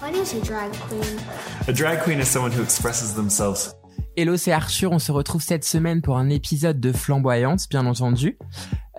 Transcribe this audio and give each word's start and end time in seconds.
What 0.00 0.12
is 0.14 0.34
a 0.34 0.40
drag 0.44 0.72
queen? 0.88 1.18
A 1.68 1.72
drag 1.72 2.02
queen 2.02 2.20
is 2.20 2.26
someone 2.26 2.52
who 2.52 2.62
expresses 2.62 3.14
themselves. 3.14 3.74
Hello, 4.16 4.36
c'est 4.36 4.52
Arthur. 4.52 4.92
On 4.92 4.98
se 4.98 5.10
retrouve 5.10 5.42
cette 5.42 5.64
semaine 5.64 6.02
pour 6.02 6.18
un 6.18 6.28
épisode 6.28 6.80
de 6.80 6.92
Flamboyante, 6.92 7.66
bien 7.70 7.86
entendu. 7.86 8.36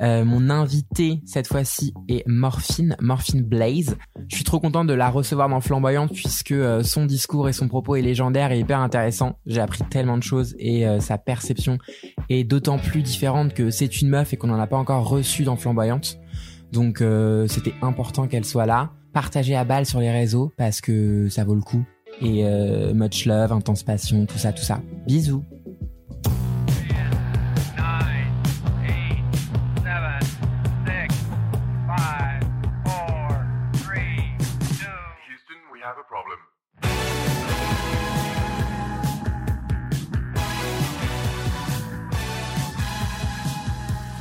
Euh, 0.02 0.26
mon 0.26 0.50
invité 0.50 1.22
cette 1.26 1.48
fois-ci 1.48 1.94
est 2.09 2.28
Morphine, 2.28 2.95
Morphine 3.00 3.44
Blaze. 3.44 3.95
Je 4.28 4.36
suis 4.36 4.44
trop 4.44 4.59
content 4.59 4.86
de 4.86 4.94
la 4.94 5.09
recevoir 5.09 5.50
dans 5.50 5.61
Flamboyante 5.61 6.11
puisque 6.11 6.52
euh, 6.52 6.81
son 6.81 7.05
discours 7.05 7.48
et 7.48 7.53
son 7.53 7.67
propos 7.67 7.95
est 7.95 8.02
légendaire 8.02 8.52
et 8.52 8.59
hyper 8.59 8.80
intéressant. 8.80 9.38
J'ai 9.45 9.61
appris 9.61 9.83
tellement 9.92 10.17
de 10.17 10.23
choses 10.23 10.55
et 10.58 10.88
euh, 10.88 11.00
sa 11.00 11.20
perception 11.20 11.78
est 12.30 12.44
d'autant 12.44 12.80
plus 12.80 13.03
différente 13.03 13.53
que 13.53 13.70
c'est 13.70 14.02
une 14.02 14.09
meuf 14.09 14.33
et 14.33 14.38
qu'on 14.38 14.48
n'en 14.48 14.59
a 14.59 14.67
pas 14.67 14.78
encore 14.78 15.08
reçu 15.08 15.44
dans 15.44 15.58
Flamboyante. 15.58 16.17
Donc 16.72 17.02
euh, 17.02 17.45
c'était 17.48 17.76
important 17.83 18.28
qu'elle 18.28 18.45
soit 18.45 18.66
là. 18.66 18.89
Partagez 19.14 19.56
à 19.56 19.64
balle 19.64 19.86
sur 19.86 20.00
les 20.00 20.11
réseaux 20.11 20.52
parce 20.58 20.81
que 20.81 21.30
ça 21.30 21.44
vaut 21.44 21.56
le 21.56 21.61
coup. 21.61 21.83
Et 22.22 22.45
euh, 22.45 22.94
much 22.94 23.25
love, 23.25 23.52
intense 23.52 23.83
passion, 23.83 24.25
tout 24.25 24.38
ça, 24.38 24.52
tout 24.52 24.64
ça. 24.64 24.81
Bisous. 25.08 25.44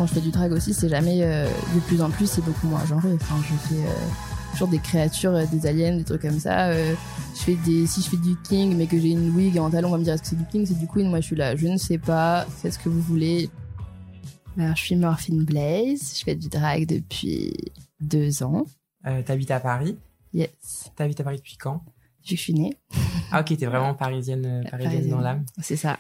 quand 0.03 0.07
je 0.09 0.15
fais 0.15 0.21
du 0.21 0.33
drag 0.33 0.51
aussi, 0.51 0.75
c'est 0.75 0.89
jamais 0.89 1.21
euh, 1.23 1.47
de 1.47 1.81
plus 1.81 2.03
en 2.03 2.11
plus, 2.11 2.27
c'est 2.27 2.45
beaucoup 2.45 2.67
moins 2.67 2.85
genré. 2.87 3.13
Enfin, 3.15 3.37
je 3.49 3.55
fais 3.69 3.83
euh, 3.87 4.32
toujours 4.63 4.69
des 4.71 4.79
créatures, 4.83 5.35
euh, 5.35 5.45
des 5.47 5.67
aliens, 5.67 5.97
des 5.97 6.05
trucs 6.05 6.23
comme 6.23 6.39
ça. 6.39 6.69
Euh, 6.69 6.95
je 7.35 7.41
fais 7.41 7.57
des, 7.65 7.87
si 7.87 8.01
je 8.03 8.09
fais 8.11 8.17
du 8.17 8.37
king, 8.43 8.77
mais 8.77 8.87
que 8.87 8.99
j'ai 8.99 9.11
une 9.11 9.31
wig 9.35 9.57
et 9.57 9.59
un 9.59 9.71
talon, 9.71 9.89
on 9.89 9.93
va 9.93 9.99
me 9.99 10.05
dire 10.05 10.15
est-ce 10.15 10.23
que 10.23 10.29
c'est 10.29 10.37
du 10.39 10.47
king, 10.47 10.65
c'est 10.67 10.79
du 10.79 10.87
queen? 10.87 11.09
Moi, 11.09 11.21
je 11.21 11.27
suis 11.27 11.37
là, 11.37 11.57
je 11.57 11.67
ne 11.67 11.77
sais 11.77 11.99
pas, 11.99 12.47
faites 12.61 12.75
ce 12.75 12.79
que 12.79 12.89
vous 12.89 13.01
voulez. 13.01 13.51
Alors, 14.59 14.77
je 14.77 14.83
suis 14.83 14.97
Morphine 14.97 15.45
Blaze, 15.45 16.17
je 16.19 16.25
fais 16.25 16.35
du 16.37 16.49
drag 16.49 16.87
depuis 16.87 17.55
deux 18.01 18.43
ans. 18.43 18.65
Euh, 19.07 19.23
T'habites 19.23 19.51
à 19.51 19.59
Paris? 19.61 19.97
Yes, 20.33 20.51
T'habites 20.95 21.21
à 21.21 21.25
Paris 21.25 21.39
depuis 21.39 21.57
quand? 21.57 21.83
Depuis 22.21 22.35
que 22.35 22.39
je 22.39 22.43
suis 22.43 22.55
née, 22.55 22.77
Ah 23.33 23.41
ok, 23.41 23.57
t'es 23.57 23.67
vraiment 23.67 23.95
parisienne, 23.95 24.65
parisienne 24.71 24.93
Parisienne. 24.93 25.11
dans 25.11 25.21
l'âme. 25.21 25.45
c'est 25.61 25.77
ça. 25.77 25.99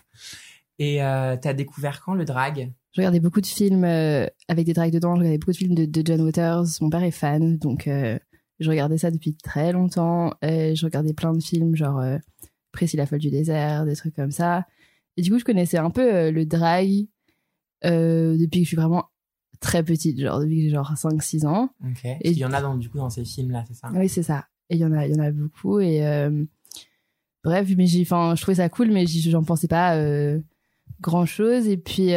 Et 0.79 1.03
euh, 1.03 1.37
t'as 1.41 1.53
découvert 1.53 2.00
quand 2.05 2.15
le 2.15 2.25
drag? 2.25 2.73
Je 2.93 3.00
regardais 3.00 3.21
beaucoup 3.21 3.41
de 3.41 3.47
films 3.47 3.84
euh, 3.84 4.27
avec 4.49 4.67
des 4.67 4.73
drags 4.75 4.93
dedans. 4.93 5.15
Je 5.17 5.21
regardais 5.21 5.39
beaucoup 5.39 5.53
de 5.53 5.56
films 5.56 5.75
de, 5.75 5.84
de 5.87 6.03
John 6.06 6.21
Waters. 6.21 6.65
Mon 6.81 6.91
père 6.91 7.03
est 7.03 7.11
fan, 7.11 7.56
donc 7.59 7.89
euh, 7.89 8.19
je 8.62 8.71
regardais 8.71 8.99
ça 8.99 9.11
depuis 9.11 9.34
très 9.34 9.73
longtemps. 9.73 10.33
Et 10.43 10.75
je 10.77 10.84
regardais 10.87 11.12
plein 11.12 11.33
de 11.34 11.43
films, 11.43 11.75
genre 11.77 11.99
euh, 12.00 12.19
Précis 12.73 12.97
la 12.97 13.06
folle 13.06 13.19
du 13.19 13.31
désert, 13.31 13.84
des 13.84 13.95
trucs 13.97 14.15
comme 14.17 14.31
ça. 14.31 14.67
Et 15.17 15.23
du 15.23 15.31
coup, 15.31 15.39
je 15.39 15.45
connaissais 15.45 15.77
un 15.78 15.91
peu 15.91 16.15
euh, 16.15 16.31
le 16.31 16.47
drag 16.47 17.06
euh, 17.84 18.37
depuis 18.39 18.61
que 18.61 18.65
je 18.65 18.69
suis 18.69 18.77
vraiment 18.77 19.06
très 19.61 19.83
petite, 19.83 20.19
genre 20.21 20.41
depuis 20.41 20.56
que 20.56 20.62
j'ai 20.62 20.71
genre 20.71 20.93
5-6 20.95 21.47
ans. 21.47 21.69
Ok. 21.84 22.05
Et- 22.05 22.31
Il 22.31 22.39
y 22.39 22.45
en 22.45 22.53
a 22.53 22.61
dans, 22.62 22.77
du 22.77 22.89
coup 22.89 22.97
dans 22.99 23.11
ces 23.11 23.25
films-là, 23.25 23.65
c'est 23.69 23.75
ça? 23.75 23.91
Oui, 23.95 24.09
c'est 24.09 24.23
ça. 24.23 24.47
Et 24.71 24.77
il 24.77 24.81
y 24.81 24.84
en 24.84 24.93
a, 24.93 25.06
il 25.06 25.15
y 25.15 25.21
en 25.21 25.23
a 25.23 25.31
beaucoup. 25.31 25.81
Et 25.81 26.05
euh, 26.06 26.44
bref, 27.44 27.69
mais 27.77 27.87
j'ai, 27.87 28.00
enfin, 28.03 28.34
je 28.37 28.43
trouvais 28.43 28.55
ça 28.56 28.69
cool, 28.69 28.91
mais 28.91 29.06
j'en 29.06 29.44
pensais 29.44 29.69
pas 29.69 29.97
grand 31.00 31.27
chose. 31.27 31.67
Et 31.69 31.77
puis, 31.77 32.12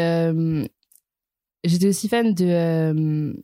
j'étais 1.64 1.88
aussi 1.88 2.08
fan 2.08 2.34
de 2.34 3.36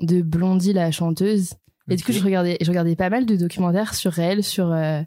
de 0.00 0.22
Blondie 0.22 0.72
la 0.72 0.90
chanteuse. 0.90 1.54
Et 1.90 1.96
du 1.96 2.04
coup, 2.04 2.12
je 2.12 2.22
regardais, 2.24 2.56
je 2.60 2.68
regardais 2.68 2.96
pas 2.96 3.10
mal 3.10 3.26
de 3.26 3.36
documentaires 3.36 3.94
sur 3.94 4.18
elle, 4.18 4.42
sur 4.44 4.72
euh, 4.72 5.00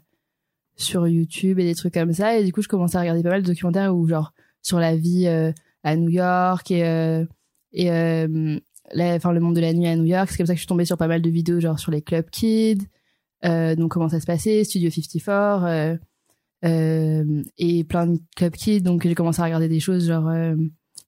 sur 0.76 1.08
YouTube 1.08 1.58
et 1.58 1.64
des 1.64 1.74
trucs 1.74 1.94
comme 1.94 2.12
ça. 2.12 2.38
Et 2.38 2.44
du 2.44 2.52
coup, 2.52 2.60
je 2.62 2.68
commençais 2.68 2.96
à 2.98 3.00
regarder 3.00 3.22
pas 3.22 3.30
mal 3.30 3.42
de 3.42 3.46
documentaires 3.46 3.94
où 3.96 4.06
genre 4.06 4.32
sur 4.62 4.78
la 4.78 4.94
vie 4.96 5.26
euh, 5.26 5.52
à 5.84 5.96
New 5.96 6.10
York 6.10 6.70
et 6.70 6.84
euh, 6.84 7.24
et 7.72 7.90
euh, 7.90 8.58
la- 8.92 9.16
le 9.18 9.40
monde 9.40 9.56
de 9.56 9.60
la 9.60 9.72
nuit 9.72 9.86
à 9.86 9.96
New 9.96 10.04
York. 10.04 10.28
C'est 10.30 10.36
comme 10.36 10.46
ça 10.46 10.52
que 10.52 10.58
je 10.58 10.62
suis 10.62 10.66
tombée 10.68 10.84
sur 10.84 10.96
pas 10.98 11.08
mal 11.08 11.22
de 11.22 11.30
vidéos 11.30 11.60
genre 11.60 11.78
sur 11.78 11.90
les 11.92 12.02
club 12.02 12.28
kids, 12.30 12.86
euh, 13.44 13.74
donc 13.74 13.92
comment 13.92 14.08
ça 14.08 14.20
se 14.20 14.26
passait, 14.26 14.62
Studio 14.64 14.90
54 14.90 15.64
euh, 15.64 15.96
euh, 16.64 17.42
et 17.58 17.84
plein 17.84 18.06
de 18.06 18.18
club 18.36 18.52
kids. 18.54 18.82
Donc 18.82 19.02
j'ai 19.02 19.14
commencé 19.14 19.40
à 19.40 19.44
regarder 19.44 19.68
des 19.68 19.80
choses 19.80 20.06
genre 20.06 20.30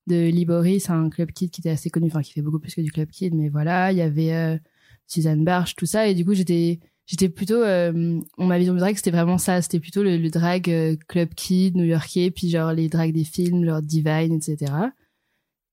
de 0.06 0.28
Libori, 0.30 0.80
c'est 0.80 0.92
un 0.92 1.10
club 1.10 1.30
kid 1.32 1.50
qui 1.50 1.60
était 1.60 1.70
assez 1.70 1.90
connu, 1.90 2.06
enfin 2.06 2.22
qui 2.22 2.32
fait 2.32 2.42
beaucoup 2.42 2.58
plus 2.58 2.74
que 2.74 2.80
du 2.80 2.90
club 2.90 3.08
kid, 3.10 3.34
mais 3.34 3.48
voilà, 3.50 3.92
il 3.92 3.98
y 3.98 4.02
avait 4.02 4.58
Suzanne 5.08 5.42
Barche, 5.44 5.74
tout 5.74 5.86
ça, 5.86 6.06
et 6.06 6.14
du 6.14 6.24
coup 6.24 6.34
j'étais 6.34 6.78
j'étais 7.06 7.28
plutôt 7.28 7.62
euh, 7.62 8.20
ma 8.38 8.58
vision 8.58 8.74
du 8.74 8.78
drag 8.80 8.94
c'était 8.96 9.10
vraiment 9.10 9.38
ça. 9.38 9.60
C'était 9.62 9.80
plutôt 9.80 10.02
le, 10.04 10.16
le 10.18 10.28
drag 10.30 10.68
euh, 10.70 10.94
club 11.08 11.30
kid 11.34 11.74
new-yorkais 11.76 12.30
puis 12.30 12.50
genre 12.50 12.72
les 12.72 12.88
drags 12.88 13.12
des 13.12 13.24
films 13.24 13.64
genre 13.64 13.82
Divine 13.82 14.32
etc 14.34 14.72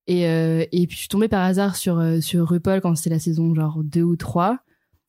et 0.07 0.28
euh, 0.28 0.63
et 0.72 0.85
puis 0.88 0.96
je 0.96 1.00
suis 1.01 1.07
tombée 1.07 1.28
par 1.28 1.44
hasard 1.44 1.75
sur 1.75 2.00
euh, 2.00 2.22
sur 2.22 2.47
RuPaul 2.47 2.79
quand 2.81 2.96
c'était 2.96 3.09
la 3.09 3.19
saison 3.19 3.53
genre 3.56 3.81
2 3.84 4.01
ou 4.03 4.16
3 4.16 4.59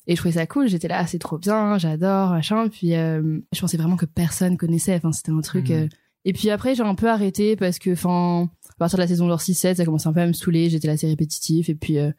et 0.08 0.14
je 0.14 0.20
trouvais 0.20 0.34
ça 0.34 0.46
cool. 0.46 0.68
J'étais 0.68 0.88
là 0.88 0.98
ah, 1.00 1.06
c'est 1.06 1.18
trop 1.18 1.36
bien 1.38 1.78
j'adore 1.78 2.30
machin. 2.30 2.68
Puis 2.68 2.94
euh, 2.94 3.38
je 3.52 3.60
pensais 3.60 3.76
vraiment 3.76 3.96
que 3.96 4.06
personne 4.06 4.56
connaissait. 4.56 4.94
Enfin 4.96 5.12
c'était 5.12 5.32
un 5.32 5.40
truc 5.42 5.68
Mhm. 5.68 5.88
et 6.24 6.32
puis 6.32 6.48
après 6.50 6.74
j'ai 6.74 6.82
un 6.82 6.94
peu 6.94 7.08
arrêté 7.10 7.56
parce 7.56 7.78
que 7.78 7.90
enfin 7.92 8.48
à 8.70 8.74
partir 8.78 8.96
de 8.96 9.02
la 9.02 9.08
saison 9.08 9.28
genre 9.28 9.40
6 9.40 9.54
7 9.54 9.76
ça 9.76 9.84
commençait 9.84 10.08
un 10.08 10.12
peu 10.12 10.20
à 10.20 10.26
me 10.26 10.32
saouler. 10.32 10.70
J'étais 10.70 10.88
là 10.88 10.96
c'est 10.96 11.08
répétitif. 11.08 11.68
Et 11.68 11.74
puis 11.74 11.98
euh, 11.98 12.10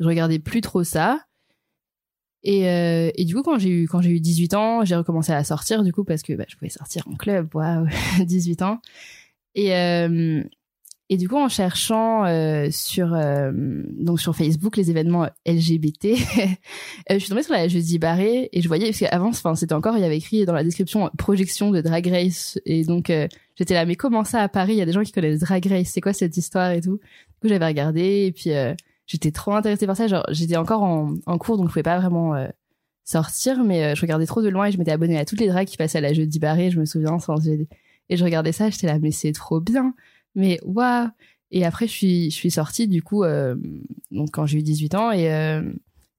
je 0.00 0.06
regardais 0.06 0.38
plus 0.40 0.60
trop 0.62 0.82
ça 0.82 1.20
et, 2.46 2.68
euh, 2.68 3.10
et 3.16 3.24
du 3.24 3.34
coup, 3.34 3.42
quand 3.42 3.58
j'ai 3.58 3.70
eu 3.70 3.88
quand 3.88 4.00
j'ai 4.00 4.10
eu 4.10 4.20
18 4.20 4.54
ans, 4.54 4.84
j'ai 4.84 4.94
recommencé 4.94 5.32
à 5.32 5.42
sortir 5.42 5.82
du 5.82 5.92
coup 5.92 6.04
parce 6.04 6.22
que 6.22 6.32
bah, 6.32 6.44
je 6.46 6.54
pouvais 6.54 6.70
sortir 6.70 7.02
en 7.08 7.16
club, 7.16 7.52
waouh, 7.54 7.88
18 8.24 8.62
ans. 8.62 8.80
Et 9.56 9.74
euh, 9.74 10.44
et 11.08 11.16
du 11.16 11.28
coup, 11.28 11.38
en 11.38 11.48
cherchant 11.48 12.24
euh, 12.24 12.68
sur 12.70 13.16
donc 13.98 14.20
sur 14.20 14.36
Facebook 14.36 14.76
les 14.76 14.90
événements 14.90 15.28
LGBT, 15.44 16.14
je 17.10 17.18
suis 17.18 17.28
tombée 17.28 17.42
sur 17.42 17.52
la 17.52 17.66
jeudi 17.66 17.98
barré 17.98 18.48
et 18.52 18.62
je 18.62 18.68
voyais 18.68 18.86
parce 18.86 19.00
qu'avant, 19.00 19.30
enfin 19.30 19.56
c'était 19.56 19.74
encore 19.74 19.96
il 19.96 20.02
y 20.02 20.04
avait 20.04 20.18
écrit 20.18 20.46
dans 20.46 20.54
la 20.54 20.62
description 20.62 21.10
projection 21.18 21.72
de 21.72 21.80
Drag 21.80 22.06
Race 22.06 22.60
et 22.64 22.84
donc 22.84 23.10
j'étais 23.56 23.74
là 23.74 23.86
mais 23.86 23.96
comment 23.96 24.22
ça 24.22 24.42
à 24.42 24.48
Paris 24.48 24.74
Il 24.74 24.78
y 24.78 24.82
a 24.82 24.86
des 24.86 24.92
gens 24.92 25.02
qui 25.02 25.10
connaissent 25.10 25.40
Drag 25.40 25.66
Race, 25.66 25.88
c'est 25.92 26.00
quoi 26.00 26.12
cette 26.12 26.36
histoire 26.36 26.70
et 26.70 26.80
tout? 26.80 26.98
Du 26.98 27.40
coup, 27.40 27.48
j'avais 27.48 27.66
regardé 27.66 28.26
et 28.26 28.32
puis 28.32 28.50
j'étais 29.06 29.30
trop 29.30 29.52
intéressée 29.52 29.86
par 29.86 29.96
ça. 29.96 30.06
Genre, 30.06 30.24
j'étais 30.30 30.56
encore 30.56 30.82
en, 30.82 31.38
cours, 31.38 31.56
donc 31.56 31.68
je 31.68 31.72
pouvais 31.72 31.82
pas 31.82 31.98
vraiment 31.98 32.34
euh, 32.34 32.48
sortir, 33.04 33.64
mais 33.64 33.84
euh, 33.84 33.94
je 33.94 34.02
regardais 34.02 34.26
trop 34.26 34.42
de 34.42 34.48
loin 34.48 34.66
et 34.66 34.72
je 34.72 34.78
m'étais 34.78 34.92
abonnée 34.92 35.18
à 35.18 35.24
toutes 35.24 35.40
les 35.40 35.48
drags 35.48 35.66
qui 35.66 35.76
passaient 35.76 35.98
à 35.98 36.02
la 36.02 36.12
jeudi 36.12 36.38
barré, 36.38 36.70
je 36.70 36.80
me 36.80 36.84
souviens. 36.84 37.16
j'ai- 37.42 37.68
et 38.08 38.16
je 38.16 38.24
regardais 38.24 38.52
ça, 38.52 38.70
j'étais 38.70 38.86
là, 38.86 38.98
mais 39.00 39.10
c'est 39.10 39.32
trop 39.32 39.60
bien. 39.60 39.94
Mais 40.34 40.60
waouh 40.64 41.08
Et 41.50 41.64
après, 41.64 41.86
je 41.86 41.92
suis, 41.92 42.30
je 42.30 42.36
suis 42.36 42.50
sortie, 42.50 42.88
du 42.88 43.02
coup, 43.02 43.24
euh, 43.24 43.56
donc 44.10 44.30
quand 44.32 44.46
j'ai 44.46 44.58
eu 44.58 44.62
18 44.62 44.94
ans, 44.94 45.12
et, 45.12 45.26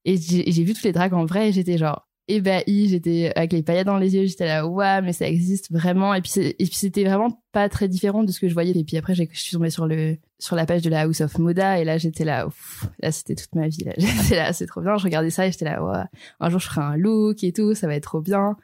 et 0.04 0.16
j'ai 0.16 0.64
vu 0.64 0.74
toutes 0.74 0.84
les 0.84 0.92
drags 0.92 1.14
en 1.14 1.24
vrai, 1.24 1.48
et 1.50 1.52
j'étais 1.52 1.78
genre 1.78 2.07
ébahie, 2.28 2.88
j'étais 2.88 3.32
avec 3.34 3.52
les 3.52 3.62
paillettes 3.62 3.86
dans 3.86 3.96
les 3.98 4.14
yeux, 4.14 4.26
j'étais 4.26 4.46
là, 4.46 4.66
waouh, 4.66 5.02
mais 5.02 5.12
ça 5.12 5.26
existe 5.26 5.72
vraiment. 5.72 6.14
Et 6.14 6.20
puis, 6.20 6.30
c'était 6.72 7.04
vraiment 7.04 7.42
pas 7.52 7.68
très 7.68 7.88
différent 7.88 8.22
de 8.22 8.30
ce 8.30 8.38
que 8.38 8.48
je 8.48 8.54
voyais. 8.54 8.78
Et 8.78 8.84
puis 8.84 8.96
après, 8.96 9.14
je 9.14 9.24
suis 9.32 9.52
tombée 9.52 9.70
sur 9.70 9.86
la 9.86 10.66
page 10.66 10.82
de 10.82 10.90
la 10.90 11.02
House 11.02 11.20
of 11.20 11.38
Moda, 11.38 11.80
et 11.80 11.84
là, 11.84 11.98
j'étais 11.98 12.24
là, 12.24 12.46
ouf, 12.46 12.86
là, 13.00 13.10
c'était 13.10 13.34
toute 13.34 13.54
ma 13.54 13.68
vie, 13.68 13.84
là. 13.84 13.92
J'étais 13.98 14.36
là, 14.36 14.52
c'est 14.52 14.66
trop 14.66 14.80
bien. 14.80 14.96
Je 14.98 15.04
regardais 15.04 15.30
ça, 15.30 15.46
et 15.46 15.52
j'étais 15.52 15.64
là, 15.64 15.82
waouh, 15.82 16.04
un 16.40 16.50
jour, 16.50 16.60
je 16.60 16.66
ferai 16.66 16.82
un 16.82 16.96
look 16.96 17.42
et 17.42 17.52
tout, 17.52 17.74
ça 17.74 17.86
va 17.86 17.94
être 17.94 18.04
trop 18.04 18.20
bien. 18.20 18.56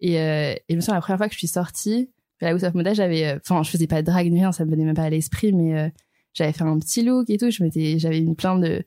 Et, 0.00 0.20
euh, 0.20 0.52
et 0.52 0.62
je 0.70 0.76
me 0.76 0.80
souviens, 0.80 0.94
la 0.94 1.00
première 1.00 1.18
fois 1.18 1.28
que 1.28 1.34
je 1.34 1.38
suis 1.38 1.48
sortie, 1.48 2.10
la 2.40 2.50
House 2.50 2.62
of 2.62 2.74
Moda, 2.74 2.94
j'avais, 2.94 3.26
euh, 3.26 3.38
enfin, 3.44 3.62
je 3.62 3.70
faisais 3.70 3.86
pas 3.86 4.02
de 4.02 4.06
drague 4.06 4.30
ni 4.30 4.38
rien, 4.38 4.52
ça 4.52 4.64
me 4.64 4.70
venait 4.70 4.84
même 4.84 4.94
pas 4.94 5.04
à 5.04 5.10
l'esprit, 5.10 5.52
mais 5.52 5.76
euh, 5.76 5.88
j'avais 6.34 6.52
fait 6.52 6.62
un 6.62 6.78
petit 6.78 7.02
look 7.02 7.30
et 7.30 7.38
tout, 7.38 7.50
j'avais 7.50 8.20
mis 8.20 8.34
plein 8.34 8.58
de 8.58 8.84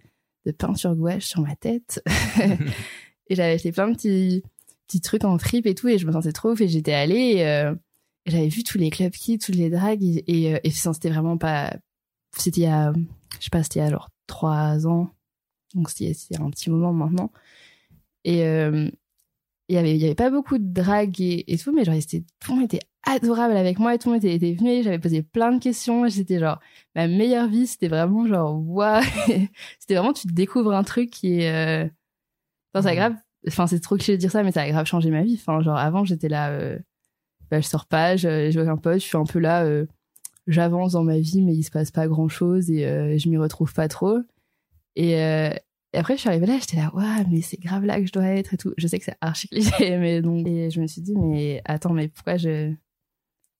peinture 0.58 0.96
gouache 0.96 1.26
sur 1.26 1.42
ma 1.42 1.56
tête. 1.56 2.04
et 3.31 3.36
j'avais 3.36 3.54
acheté 3.54 3.72
plein 3.72 3.88
de 3.88 3.95
petits, 3.95 5.01
trucs 5.01 5.24
en 5.24 5.38
fripe 5.39 5.66
et 5.66 5.74
tout, 5.74 5.88
et 5.88 5.98
je 5.98 6.06
me 6.06 6.12
sentais 6.12 6.33
trop 6.33 6.51
ouf, 6.51 6.60
et 6.60 6.68
j'étais 6.68 6.94
allée, 6.94 7.36
et, 7.38 7.48
euh, 7.48 7.74
j'avais 8.25 8.50
vu 8.50 8.63
tous 8.63 8.78
les 8.78 8.89
club 8.89 9.13
kids, 9.13 9.39
tous 9.39 9.54
les 9.54 9.69
drags, 9.69 10.04
et, 10.04 10.24
et, 10.28 10.56
euh, 10.56 10.60
c'était 10.69 11.10
vraiment 11.10 11.38
pas, 11.38 11.74
c'était 12.36 12.62
il 12.62 12.63
y 12.63 12.68
a, 12.68 12.92
je 13.39 13.45
sais 13.45 13.50
pas, 13.50 13.63
c'était 13.63 13.80
il 13.80 13.83
y 13.83 13.86
a 13.86 13.89
genre 13.89 14.10
trois 14.28 14.86
ans, 14.86 15.10
donc 15.75 15.89
c'était 15.89 16.13
un 16.42 16.50
petit 16.50 16.69
moment 16.69 16.92
maintenant. 16.92 17.31
Et 18.25 18.44
euh, 18.44 18.89
il 19.69 19.75
y 19.75 19.77
avait, 19.77 20.13
pas 20.13 20.30
beaucoup 20.30 20.57
de 20.57 20.74
drague 20.74 21.22
et, 21.22 21.54
et 21.54 21.57
tout, 21.57 21.72
mais 21.72 21.86
genre, 21.86 21.95
c'était, 22.01 22.25
tout 22.42 22.51
le 22.51 22.57
monde 22.57 22.66
était 22.66 22.86
adorable 23.04 23.56
avec 23.56 23.80
moi 23.80 23.95
et 23.95 23.98
tout 23.98 24.10
le 24.10 24.16
monde 24.16 24.25
était, 24.25 24.36
était 24.36 24.54
venu, 24.54 24.84
j'avais 24.84 25.00
posé 25.00 25.24
plein 25.24 25.54
de 25.54 25.63
questions, 25.63 26.10
c'était 26.10 26.39
genre, 26.39 26.60
ma 26.95 27.07
meilleure 27.07 27.48
vie, 27.48 27.66
c'était 27.66 27.88
vraiment 27.88 28.27
genre, 28.27 28.62
waouh, 28.62 29.01
c'était 29.80 29.95
vraiment, 29.95 30.12
tu 30.12 30.27
découvres 30.27 30.74
un 30.74 30.84
truc 30.84 31.10
qui 31.12 31.39
est. 31.39 31.89
enfin, 32.74 32.82
ça 32.82 32.90
a 32.90 32.96
grave, 32.96 33.16
enfin, 33.48 33.68
c'est 33.68 33.80
trop 33.80 33.96
cliché 33.96 34.14
de 34.14 34.18
dire 34.18 34.32
ça, 34.32 34.44
mais 34.44 34.52
ça 34.52 34.62
a 34.62 34.70
grave 34.70 34.86
changé 34.86 35.10
ma 35.10 35.24
vie. 35.24 35.38
Enfin, 35.40 35.62
genre, 35.62 35.78
avant, 35.78 36.04
j'étais 36.06 36.30
là, 36.30 36.52
euh... 36.52 36.80
bah, 37.50 37.62
je 37.62 37.68
sors 37.68 37.86
pas, 37.86 38.16
je, 38.16 38.52
je 38.52 38.60
vois 38.60 38.72
un 38.72 38.78
pote, 38.78 39.00
je 39.00 39.06
suis 39.06 39.18
un 39.18 39.26
peu 39.26 39.40
là, 39.40 39.64
euh... 39.66 39.86
j'avance 40.48 40.94
dans 40.94 41.04
ma 41.04 41.20
vie, 41.20 41.42
mais 41.42 41.54
il 41.56 41.64
se 41.64 41.72
passe 41.72 41.92
pas 41.92 42.08
grand 42.08 42.30
chose 42.30 42.70
et 42.72 42.86
euh, 42.86 43.18
je 43.18 43.30
m'y 43.30 43.38
retrouve 43.38 43.74
pas 43.74 43.88
trop. 43.88 44.20
Et, 44.96 45.22
euh... 45.22 45.52
et 45.94 45.98
après, 45.98 46.16
je 46.16 46.22
suis 46.22 46.30
arrivée 46.30 46.48
là, 46.48 46.58
j'étais 46.60 46.78
là, 46.78 46.92
waouh, 46.94 47.26
mais 47.30 47.42
c'est 47.42 47.60
grave 47.60 47.86
là 47.86 48.00
que 48.00 48.06
je 48.06 48.14
dois 48.14 48.26
être 48.26 48.54
et 48.54 48.58
tout. 48.58 48.74
Je 48.78 48.88
sais 48.88 49.00
que 49.00 49.06
c'est 49.06 49.18
archi 49.22 49.48
cliché, 49.48 49.98
mais 49.98 50.22
donc, 50.22 50.48
et 50.48 50.70
je 50.70 50.82
me 50.82 50.88
suis 50.88 51.02
dit, 51.02 51.16
mais 51.16 51.62
attends, 51.66 51.94
mais 51.94 52.08
pourquoi 52.08 52.38
je, 52.38 52.74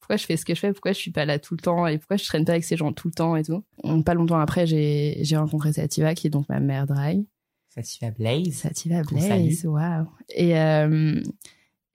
pourquoi 0.02 0.18
je 0.18 0.26
fais 0.26 0.36
ce 0.36 0.46
que 0.46 0.56
je 0.56 0.60
fais, 0.60 0.74
pourquoi 0.74 0.92
je 0.94 0.98
suis 0.98 1.12
pas 1.12 1.26
là 1.26 1.40
tout 1.40 1.54
le 1.54 1.62
temps? 1.62 1.86
Et 1.88 1.98
pourquoi 1.98 2.18
je 2.18 2.26
traîne 2.26 2.44
pas 2.44 2.54
avec 2.54 2.64
ces 2.64 2.76
gens 2.76 2.92
tout 2.92 3.08
le 3.08 3.14
temps 3.14 3.36
et 3.36 3.44
tout? 3.44 3.64
Pas 4.04 4.14
longtemps 4.14 4.40
après, 4.40 4.66
j'ai 4.66 5.20
j'ai 5.22 5.38
rencontré 5.38 5.72
Sativa 5.72 6.16
qui 6.16 6.28
est 6.28 6.32
donc 6.32 6.50
ma 6.50 6.60
mère 6.60 6.88
drague. 6.88 7.24
Sativa 7.74 8.12
Blaze? 8.12 8.54
Sativa 8.54 9.02
Blaze, 9.04 9.66
waouh. 9.66 10.08
Et 10.30 10.60
euh, 10.60 11.22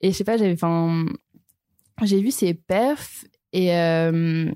et 0.01 0.11
je 0.11 0.17
sais 0.17 0.25
pas, 0.25 0.37
j'avais 0.37 0.55
enfin 0.55 1.05
j'ai 2.03 2.21
vu 2.21 2.31
ses 2.31 2.55
perfs 2.55 3.25
et 3.53 3.75
euh, 3.77 4.51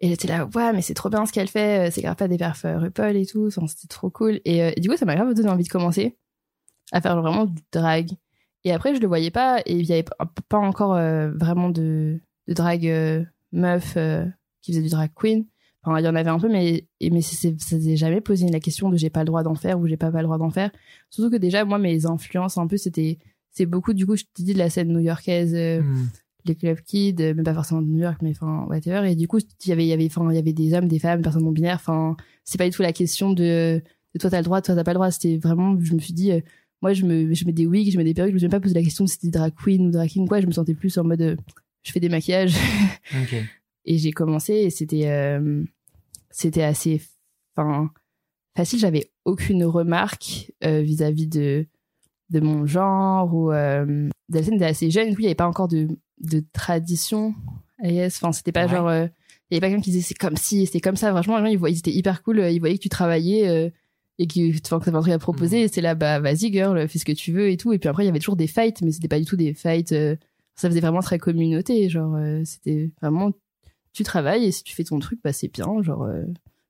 et 0.00 0.08
j'étais 0.08 0.28
là 0.28 0.46
ouais 0.46 0.72
mais 0.72 0.82
c'est 0.82 0.94
trop 0.94 1.08
bien 1.10 1.24
ce 1.26 1.32
qu'elle 1.32 1.48
fait, 1.48 1.90
c'est 1.90 2.02
grave 2.02 2.16
pas 2.16 2.28
des 2.28 2.36
perfs 2.38 2.64
euh, 2.64 2.78
RuPaul 2.78 3.16
et 3.16 3.26
tout, 3.26 3.50
c'était 3.50 3.88
trop 3.88 4.10
cool 4.10 4.40
et, 4.44 4.62
euh, 4.62 4.70
et 4.76 4.80
du 4.80 4.88
coup 4.88 4.96
ça 4.96 5.04
m'a 5.06 5.14
grave 5.16 5.32
donné 5.34 5.48
envie 5.48 5.64
de 5.64 5.68
commencer 5.68 6.16
à 6.92 7.00
faire 7.00 7.20
vraiment 7.20 7.46
du 7.46 7.62
drag. 7.72 8.10
Et 8.64 8.72
après 8.72 8.94
je 8.94 9.00
le 9.00 9.06
voyais 9.06 9.30
pas 9.30 9.60
et 9.66 9.74
il 9.74 9.84
y 9.84 9.92
avait 9.92 10.04
pas 10.48 10.58
encore 10.58 10.94
euh, 10.94 11.30
vraiment 11.32 11.68
de 11.70 12.20
de 12.48 12.52
drag 12.54 12.86
euh, 12.86 13.24
meuf 13.52 13.94
euh, 13.96 14.24
qui 14.62 14.72
faisait 14.72 14.82
du 14.82 14.90
drag 14.90 15.10
queen. 15.14 15.44
Enfin, 15.84 15.98
il 16.00 16.04
y 16.04 16.08
en 16.08 16.14
avait 16.14 16.30
un 16.30 16.38
peu, 16.38 16.48
mais, 16.48 16.86
et- 17.00 17.10
mais 17.10 17.20
ça 17.20 17.48
s'est 17.58 17.96
jamais 17.96 18.20
posé 18.22 18.48
la 18.48 18.60
question 18.60 18.88
de 18.88 18.96
j'ai 18.96 19.10
pas 19.10 19.20
le 19.20 19.26
droit 19.26 19.42
d'en 19.42 19.54
faire 19.54 19.78
ou 19.78 19.86
j'ai 19.86 19.96
pas, 19.98 20.10
pas 20.10 20.18
le 20.18 20.24
droit 20.24 20.38
d'en 20.38 20.50
faire. 20.50 20.70
Surtout 21.10 21.30
que 21.30 21.36
déjà, 21.36 21.64
moi, 21.64 21.78
mes 21.78 22.06
influences, 22.06 22.56
un 22.58 22.66
peu, 22.66 22.76
c'était, 22.78 23.18
c'est 23.50 23.66
beaucoup, 23.66 23.92
du 23.92 24.06
coup, 24.06 24.16
je 24.16 24.24
te 24.24 24.42
dis 24.42 24.54
de 24.54 24.58
la 24.58 24.70
scène 24.70 24.88
new-yorkaise, 24.92 25.54
euh, 25.54 25.82
Hmm. 25.82 26.06
les 26.46 26.54
club 26.54 26.80
kids, 26.80 27.16
euh, 27.20 27.34
même 27.34 27.44
pas 27.44 27.54
forcément 27.54 27.82
de 27.82 27.86
New 27.88 27.98
York, 28.02 28.18
mais 28.22 28.30
enfin, 28.30 28.64
whatever. 28.68 29.10
Et 29.10 29.14
du 29.14 29.28
coup, 29.28 29.38
il 29.38 29.68
y 29.68 29.72
avait, 29.72 29.84
il 29.84 29.88
y 29.88 29.92
avait, 29.92 30.06
enfin, 30.06 30.26
il 30.30 30.34
y 30.36 30.38
avait 30.38 30.52
des 30.54 30.72
hommes, 30.74 30.88
des 30.88 30.98
femmes, 30.98 31.18
des 31.18 31.22
personnes 31.24 31.44
non 31.44 31.52
binaires. 31.52 31.76
Enfin, 31.76 32.16
c'est 32.44 32.58
pas 32.58 32.64
du 32.68 32.70
tout 32.74 32.82
la 32.82 32.92
question 32.92 33.30
de, 33.32 33.82
de 34.14 34.18
toi 34.20 34.30
t'as 34.30 34.38
le 34.38 34.44
droit, 34.44 34.60
toi 34.62 34.74
t'as 34.74 34.84
pas 34.84 34.92
le 34.92 34.96
droit. 34.96 35.10
C'était 35.10 35.36
vraiment, 35.36 35.78
je 35.80 35.92
me 35.94 35.98
suis 36.00 36.12
dit, 36.14 36.32
euh, 36.32 36.40
moi, 36.82 36.92
je 36.94 37.04
me, 37.06 37.32
je 37.34 37.44
mets 37.46 37.52
des 37.52 37.66
wigs, 37.66 37.90
je 37.92 37.96
mets 37.98 38.04
des 38.04 38.12
perruques, 38.14 38.30
je 38.30 38.34
me 38.34 38.38
suis 38.38 38.44
même 38.46 38.50
pas 38.52 38.60
posé 38.60 38.74
la 38.74 38.82
question 38.82 39.04
de 39.04 39.08
si 39.10 39.16
c'était 39.20 39.38
drag 39.38 39.52
queen 39.54 39.86
ou 39.86 39.90
drag 39.90 40.08
king, 40.08 40.26
quoi. 40.28 40.40
Je 40.40 40.46
me 40.46 40.52
sentais 40.52 40.74
plus 40.74 40.96
en 40.98 41.04
mode, 41.04 41.20
euh, 41.22 41.36
je 41.82 41.92
fais 41.92 42.00
des 42.00 42.08
maquillages. 42.10 42.56
Ok. 43.12 43.34
et 43.84 43.98
j'ai 43.98 44.12
commencé 44.12 44.54
et 44.54 44.70
c'était 44.70 45.08
euh, 45.08 45.64
c'était 46.30 46.62
assez 46.62 47.00
facile. 48.56 48.78
J'avais 48.78 49.10
aucune 49.24 49.64
remarque 49.64 50.52
euh, 50.64 50.80
vis-à-vis 50.80 51.26
de 51.26 51.66
de 52.30 52.40
mon 52.40 52.66
genre 52.66 53.32
ou 53.34 53.52
euh, 53.52 54.08
Delphine 54.28 54.54
était 54.54 54.64
assez 54.64 54.90
jeune 54.90 55.10
du 55.10 55.14
coup 55.14 55.20
il 55.20 55.24
y 55.24 55.28
avait 55.28 55.34
pas 55.34 55.46
encore 55.46 55.68
de 55.68 55.88
de 56.20 56.42
tradition 56.52 57.34
yes 57.82 58.16
enfin 58.16 58.32
c'était 58.32 58.50
pas 58.50 58.64
Ouais. 58.64 58.68
genre 58.70 58.88
euh, 58.88 59.06
il 59.50 59.54
y 59.54 59.56
avait 59.56 59.60
pas 59.60 59.68
quelqu'un 59.68 59.82
qui 59.82 59.90
disait 59.90 60.02
c'est 60.08 60.14
comme 60.14 60.36
si 60.36 60.64
c'était 60.66 60.80
comme 60.80 60.96
ça. 60.96 61.10
Franchement 61.10 61.36
les 61.38 61.44
gens 61.44 61.50
ils, 61.50 61.58
voyaient, 61.58 61.74
ils 61.74 61.78
étaient 61.78 61.92
hyper 61.92 62.22
cool 62.22 62.38
ils 62.40 62.58
voyaient 62.58 62.76
que 62.78 62.82
tu 62.82 62.88
travaillais 62.88 63.72
et 64.18 64.26
que 64.26 64.52
que 64.56 64.58
t'avais 64.60 64.96
un 64.96 65.00
truc 65.02 65.12
à 65.12 65.18
proposer. 65.18 65.62
Et 65.62 65.68
c'est 65.68 65.82
là 65.82 65.94
bah 65.94 66.18
vas-y 66.18 66.50
girl 66.50 66.88
fais 66.88 66.98
ce 66.98 67.04
que 67.04 67.12
tu 67.12 67.30
veux 67.32 67.50
et 67.50 67.56
tout. 67.58 67.72
Et 67.74 67.78
puis 67.78 67.88
après 67.90 68.04
il 68.04 68.06
y 68.06 68.08
avait 68.08 68.18
toujours 68.20 68.36
des 68.36 68.46
fights 68.46 68.80
mais 68.82 68.90
c'était 68.90 69.06
pas 69.08 69.18
du 69.20 69.26
tout 69.26 69.36
des 69.36 69.52
fights 69.52 69.92
euh, 69.92 70.16
ça 70.56 70.68
faisait 70.70 70.80
vraiment 70.80 71.00
très 71.00 71.18
communauté. 71.18 71.88
Genre 71.90 72.14
euh, 72.16 72.40
c'était 72.44 72.90
vraiment 73.02 73.32
tu 73.94 74.02
travailles 74.02 74.44
et 74.44 74.52
si 74.52 74.62
tu 74.64 74.74
fais 74.74 74.84
ton 74.84 74.98
truc 74.98 75.20
bah 75.24 75.32
c'est 75.32 75.48
bien 75.48 75.66
genre 75.82 76.02
euh, 76.04 76.24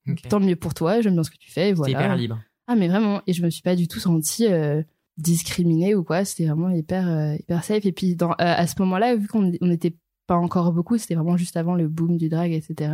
Ok. 0.09 0.21
tant 0.29 0.39
mieux 0.39 0.55
pour 0.57 0.75
toi 0.75 1.01
j'aime 1.01 1.15
bien 1.15 1.23
ce 1.23 1.31
que 1.31 1.39
tu 1.39 1.51
fais 1.51 1.69
et 1.69 1.69
C'est 1.71 1.75
voilà 1.75 1.93
hyper 1.99 2.17
libre. 2.17 2.39
ah 2.67 2.77
mais 2.77 2.89
vraiment 2.89 3.23
et 3.27 3.33
je 3.33 3.43
me 3.43 3.49
suis 3.51 3.63
pas 3.63 3.75
du 3.75 3.89
tout 3.89 3.99
sentie 4.01 4.47
euh, 4.47 4.83
discriminée 5.17 5.95
ou 5.95 6.05
quoi 6.05 6.25
c'était 6.27 6.45
vraiment 6.47 6.69
hyper 6.71 7.09
euh, 7.09 7.35
hyper 7.41 7.65
safe 7.65 7.87
et 7.87 7.93
puis 7.93 8.15
dans, 8.15 8.33
euh, 8.33 8.35
à 8.39 8.67
ce 8.67 8.75
moment-là 8.81 9.17
vu 9.17 9.27
qu'on 9.29 9.51
on 9.63 9.67
n'était 9.67 9.97
pas 10.27 10.37
encore 10.37 10.73
beaucoup 10.73 10.99
c'était 10.99 11.15
vraiment 11.15 11.37
juste 11.39 11.57
avant 11.57 11.75
le 11.75 11.89
boom 11.89 12.19
du 12.19 12.29
drag 12.29 12.53
etc 12.53 12.93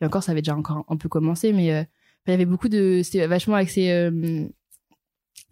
et 0.00 0.06
encore 0.06 0.22
ça 0.22 0.32
avait 0.32 0.40
déjà 0.42 0.56
encore 0.56 0.84
un 0.88 0.96
peu 0.96 1.08
commencé 1.10 1.52
mais 1.52 1.66
il 2.26 2.30
y 2.30 2.32
avait 2.32 2.46
beaucoup 2.46 2.68
de 2.70 3.02
c'était 3.04 3.26
vachement 3.26 3.56
axé 3.56 4.08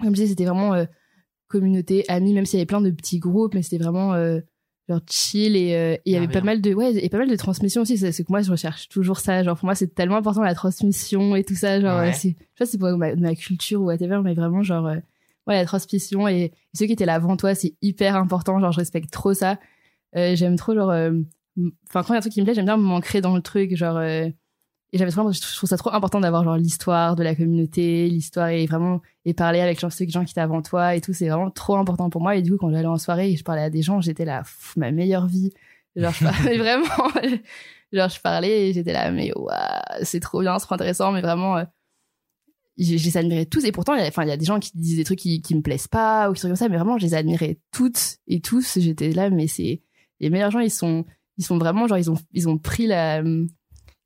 comme 0.00 0.10
je 0.10 0.14
disais 0.14 0.28
c'était 0.28 0.44
vraiment 0.46 0.86
communauté 1.48 2.04
amis 2.08 2.32
même 2.32 2.46
s'il 2.46 2.58
y 2.58 2.60
avait 2.60 2.66
plein 2.66 2.80
de 2.80 2.90
petits 2.90 3.18
groupes 3.18 3.54
mais 3.54 3.62
c'était 3.62 3.82
vraiment 3.82 4.12
genre 4.88 5.00
chill 5.10 5.56
et 5.56 5.74
euh, 5.74 5.94
et 5.94 6.00
il 6.06 6.12
y 6.12 6.16
avait 6.16 6.28
pas 6.28 6.40
mal 6.42 6.60
de 6.60 6.72
ouais 6.74 6.94
et 6.94 7.08
pas 7.08 7.18
mal 7.18 7.28
de 7.28 7.36
transmission 7.36 7.82
aussi. 7.82 7.98
C'est 7.98 8.12
que 8.24 8.30
moi 8.30 8.42
je 8.42 8.50
recherche 8.50 8.88
toujours 8.88 9.18
ça. 9.18 9.42
Genre 9.42 9.56
pour 9.56 9.64
moi 9.66 9.74
c'est 9.74 9.94
tellement 9.94 10.16
important 10.16 10.42
la 10.42 10.54
transmission 10.54 11.34
et 11.36 11.44
tout 11.44 11.54
ça. 11.56 11.80
Genre 11.80 11.98
Ouais. 12.00 12.10
euh, 12.10 12.12
c'est 12.14 12.28
je 12.30 12.34
sais 12.34 12.44
pas 12.58 12.64
si 12.66 12.72
c'est 12.72 12.78
pour 12.78 12.90
ma, 12.96 13.14
ma 13.16 13.34
culture 13.34 13.80
ou 13.80 13.86
whatever 13.86 14.20
mais 14.22 14.34
vraiment 14.34 14.62
genre 14.62 14.86
euh, 14.86 14.96
ouais 15.46 15.54
la 15.54 15.64
transmission 15.64 16.28
et, 16.28 16.34
et 16.42 16.52
ceux 16.74 16.86
qui 16.86 16.92
étaient 16.92 17.06
là 17.06 17.14
avant 17.14 17.36
toi 17.36 17.54
c'est 17.54 17.74
hyper 17.82 18.16
important. 18.16 18.60
Genre 18.60 18.72
je 18.72 18.78
respecte 18.78 19.10
trop 19.10 19.34
ça. 19.34 19.58
Euh, 20.16 20.36
j'aime 20.36 20.56
trop 20.56 20.74
genre 20.74 20.90
enfin 21.88 22.02
quand 22.02 22.08
il 22.08 22.12
y 22.12 22.14
a 22.14 22.18
un 22.18 22.20
truc 22.20 22.32
qui 22.32 22.40
me 22.40 22.44
plaît 22.44 22.54
j'aime 22.54 22.66
bien 22.66 22.76
m'ancrer 22.76 23.20
dans 23.20 23.34
le 23.34 23.42
truc. 23.42 23.74
Genre 23.76 23.98
et 24.92 24.98
j'avais 24.98 25.10
trop 25.10 25.32
je 25.32 25.40
trouve 25.40 25.68
ça 25.68 25.76
trop 25.76 25.92
important 25.92 26.20
d'avoir 26.20 26.44
genre 26.44 26.56
l'histoire 26.56 27.16
de 27.16 27.24
la 27.24 27.34
communauté 27.34 28.08
l'histoire 28.08 28.48
et 28.48 28.66
vraiment 28.66 29.00
et 29.24 29.34
parler 29.34 29.60
avec 29.60 29.80
genre, 29.80 29.92
ceux 29.92 30.06
gens 30.08 30.24
qui 30.24 30.30
étaient 30.30 30.40
avant 30.40 30.62
toi 30.62 30.94
et 30.94 31.00
tout. 31.00 31.12
C'est 31.12 31.28
vraiment 31.28 31.50
trop 31.50 31.76
important 31.76 32.08
pour 32.08 32.20
moi. 32.20 32.36
Et 32.36 32.42
du 32.42 32.52
coup 32.52 32.58
quand 32.58 32.70
j'allais 32.70 32.86
en 32.86 32.98
soirée 32.98 33.32
et 33.32 33.36
je 33.36 33.42
parlais 33.42 33.62
à 33.62 33.70
des 33.70 33.82
gens 33.82 34.00
j'étais 34.00 34.24
là 34.24 34.44
ma 34.76 34.92
meilleure 34.92 35.26
vie. 35.26 35.52
Genre 35.96 36.12
je 36.12 36.24
parlais 36.24 36.56
vraiment 36.58 36.86
genre 37.92 38.08
je 38.08 38.20
parlais 38.20 38.68
et 38.68 38.72
j'étais 38.72 38.92
là 38.92 39.10
mais 39.10 39.32
waouh 39.34 39.56
c'est 40.02 40.20
trop 40.20 40.40
bien 40.40 40.58
c'est 40.58 40.66
trop 40.66 40.76
intéressant. 40.76 41.10
Mais 41.10 41.20
vraiment 41.20 41.56
euh, 41.56 41.64
je, 42.78 42.92
les 42.92 43.16
admirais 43.16 43.46
tous. 43.46 43.64
Et 43.64 43.72
pourtant 43.72 43.94
il 43.94 44.02
y 44.02 44.04
a, 44.04 44.08
enfin 44.08 44.22
il 44.22 44.28
y 44.28 44.32
a 44.32 44.36
des 44.36 44.44
gens 44.44 44.60
qui 44.60 44.70
disent 44.74 44.98
des 44.98 45.04
trucs 45.04 45.18
qui, 45.18 45.42
qui 45.42 45.56
me 45.56 45.62
plaisent 45.62 45.88
pas 45.88 46.30
ou 46.30 46.34
qui 46.34 46.40
sont 46.40 46.48
comme 46.48 46.56
ça 46.56 46.68
mais 46.68 46.76
vraiment 46.76 46.96
je 46.96 47.06
les 47.06 47.14
admirais 47.14 47.58
toutes 47.72 48.18
et 48.28 48.40
tous. 48.40 48.78
J'étais 48.78 49.10
là 49.10 49.30
mais 49.30 49.48
c'est 49.48 49.82
les 50.20 50.30
meilleurs 50.30 50.52
gens 50.52 50.60
ils 50.60 50.70
sont 50.70 51.04
ils 51.38 51.44
sont 51.44 51.58
vraiment 51.58 51.88
genre 51.88 51.98
ils 51.98 52.10
ont 52.10 52.18
ils 52.32 52.48
ont 52.48 52.56
pris 52.56 52.86
la 52.86 53.22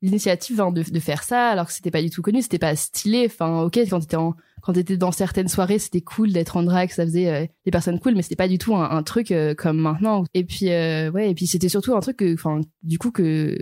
l'initiative 0.01 0.59
hein, 0.61 0.71
de, 0.71 0.83
de 0.83 0.99
faire 0.99 1.23
ça 1.23 1.49
alors 1.49 1.67
que 1.67 1.73
c'était 1.73 1.91
pas 1.91 2.01
du 2.01 2.09
tout 2.09 2.21
connu 2.21 2.41
c'était 2.41 2.59
pas 2.59 2.75
stylé. 2.75 3.25
Enfin 3.27 3.61
ok 3.61 3.79
quand 3.89 3.99
t'étais 3.99 4.15
en 4.15 4.35
quand 4.61 4.77
dans 4.77 5.11
certaines 5.11 5.47
soirées 5.47 5.79
c'était 5.79 6.01
cool 6.01 6.31
d'être 6.31 6.57
en 6.57 6.63
drag 6.63 6.89
ça 6.89 7.03
faisait 7.03 7.29
euh, 7.29 7.45
des 7.65 7.71
personnes 7.71 7.99
cool 7.99 8.15
mais 8.15 8.21
c'était 8.21 8.35
pas 8.35 8.47
du 8.47 8.57
tout 8.57 8.75
un, 8.75 9.03
truc 9.03 9.31
euh, 9.31 9.53
comme 9.53 9.77
maintenant. 9.77 10.23
Et 10.33 10.43
puis 10.43 10.69
euh, 10.71 11.11
ouais 11.11 11.29
et 11.29 11.35
puis 11.35 11.47
c'était 11.47 11.69
surtout 11.69 11.95
un 11.95 11.99
truc 11.99 12.17
que 12.17 12.33
enfin 12.33 12.61
du 12.83 12.97
coup 12.97 13.11
que 13.11 13.57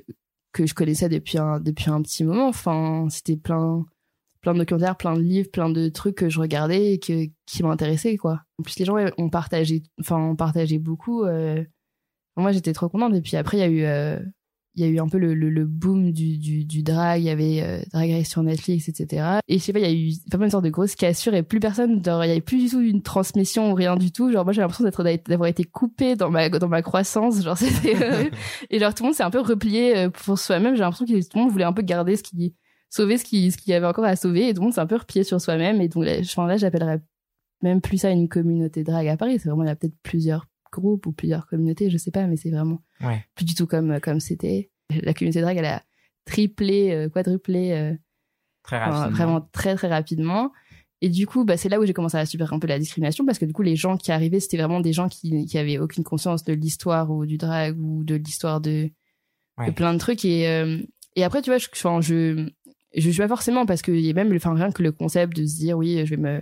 que 0.51 0.65
je 0.65 0.74
connaissais 0.74 1.10
depuis 1.10 1.38
un 1.38 1.60
depuis 1.60 1.89
un 1.89 2.01
petit 2.01 2.24
moment. 2.24 2.48
Enfin 2.48 3.08
c'était 3.10 3.38
plein 3.38 3.86
plein 4.41 4.53
de 4.53 4.60
documentaires 4.60 4.96
plein 4.96 5.15
de 5.15 5.22
livres 5.22 5.51
plein 5.51 5.69
de 5.69 5.89
trucs 5.89 6.15
que 6.15 6.29
je 6.29 6.39
regardais 6.39 6.93
et 6.93 7.00
que 7.00 7.25
qui 7.46 7.63
m'intéressaient 7.63 8.17
quoi. 8.17 8.41
En 8.60 8.63
plus 8.63 8.79
les 8.79 8.86
gens 8.86 8.96
ont 9.17 9.29
partagé 9.29 9.84
enfin 10.00 10.17
ont 10.17 10.36
partagé 10.38 10.79
beaucoup 10.79 11.25
moi 12.38 12.53
j'étais 12.53 12.74
trop 12.74 12.88
contente. 12.88 13.13
Et 13.15 13.22
puis 13.22 13.36
après 13.36 13.58
il 13.58 13.60
y 13.60 13.63
a 13.63 14.15
eu 14.17 14.19
il 14.76 14.86
y 14.86 14.88
a 14.88 14.88
eu 14.88 15.00
un 15.00 15.08
peu 15.08 15.18
le, 15.18 15.34
le, 15.34 15.50
le 15.50 15.66
boom 15.66 16.12
du, 16.12 16.38
du, 16.38 16.64
du 16.64 16.84
drag, 16.84 17.22
il 17.22 17.26
y 17.26 17.30
avait 17.30 17.62
euh, 17.62 17.82
Drag 17.92 18.12
Race 18.12 18.30
sur 18.30 18.44
Netflix, 18.44 18.88
etc. 18.88 19.40
Et 19.48 19.58
je 19.58 19.64
sais 19.64 19.74
pas, 19.74 19.80
il 19.80 19.86
y 19.86 19.88
a 19.88 19.92
eu 19.92 20.14
pas 20.30 20.38
mal 20.38 20.46
une 20.46 20.52
sorte 20.52 20.64
de 20.64 20.70
grosse 20.70 20.96
cassure 20.96 21.34
et 21.34 21.44
plus 21.44 21.60
personne, 21.60 22.04
genre, 22.04 22.24
il 22.24 22.28
y 22.28 22.32
avait 22.32 22.42
plus 22.42 22.60
du 22.60 22.70
tout 22.70 22.80
une 22.80 23.02
transmission 23.02 23.72
ou 23.72 23.74
rien 23.74 23.96
du 23.96 24.12
tout. 24.12 24.32
Genre, 24.32 24.44
moi, 24.44 24.54
j'ai 24.54 24.62
l'impression 24.62 24.86
d'être, 24.86 25.30
d'avoir 25.30 25.50
été 25.50 25.64
coupée 25.64 26.16
dans 26.16 26.30
ma, 26.30 26.50
dans 26.50 26.68
ma 26.68 26.82
croissance. 26.82 27.44
Genre, 27.44 27.58
c'était, 27.58 28.32
et 28.70 28.80
genre, 28.80 28.94
tout 28.94 29.04
le 29.04 29.08
monde 29.08 29.16
s'est 29.16 29.24
un 29.24 29.32
peu 29.32 29.42
replié 29.42 29.98
euh, 29.98 30.10
pour 30.10 30.38
soi-même. 30.38 30.76
J'ai 30.76 30.82
l'impression 30.82 31.06
que 31.06 31.20
tout 31.20 31.38
le 31.38 31.42
monde 31.42 31.52
voulait 31.52 31.64
un 31.66 31.74
peu 31.74 31.82
garder 31.82 32.16
ce 32.16 32.24
qui, 32.24 32.56
sauver 32.90 33.18
ce 33.18 33.26
qui, 33.26 33.52
ce 33.52 33.58
qu'il 33.58 33.72
y 33.72 33.74
avait 33.74 33.88
encore 33.88 34.06
à 34.06 34.16
sauver. 34.16 34.50
Et 34.50 34.54
tout 34.54 34.62
le 34.62 34.66
monde 34.66 34.74
s'est 34.74 34.82
un 34.82 34.88
peu 34.88 34.98
replié 34.98 35.24
sur 35.24 35.42
soi-même. 35.42 35.82
Et 35.82 35.90
donc, 35.90 36.06
là, 36.06 36.14
enfin, 36.22 36.48
là, 36.48 36.58
j'appellerais 36.58 37.02
même 37.62 37.82
plus 37.82 37.98
ça 37.98 38.12
une 38.12 38.30
communauté 38.30 38.84
drag 38.84 39.08
à 39.08 39.18
Paris. 39.18 39.40
C'est 39.40 39.50
vraiment, 39.50 39.64
il 39.64 39.68
y 39.68 39.72
a 39.72 39.76
peut-être 39.76 39.98
plusieurs 40.04 40.46
groupes 40.72 41.06
ou 41.06 41.12
plusieurs 41.12 41.48
communautés, 41.48 41.90
je 41.90 41.98
sais 41.98 42.12
pas, 42.12 42.26
mais 42.28 42.38
c'est 42.38 42.52
vraiment 42.52 42.82
Ouais. 43.02 43.24
plus 43.36 43.46
du 43.46 43.56
tout 43.56 43.68
comme, 43.68 44.00
comme 44.02 44.20
c'était. 44.20 44.72
La 45.04 45.14
communauté 45.14 45.42
drag, 45.42 45.58
elle 45.58 45.66
a 45.66 45.84
triplé, 46.26 46.92
euh, 46.92 47.10
quadruplé, 47.10 47.72
euh, 47.74 47.94
Très 48.64 48.78
enfin, 48.78 49.10
vraiment 49.10 49.42
très 49.52 49.76
très 49.76 49.88
rapidement. 49.88 50.52
Et 51.02 51.10
du 51.10 51.26
coup, 51.26 51.46
bah, 51.46 51.56
c'est 51.58 51.70
là 51.70 51.80
où 51.80 51.86
j'ai 51.86 51.94
commencé 51.94 52.18
à 52.18 52.26
subir 52.26 52.52
un 52.54 52.60
peu 52.60 52.68
la 52.68 52.78
discrimination 52.78 53.26
parce 53.26 53.40
que 53.40 53.46
du 53.46 53.54
coup, 53.54 53.62
les 53.62 53.76
gens 53.78 53.96
qui 53.98 54.12
arrivaient, 54.12 54.40
c'était 54.42 54.58
vraiment 54.58 54.82
des 54.82 54.92
gens 54.94 55.08
qui, 55.08 55.46
qui 55.46 55.58
avaient 55.58 55.78
aucune 55.78 56.04
conscience 56.04 56.44
de 56.44 56.54
l'histoire 56.54 57.10
ou 57.10 57.26
du 57.26 57.38
drag 57.38 57.80
ou 57.80 58.04
de 58.04 58.16
l'histoire 58.16 58.60
de, 58.62 58.90
Ouais. 59.58 59.68
de 59.68 59.72
plein 59.72 59.94
de 59.94 60.00
trucs. 60.00 60.24
Et, 60.26 60.48
euh, 60.48 60.78
et 61.16 61.24
après, 61.24 61.42
tu 61.42 61.50
vois, 61.50 61.58
je, 61.58 61.68
enfin, 61.74 62.02
je, 62.02 62.50
je 62.96 63.10
suis 63.10 63.18
pas 63.22 63.28
forcément 63.28 63.66
parce 63.66 63.82
que 63.82 63.92
y 63.92 64.10
a 64.10 64.14
même 64.14 64.34
enfin 64.36 64.54
rien 64.54 64.72
que 64.72 64.84
le 64.84 64.92
concept 64.92 65.36
de 65.36 65.46
se 65.46 65.56
dire 65.58 65.78
oui 65.78 66.02
je 66.06 66.16
vais 66.16 66.18
me 66.22 66.42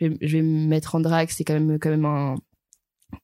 je 0.00 0.06
vais, 0.08 0.16
je 0.20 0.36
vais 0.38 0.42
me 0.42 0.66
mettre 0.66 0.94
en 0.94 1.00
drague 1.00 1.28
c'est 1.30 1.44
quand 1.44 1.54
même 1.54 1.78
quand 1.78 1.90
même 1.90 2.04
un 2.04 2.34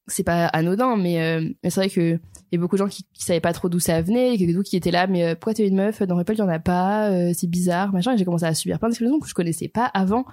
c'est 0.07 0.23
pas 0.23 0.47
anodin 0.47 0.97
mais, 0.97 1.21
euh, 1.21 1.49
mais 1.63 1.69
c'est 1.69 1.79
vrai 1.81 1.89
que 1.89 2.19
il 2.51 2.55
y 2.55 2.57
a 2.57 2.59
beaucoup 2.59 2.75
de 2.75 2.79
gens 2.79 2.87
qui, 2.87 3.05
qui 3.13 3.23
savaient 3.23 3.39
pas 3.39 3.53
trop 3.53 3.69
d'où 3.69 3.79
ça 3.79 4.01
venait 4.01 4.35
et 4.35 4.63
qui 4.63 4.75
étaient 4.75 4.91
là 4.91 5.07
mais 5.07 5.23
euh, 5.23 5.35
pourquoi 5.35 5.53
t'es 5.53 5.67
une 5.67 5.75
meuf 5.75 6.01
dans 6.03 6.15
Ripple 6.15 6.33
il 6.33 6.39
y 6.39 6.41
en 6.41 6.49
a 6.49 6.59
pas 6.59 7.09
euh, 7.09 7.31
c'est 7.33 7.49
bizarre 7.49 7.91
machin 7.93 8.13
et 8.13 8.17
j'ai 8.17 8.25
commencé 8.25 8.45
à 8.45 8.53
subir 8.53 8.79
plein 8.79 8.89
d'exclusions 8.89 9.19
que 9.19 9.27
je 9.27 9.33
connaissais 9.33 9.67
pas 9.67 9.85
avant. 9.85 10.25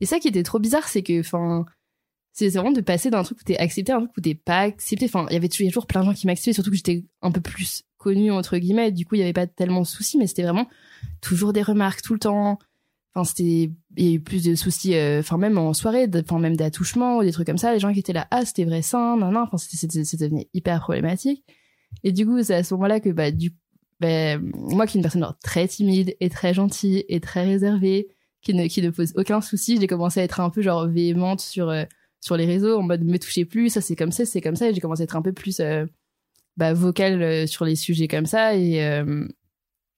Et 0.00 0.06
ça 0.06 0.18
qui 0.20 0.28
était 0.28 0.42
trop 0.42 0.58
bizarre 0.58 0.88
c'est 0.88 1.02
que 1.02 1.20
enfin 1.20 1.64
c'est 2.32 2.48
vraiment 2.50 2.70
de 2.70 2.80
passer 2.80 3.10
d'un 3.10 3.22
truc 3.22 3.40
où 3.40 3.44
t'es 3.44 3.58
accepté 3.58 3.92
à 3.92 3.96
un 3.96 4.00
truc 4.00 4.12
où 4.16 4.20
t'es 4.20 4.34
pas 4.34 4.60
accepté. 4.60 5.06
Enfin 5.06 5.26
il 5.30 5.34
y 5.34 5.36
avait 5.36 5.48
toujours 5.48 5.86
plein 5.86 6.00
de 6.00 6.06
gens 6.06 6.14
qui 6.14 6.26
m'acceptaient 6.26 6.52
surtout 6.52 6.70
que 6.70 6.76
j'étais 6.76 7.04
un 7.22 7.30
peu 7.30 7.40
plus 7.40 7.84
connue 7.96 8.30
entre 8.30 8.58
guillemets. 8.58 8.92
Du 8.92 9.04
coup 9.06 9.14
il 9.14 9.20
y 9.20 9.22
avait 9.22 9.32
pas 9.32 9.46
tellement 9.46 9.80
de 9.80 9.86
soucis 9.86 10.18
mais 10.18 10.26
c'était 10.26 10.42
vraiment 10.42 10.68
toujours 11.20 11.52
des 11.52 11.62
remarques 11.62 12.02
tout 12.02 12.12
le 12.12 12.20
temps 12.20 12.58
enfin 13.14 13.24
c'était 13.24 13.70
il 13.96 14.04
y 14.04 14.10
a 14.10 14.14
eu 14.14 14.20
plus 14.20 14.44
de 14.44 14.54
soucis 14.54 14.94
euh, 14.94 15.20
enfin 15.20 15.38
même 15.38 15.58
en 15.58 15.74
soirée 15.74 16.08
enfin 16.14 16.38
même 16.38 16.56
d'attouchement 16.56 17.18
ou 17.18 17.22
des 17.22 17.32
trucs 17.32 17.46
comme 17.46 17.58
ça. 17.58 17.72
Les 17.72 17.80
gens 17.80 17.92
qui 17.92 18.00
étaient 18.00 18.12
là 18.12 18.26
ah 18.30 18.44
c'était 18.44 18.64
vrai 18.64 18.82
ça 18.82 19.16
non 19.18 19.32
non 19.32 19.40
enfin 19.40 19.58
c'était 19.58 19.76
c'était 19.76 20.04
c'était 20.04 20.24
devenu 20.24 20.46
hyper 20.54 20.80
problématique. 20.80 21.44
Et 22.04 22.12
du 22.12 22.26
coup 22.26 22.42
c'est 22.42 22.54
à 22.54 22.64
ce 22.64 22.74
moment-là 22.74 23.00
que 23.00 23.10
bah 23.10 23.30
du 23.30 23.54
bah, 24.00 24.38
moi 24.38 24.86
qui 24.86 24.96
est 24.96 25.00
une 25.00 25.02
personne 25.02 25.22
genre 25.22 25.38
très 25.42 25.66
timide 25.66 26.16
et 26.20 26.30
très 26.30 26.54
gentille 26.54 27.04
et 27.08 27.20
très 27.20 27.44
réservée 27.44 28.08
qui 28.42 28.54
ne 28.54 28.66
qui 28.66 28.82
ne 28.82 28.90
pose 28.90 29.12
aucun 29.16 29.40
souci 29.40 29.78
j'ai 29.80 29.88
commencé 29.88 30.20
à 30.20 30.22
être 30.22 30.40
un 30.40 30.50
peu 30.50 30.62
genre 30.62 30.86
véhémente 30.86 31.40
sur 31.40 31.68
euh, 31.70 31.84
sur 32.20 32.36
les 32.36 32.46
réseaux 32.46 32.78
en 32.78 32.82
mode 32.82 33.04
me 33.04 33.18
touchez 33.18 33.44
plus 33.44 33.70
ça 33.70 33.80
c'est 33.80 33.96
comme 33.96 34.12
ça 34.12 34.24
c'est 34.24 34.40
comme 34.40 34.56
ça. 34.56 34.68
Et 34.70 34.74
j'ai 34.74 34.80
commencé 34.80 35.02
à 35.02 35.04
être 35.04 35.16
un 35.16 35.22
peu 35.22 35.32
plus 35.32 35.60
euh, 35.60 35.86
bah 36.58 36.74
vocale 36.74 37.22
euh, 37.22 37.46
sur 37.46 37.64
les 37.64 37.76
sujets 37.76 38.08
comme 38.08 38.26
ça. 38.26 38.54
Et 38.54 38.84
euh, 38.84 39.26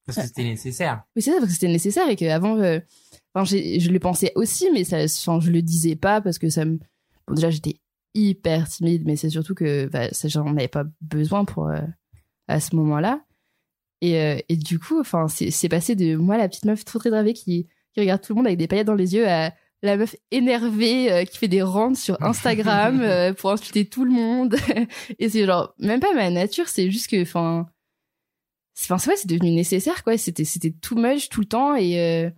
Parce 0.06 0.18
que 0.18 0.26
c'était 0.26 0.44
nécessaire. 0.44 1.02
oui, 1.14 1.22
c'est 1.22 1.30
ça, 1.30 1.36
parce 1.38 1.48
que 1.48 1.54
c'était 1.54 1.72
nécessaire 1.72 2.08
et 2.08 2.16
qu'avant, 2.16 2.56
euh, 2.58 2.80
enfin, 3.34 3.44
je 3.44 3.90
le 3.90 3.98
pensais 3.98 4.32
aussi, 4.34 4.68
mais 4.72 4.84
ça, 4.84 5.04
enfin, 5.04 5.40
je 5.40 5.50
le 5.50 5.62
disais 5.62 5.96
pas 5.96 6.20
parce 6.20 6.38
que 6.38 6.48
ça 6.48 6.64
me. 6.64 6.78
Bon, 7.26 7.34
déjà, 7.34 7.50
j'étais 7.50 7.76
hyper 8.14 8.68
timide, 8.68 9.02
mais 9.06 9.16
c'est 9.16 9.30
surtout 9.30 9.54
que 9.54 9.86
bah, 9.86 10.08
j'en 10.24 10.56
avais 10.56 10.68
pas 10.68 10.84
besoin 11.00 11.44
pour 11.44 11.68
euh, 11.68 11.80
à 12.48 12.60
ce 12.60 12.74
moment-là. 12.76 13.22
Et, 14.00 14.18
euh, 14.18 14.38
et 14.48 14.56
du 14.56 14.78
coup, 14.78 14.98
enfin, 14.98 15.28
c'est 15.28 15.68
passé 15.68 15.94
de 15.94 16.16
moi, 16.16 16.38
la 16.38 16.48
petite 16.48 16.64
meuf 16.64 16.84
trop 16.84 16.98
très 16.98 17.10
dravée 17.10 17.34
qui, 17.34 17.68
qui 17.94 18.00
regarde 18.00 18.22
tout 18.22 18.32
le 18.32 18.38
monde 18.38 18.46
avec 18.46 18.58
des 18.58 18.66
paillettes 18.66 18.86
dans 18.86 18.94
les 18.94 19.14
yeux, 19.14 19.28
à 19.28 19.52
la 19.82 19.96
meuf 19.96 20.14
énervée 20.30 21.12
euh, 21.12 21.24
qui 21.24 21.38
fait 21.38 21.48
des 21.48 21.62
rants 21.62 21.94
sur 21.94 22.16
Instagram 22.22 23.00
euh, 23.02 23.32
pour 23.32 23.50
insulter 23.50 23.86
tout 23.86 24.04
le 24.04 24.10
monde. 24.10 24.56
et 25.18 25.28
c'est 25.28 25.46
genre, 25.46 25.74
même 25.78 26.00
pas 26.00 26.14
ma 26.14 26.30
nature, 26.30 26.68
c'est 26.68 26.90
juste 26.90 27.08
que, 27.08 27.22
enfin, 27.22 27.66
enfin 28.78 28.96
vrai 28.96 29.16
c'est 29.16 29.28
devenu 29.28 29.50
nécessaire 29.50 30.02
quoi. 30.04 30.16
C'était 30.16 30.44
c'était 30.44 30.70
too 30.70 30.96
much 30.96 31.28
tout 31.28 31.40
le 31.40 31.46
temps 31.46 31.74
et 31.74 32.00
euh, 32.00 32.30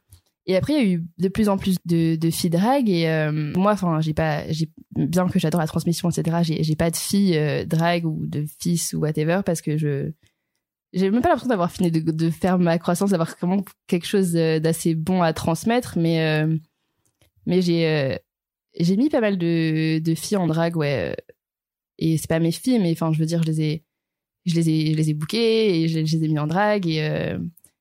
et 0.47 0.57
après 0.57 0.75
il 0.75 0.77
y 0.77 0.81
a 0.81 0.95
eu 0.95 1.05
de 1.19 1.29
plus 1.29 1.49
en 1.49 1.57
plus 1.57 1.77
de, 1.85 2.19
filles 2.31 2.51
drag 2.51 2.89
et 2.89 3.09
euh, 3.09 3.31
moi 3.33 3.73
enfin 3.73 4.01
j'ai 4.01 4.15
pas 4.15 4.51
j'ai 4.51 4.69
bien 4.97 5.29
que 5.29 5.39
j'adore 5.39 5.61
la 5.61 5.67
transmission 5.67 6.11
etc 6.11 6.39
j'ai 6.43 6.63
j'ai 6.65 6.77
pas 6.77 6.91
de 6.91 6.97
filles 6.97 7.37
euh, 7.37 7.65
drag 7.65 8.05
ou 8.05 8.27
de 8.27 8.45
fils 8.61 8.93
ou 8.93 9.01
whatever 9.01 9.43
parce 9.47 9.63
que 9.63 9.77
je 9.77 10.11
j'ai 10.93 11.11
même 11.11 11.23
pas 11.23 11.29
l'impression 11.29 11.49
d'avoir 11.49 11.71
fini 11.71 11.91
de, 11.91 12.31
faire 12.31 12.59
ma 12.59 12.79
croissance 12.79 13.11
d'avoir 13.11 13.35
vraiment 13.41 13.65
quelque 13.87 14.07
chose 14.07 14.33
d'assez 14.33 14.95
bon 14.95 15.23
à 15.23 15.33
transmettre 15.33 15.97
mais 15.97 16.45
mais 17.47 17.63
j'ai 17.63 18.19
j'ai 18.79 18.97
mis 18.97 19.09
pas 19.09 19.21
mal 19.21 19.39
de 19.39 20.15
filles 20.17 20.39
en 20.39 20.49
drag 20.49 20.77
ouais 20.77 21.17
et 21.99 22.19
c'est 22.19 22.29
pas 22.29 22.41
mes 22.41 22.53
filles 22.53 22.81
mais 22.81 22.93
enfin 22.93 23.13
je 23.13 23.19
veux 23.21 23.27
dire 23.27 23.43
je 23.43 23.49
les 23.49 23.61
ai 23.63 23.85
je 24.45 24.55
les 24.55 24.69
ai 24.71 24.93
je 24.93 24.97
les 24.97 25.11
ai 25.11 25.15
bookées 25.15 25.83
et 25.83 25.89
je, 25.89 25.99
les- 25.99 26.25
ai 26.25 26.29
mis 26.29 26.39
en 26.39 26.47
drague 26.47 26.87
et 26.87 27.03
euh, 27.03 27.39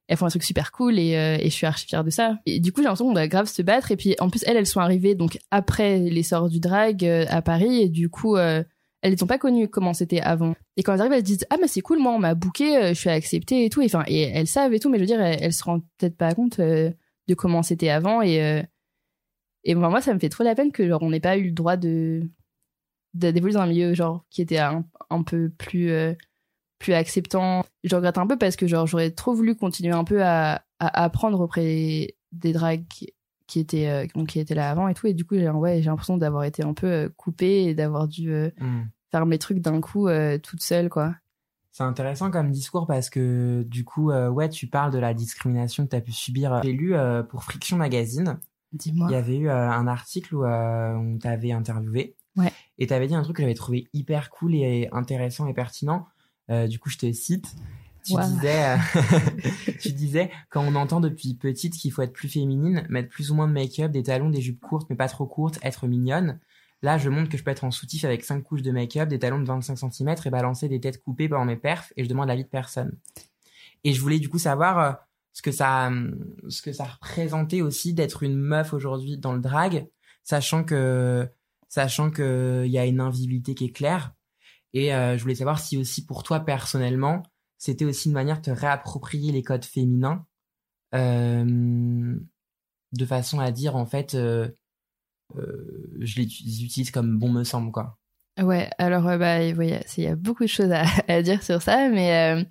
elles 0.08 0.18
font 0.18 0.26
un 0.26 0.30
truc 0.30 0.44
super 0.44 0.72
cool 0.72 1.00
et, 1.00 1.16
euh, 1.16 1.38
et 1.40 1.46
je 1.46 1.54
suis 1.56 1.66
archi 1.66 1.88
fière 1.88 2.04
de 2.04 2.10
ça. 2.10 2.38
Et 2.46 2.60
du 2.60 2.72
coup 2.72 2.82
j'ai 2.82 2.86
l'impression 2.86 3.06
qu'on 3.06 3.14
doit 3.14 3.28
grave 3.28 3.48
se 3.48 3.62
battre 3.62 3.92
et 3.92 3.98
puis 3.98 4.16
en 4.20 4.30
plus 4.30 4.44
elles 4.46 4.58
elles 4.58 4.66
sont 4.68 4.80
arrivées 4.80 5.16
donc 5.16 5.40
après 5.52 6.00
l'essor 6.00 6.50
du 6.50 6.60
drag 6.60 7.06
euh, 7.06 7.26
à 7.30 7.42
Paris 7.42 7.82
et 7.82 7.90
du 7.90 8.10
coup 8.10 8.36
euh, 8.36 8.64
elles 9.02 9.16
n'ont 9.20 9.28
pas 9.28 9.38
connu 9.40 9.68
comment 9.68 9.94
c'était 9.94 10.22
avant. 10.22 10.54
Et 10.78 10.84
quand 10.84 10.94
elles 10.94 11.02
arrivent 11.02 11.14
elles 11.14 11.20
se 11.22 11.26
disent 11.26 11.46
ah 11.50 11.58
mais 11.62 11.68
c'est 11.68 11.82
cool 11.82 12.00
moi 12.00 12.14
on 12.14 12.20
m'a 12.20 12.36
booké 12.36 12.90
je 12.90 13.00
suis 13.00 13.10
acceptée 13.10 13.66
et 13.66 13.70
tout. 13.70 13.82
Et 13.82 13.86
enfin 13.86 14.04
et 14.08 14.22
elles 14.22 14.48
savent 14.48 14.74
et 14.74 14.80
tout 14.80 14.90
mais 14.90 14.98
je 14.98 15.04
veux 15.04 15.08
dire 15.08 15.22
elles, 15.22 15.40
elles 15.42 15.54
se 15.54 15.64
rendent 15.64 15.84
peut-être 15.98 16.18
pas 16.18 16.34
compte 16.34 16.60
de 16.60 16.94
comment 17.36 17.64
c'était 17.64 17.90
avant 17.90 18.22
et 18.22 18.64
et 19.64 19.76
moi, 19.76 20.02
ça 20.02 20.14
me 20.14 20.20
fait 20.20 20.30
trop 20.30 20.44
la 20.44 20.56
peine 20.56 20.72
que 20.72 20.88
genre 20.88 21.04
on 21.04 21.12
n'ait 21.12 21.20
pas 21.20 21.38
eu 21.38 21.46
le 21.46 21.52
droit 21.52 21.78
de 21.78 22.24
d'évoluer 23.14 23.54
dans 23.54 23.62
un 23.62 23.68
milieu 23.68 23.94
genre 23.94 24.26
qui 24.30 24.42
était 24.42 24.58
un, 24.58 24.86
peu 25.26 25.50
plus 25.50 25.92
plus 26.82 26.94
acceptant. 26.94 27.64
Je 27.84 27.96
regrette 27.96 28.18
un 28.18 28.28
peu 28.28 28.38
parce 28.38 28.56
que 28.56 28.68
genre 28.68 28.88
j'aurais 28.88 29.12
trop 29.12 29.34
voulu 29.34 29.56
continuer 29.56 29.94
un 29.94 30.04
peu 30.04 30.24
à, 30.24 30.64
à 30.80 31.04
apprendre 31.04 31.40
auprès 31.40 32.16
des 32.32 32.54
drags 32.54 32.84
qui, 32.90 33.60
étaient 33.60 33.88
euh, 33.90 34.24
qui 34.26 34.40
étaient 34.40 34.56
là 34.56 34.70
avant 34.72 34.88
et 34.88 34.94
tout 34.94 35.08
et 35.08 35.14
du 35.14 35.26
coup 35.26 35.36
j'ai 35.36 35.50
ouais, 35.50 35.82
j'ai 35.82 35.90
l'impression 35.90 36.16
d'avoir 36.18 36.44
été 36.46 36.64
un 36.64 36.74
peu 36.74 36.88
euh, 36.88 37.10
coupée 37.18 37.64
et 37.66 37.76
d'avoir 37.76 38.08
dû 38.08 38.32
euh, 38.32 38.50
Hmm. 38.60 38.84
faire 39.12 39.26
mes 39.26 39.38
trucs 39.38 39.60
d'un 39.60 39.82
coup 39.82 40.08
euh, 40.08 40.38
toute 40.38 40.62
seule 40.64 40.90
quoi. 40.90 41.14
C'est 41.74 41.84
intéressant 41.84 42.32
comme 42.32 42.52
discours 42.52 42.86
parce 42.86 43.10
que 43.10 43.64
du 43.64 43.86
coup, 43.86 44.12
euh, 44.12 44.30
ouais, 44.30 44.50
tu 44.50 44.68
parles 44.68 44.92
de 44.92 45.00
la 45.00 45.14
discrimination 45.14 45.86
que 45.86 45.90
tu 45.92 45.96
as 45.96 46.02
pu 46.02 46.12
subir. 46.12 46.60
J'ai 46.64 46.74
lu 46.74 46.94
pour 47.30 47.44
Friction 47.46 47.78
Magazine, 47.78 48.40
Dis-moi. 48.74 49.08
il 49.10 49.14
y 49.14 49.16
avait 49.16 49.38
eu 49.38 49.50
un 49.50 49.88
article 49.88 50.36
où 50.36 50.46
on 50.46 51.18
t'avait 51.18 51.54
interviewé. 51.54 52.16
Ouais. 52.36 52.52
Et 52.78 52.88
t'avais 52.88 53.08
dit 53.08 53.16
un 53.16 53.24
truc 53.24 53.38
que 53.38 53.44
j'avais 53.44 53.54
trouvé 53.54 53.88
hyper 53.94 54.30
cool 54.32 54.54
et 54.56 54.90
intéressant 54.92 55.48
et 55.48 55.54
pertinent. 55.54 56.08
Euh, 56.52 56.68
du 56.68 56.80
coup, 56.80 56.90
je 56.90 56.98
te 56.98 57.12
cite. 57.12 57.56
Tu 58.04 58.14
Wow. 58.14 58.22
disais, 58.24 58.66
euh, 58.66 58.78
tu 59.80 59.92
disais, 59.92 60.32
quand 60.50 60.64
on 60.66 60.74
entend 60.76 61.00
depuis 61.02 61.36
petite 61.36 61.76
qu'il 61.76 61.92
faut 61.92 62.02
être 62.02 62.14
plus 62.14 62.30
féminine, 62.30 62.86
mettre 62.90 63.10
plus 63.10 63.30
ou 63.30 63.36
moins 63.36 63.48
de 63.48 63.54
make-up, 63.54 63.92
des 63.92 64.02
talons, 64.04 64.32
des 64.32 64.42
jupes 64.42 64.60
courtes 64.60 64.88
mais 64.90 64.96
pas 64.96 65.08
trop 65.08 65.28
courtes, 65.28 65.60
être 65.62 65.86
mignonne. 65.88 66.40
Là, 66.82 66.98
je 66.98 67.10
montre 67.10 67.30
que 67.30 67.38
je 67.38 67.44
peux 67.44 67.52
être 67.52 67.64
en 67.64 67.70
soutif 67.70 68.04
avec 68.06 68.24
5 68.24 68.42
couches 68.42 68.64
de 68.64 68.72
make-up, 68.72 69.08
des 69.08 69.20
talons 69.20 69.40
de 69.40 69.46
25 69.46 69.76
cm 69.92 70.16
et 70.26 70.30
balancer 70.32 70.68
des 70.68 70.80
têtes 70.80 71.04
coupées 71.04 71.30
pendant 71.30 71.46
mes 71.46 71.58
perfs 71.58 71.94
et 71.96 72.04
je 72.04 72.10
demande 72.10 72.28
l'avis 72.28 72.44
de 72.44 72.50
personne. 72.50 72.98
Et 73.84 73.94
je 73.94 74.02
voulais 74.02 74.18
du 74.18 74.30
coup 74.30 74.40
savoir 74.40 74.80
euh, 74.80 74.92
ce 75.34 75.44
que 75.44 75.52
ça, 75.52 75.92
ce 76.50 76.64
que 76.64 76.74
ça 76.74 76.86
représentait 76.86 77.62
aussi 77.62 77.94
d'être 77.94 78.24
une 78.24 78.36
meuf 78.36 78.74
aujourd'hui 78.74 79.18
dans 79.20 79.34
le 79.34 79.42
drag, 79.42 79.88
sachant 80.24 80.64
que, 80.64 81.30
sachant 81.70 82.10
que 82.10 82.64
il 82.66 82.72
y 82.72 82.80
a 82.80 82.86
une 82.88 83.00
invisibilité 83.00 83.54
qui 83.54 83.66
est 83.66 83.72
claire. 83.72 84.16
Et 84.74 84.94
euh, 84.94 85.18
je 85.18 85.22
voulais 85.22 85.36
savoir 85.36 85.60
si 85.60 85.78
aussi 85.78 86.06
pour 86.06 86.24
toi 86.24 86.40
personnellement, 86.42 87.24
c'était 87.58 87.86
aussi 87.86 88.08
une 88.08 88.14
manière 88.14 88.38
de 88.38 88.44
te 88.44 88.52
réapproprier 88.52 89.32
les 89.32 89.44
codes 89.44 89.66
féminins, 89.66 90.26
euh, 90.96 92.16
de 92.94 93.06
façon 93.06 93.40
à 93.40 93.52
dire 93.52 93.76
en 93.76 93.86
fait, 93.86 94.16
euh, 94.16 94.50
euh, 95.38 95.98
je 96.00 96.18
les 96.18 96.64
utilise- 96.64 96.92
comme 96.92 97.18
bon 97.20 97.32
me 97.32 97.44
semble 97.44 97.72
quoi. 97.72 97.98
Ouais, 98.42 98.70
alors 98.78 99.08
euh, 99.08 99.18
bah 99.18 99.44
il 99.44 99.84
y, 99.98 100.08
a- 100.08 100.16
beaucoup 100.16 100.44
de 100.44 100.50
choses 100.50 100.72
à, 101.08 101.22
dire 101.22 101.44
sur 101.44 101.62
ça, 101.62 101.90
mais 101.90 102.36
euh, 102.36 102.44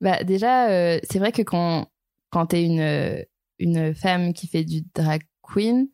bah 0.00 0.24
déjà 0.24 0.70
euh, 0.70 0.98
c'est 1.08 1.18
vrai 1.18 1.32
que 1.32 1.42
quand 1.42 1.88
quand 2.30 2.46
t'es 2.46 2.64
une 2.64 2.80
euh, 2.80 3.22
une 3.58 3.94
femme 3.94 4.32
qui 4.32 4.46
fait 4.46 4.64
du 4.64 4.82
drag 4.94 5.22
queen, 5.42 5.88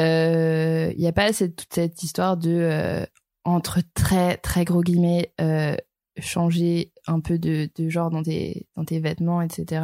euh, 0.00 0.92
il 0.96 1.00
y 1.00 1.06
a 1.06 1.12
pas 1.12 1.32
cette, 1.32 1.56
toute 1.56 1.74
cette 1.74 2.02
histoire 2.02 2.36
de 2.36 2.50
euh, 2.50 3.04
entre 3.48 3.80
très 3.94 4.36
très 4.36 4.64
gros 4.64 4.82
guillemets 4.82 5.32
euh, 5.40 5.74
changer 6.20 6.92
un 7.06 7.20
peu 7.20 7.38
de, 7.38 7.68
de 7.76 7.88
genre 7.88 8.10
dans 8.10 8.22
tes 8.22 8.66
dans 8.76 8.84
tes 8.84 9.00
vêtements, 9.00 9.40
etc. 9.42 9.82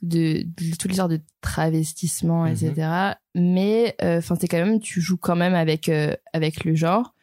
De, 0.00 0.42
de 0.42 0.76
toute 0.76 0.84
l'histoire 0.90 1.08
de 1.08 1.20
travestissement, 1.40 2.44
Mhm. 2.44 2.52
etc. 2.52 2.88
Mais 3.34 3.96
euh, 4.02 4.18
enfin 4.18 4.36
c'est 4.40 4.48
quand 4.48 4.58
même 4.64 4.80
tu 4.80 5.00
joues 5.00 5.16
quand 5.18 5.36
même 5.36 5.54
avec 5.54 5.88
euh, 5.88 6.14
avec 6.32 6.64
le 6.64 6.74
genre 6.74 7.14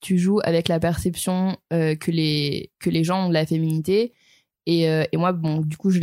tu 0.00 0.16
joues 0.18 0.38
avec 0.44 0.68
la 0.68 0.78
perception 0.78 1.56
que 1.70 2.10
les 2.12 2.70
que 2.78 2.88
les 2.90 3.02
gens 3.02 3.24
ont 3.26 3.28
de 3.30 3.34
la 3.34 3.44
féminité 3.46 4.12
et, 4.66 4.82
et 4.84 5.16
moi 5.16 5.32
bon 5.32 5.60
du 5.62 5.76
coup 5.76 5.90
je 5.90 5.98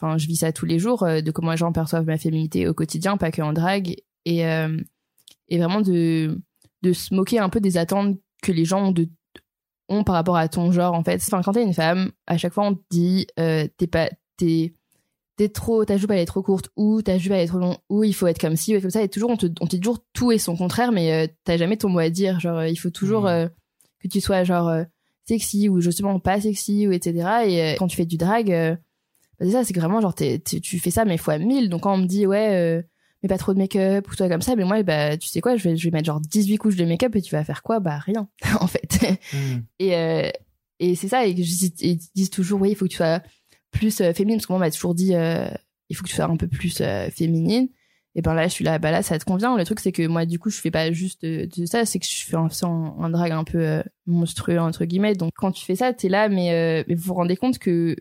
enfin 0.00 0.16
je 0.16 0.26
vis 0.26 0.36
ça 0.36 0.52
tous 0.52 0.64
les 0.64 0.78
jours 0.78 1.04
de 1.04 1.30
comment 1.32 1.50
les 1.50 1.58
gens 1.58 1.70
perçoivent 1.70 2.06
ma 2.06 2.16
féminité 2.16 2.66
au 2.66 2.72
quotidien 2.72 3.18
pas 3.18 3.30
que 3.30 3.42
en 3.42 3.52
drague 3.52 3.96
et 4.24 4.38
et 5.48 5.58
vraiment 5.58 5.82
de 5.82 6.40
de 6.82 6.92
se 6.94 7.14
moquer 7.14 7.38
un 7.38 7.50
peu 7.50 7.60
des 7.60 7.76
attentes 7.76 8.16
que 8.42 8.52
les 8.52 8.64
gens 8.64 8.86
ont 8.88 8.92
de 8.92 9.08
ont 9.88 10.02
par 10.04 10.14
rapport 10.16 10.36
à 10.36 10.48
ton 10.48 10.72
genre 10.72 10.94
en 10.94 11.04
fait. 11.04 11.22
Enfin 11.22 11.42
quand 11.42 11.52
t'es 11.52 11.62
une 11.62 11.74
femme 11.74 12.10
à 12.26 12.36
chaque 12.38 12.52
fois 12.52 12.66
on 12.66 12.74
te 12.74 12.82
dit 12.90 13.26
euh, 13.38 13.66
t'es 13.76 13.86
pas 13.86 14.10
t'es 14.36 14.74
t'es 15.36 15.48
trop 15.48 15.84
ta 15.84 15.96
jupe 15.96 16.10
elle 16.10 16.18
est 16.18 16.24
trop 16.26 16.42
courte 16.42 16.70
ou 16.76 17.02
ta 17.02 17.18
jupe 17.18 17.32
elle 17.32 17.40
est 17.42 17.46
trop 17.46 17.58
longue 17.58 17.76
ou 17.88 18.02
il 18.04 18.14
faut 18.14 18.26
être 18.26 18.40
comme 18.40 18.56
ci 18.56 18.76
ou 18.76 18.80
comme 18.80 18.90
ça 18.90 19.02
et 19.02 19.08
toujours 19.08 19.30
on 19.30 19.36
te 19.36 19.46
on 19.60 19.66
te 19.66 19.76
dit 19.76 19.80
toujours 19.80 19.98
tout 20.12 20.32
et 20.32 20.38
son 20.38 20.56
contraire 20.56 20.92
mais 20.92 21.12
euh, 21.12 21.26
t'as 21.44 21.56
jamais 21.56 21.76
ton 21.76 21.88
mot 21.88 21.98
à 22.00 22.10
dire 22.10 22.40
genre 22.40 22.58
euh, 22.58 22.68
il 22.68 22.76
faut 22.76 22.90
toujours 22.90 23.26
euh, 23.26 23.46
que 24.02 24.08
tu 24.08 24.20
sois 24.20 24.44
genre 24.44 24.72
sexy 25.28 25.68
ou 25.68 25.80
justement 25.80 26.18
pas 26.20 26.40
sexy 26.40 26.86
ou 26.88 26.92
etc 26.92 27.28
et 27.46 27.74
quand 27.78 27.86
tu 27.86 27.96
fais 27.96 28.06
du 28.06 28.16
drag 28.16 28.48
bah, 28.48 28.76
c'est 29.46 29.50
ça 29.52 29.64
c'est 29.64 29.76
vraiment 29.76 30.00
genre 30.00 30.14
t'es- 30.14 30.38
tu 30.38 30.60
tu 30.60 30.78
fais 30.80 30.90
ça 30.90 31.04
mais 31.04 31.16
fois 31.18 31.38
1000 31.38 31.68
donc 31.68 31.82
quand 31.82 31.94
on 31.94 31.98
me 31.98 32.06
dit 32.06 32.26
ouais 32.26 32.84
mais 33.22 33.28
pas 33.28 33.38
trop 33.38 33.54
de 33.54 33.58
make-up 33.58 34.10
ou 34.10 34.14
toi 34.14 34.28
comme 34.28 34.42
ça 34.42 34.56
mais 34.56 34.64
moi 34.64 34.82
bah 34.82 35.16
tu 35.16 35.28
sais 35.28 35.40
quoi 35.40 35.56
je 35.56 35.68
vais 35.68 35.76
je 35.76 35.84
vais 35.84 35.90
mettre 35.90 36.06
genre 36.06 36.20
18 36.20 36.58
couches 36.58 36.76
de 36.76 36.84
make-up 36.84 37.16
et 37.16 37.22
tu 37.22 37.34
vas 37.34 37.44
faire 37.44 37.62
quoi? 37.62 37.80
Bah 37.80 37.98
rien 37.98 38.28
en 38.60 38.66
fait. 38.66 39.18
Hmm. 39.32 39.60
et, 39.78 39.96
euh, 39.96 40.30
et 40.78 40.94
c'est 40.94 41.08
ça, 41.08 41.26
et, 41.26 41.30
ils 41.30 41.98
disent 42.14 42.30
toujours, 42.30 42.60
oui, 42.60 42.70
il 42.70 42.76
faut 42.76 42.84
que 42.84 42.90
tu 42.90 42.96
sois 42.96 43.22
plus 43.70 44.00
euh, 44.00 44.12
féminine, 44.12 44.38
parce 44.38 44.46
que 44.46 44.52
moi, 44.52 44.58
on 44.58 44.60
m'a 44.60 44.70
toujours 44.70 44.94
dit, 44.94 45.14
euh, 45.14 45.48
il 45.88 45.96
faut 45.96 46.02
que 46.02 46.08
tu 46.08 46.14
sois 46.14 46.26
un 46.26 46.36
peu 46.36 46.48
plus 46.48 46.82
féminine. 47.12 47.68
Et 48.18 48.22
ben 48.22 48.32
là 48.32 48.48
je 48.48 48.52
suis 48.54 48.64
là 48.64 48.78
bah 48.78 48.90
là 48.90 49.02
ça 49.02 49.18
te 49.18 49.26
convient. 49.26 49.58
Le 49.58 49.64
truc 49.66 49.78
c'est 49.78 49.92
que 49.92 50.06
moi 50.06 50.24
du 50.24 50.38
coup 50.38 50.48
je 50.48 50.58
fais 50.58 50.70
pas 50.70 50.90
juste 50.90 51.22
de, 51.22 51.46
de 51.54 51.66
ça 51.66 51.84
c'est 51.84 51.98
que 51.98 52.06
je 52.06 52.24
fais 52.24 52.36
un, 52.36 52.48
un, 52.62 52.94
un 52.98 53.10
drag 53.10 53.30
un 53.30 53.44
peu 53.44 53.82
monstrueux 54.06 54.58
entre 54.58 54.86
guillemets. 54.86 55.14
Donc 55.14 55.32
quand 55.36 55.52
tu 55.52 55.62
fais 55.66 55.76
ça 55.76 55.92
t'es 55.92 56.08
là 56.08 56.30
mais 56.30 56.82
mais 56.88 56.94
vous 56.94 57.08
vous 57.08 57.12
rendez 57.12 57.36
compte 57.36 57.58
que 57.58 57.94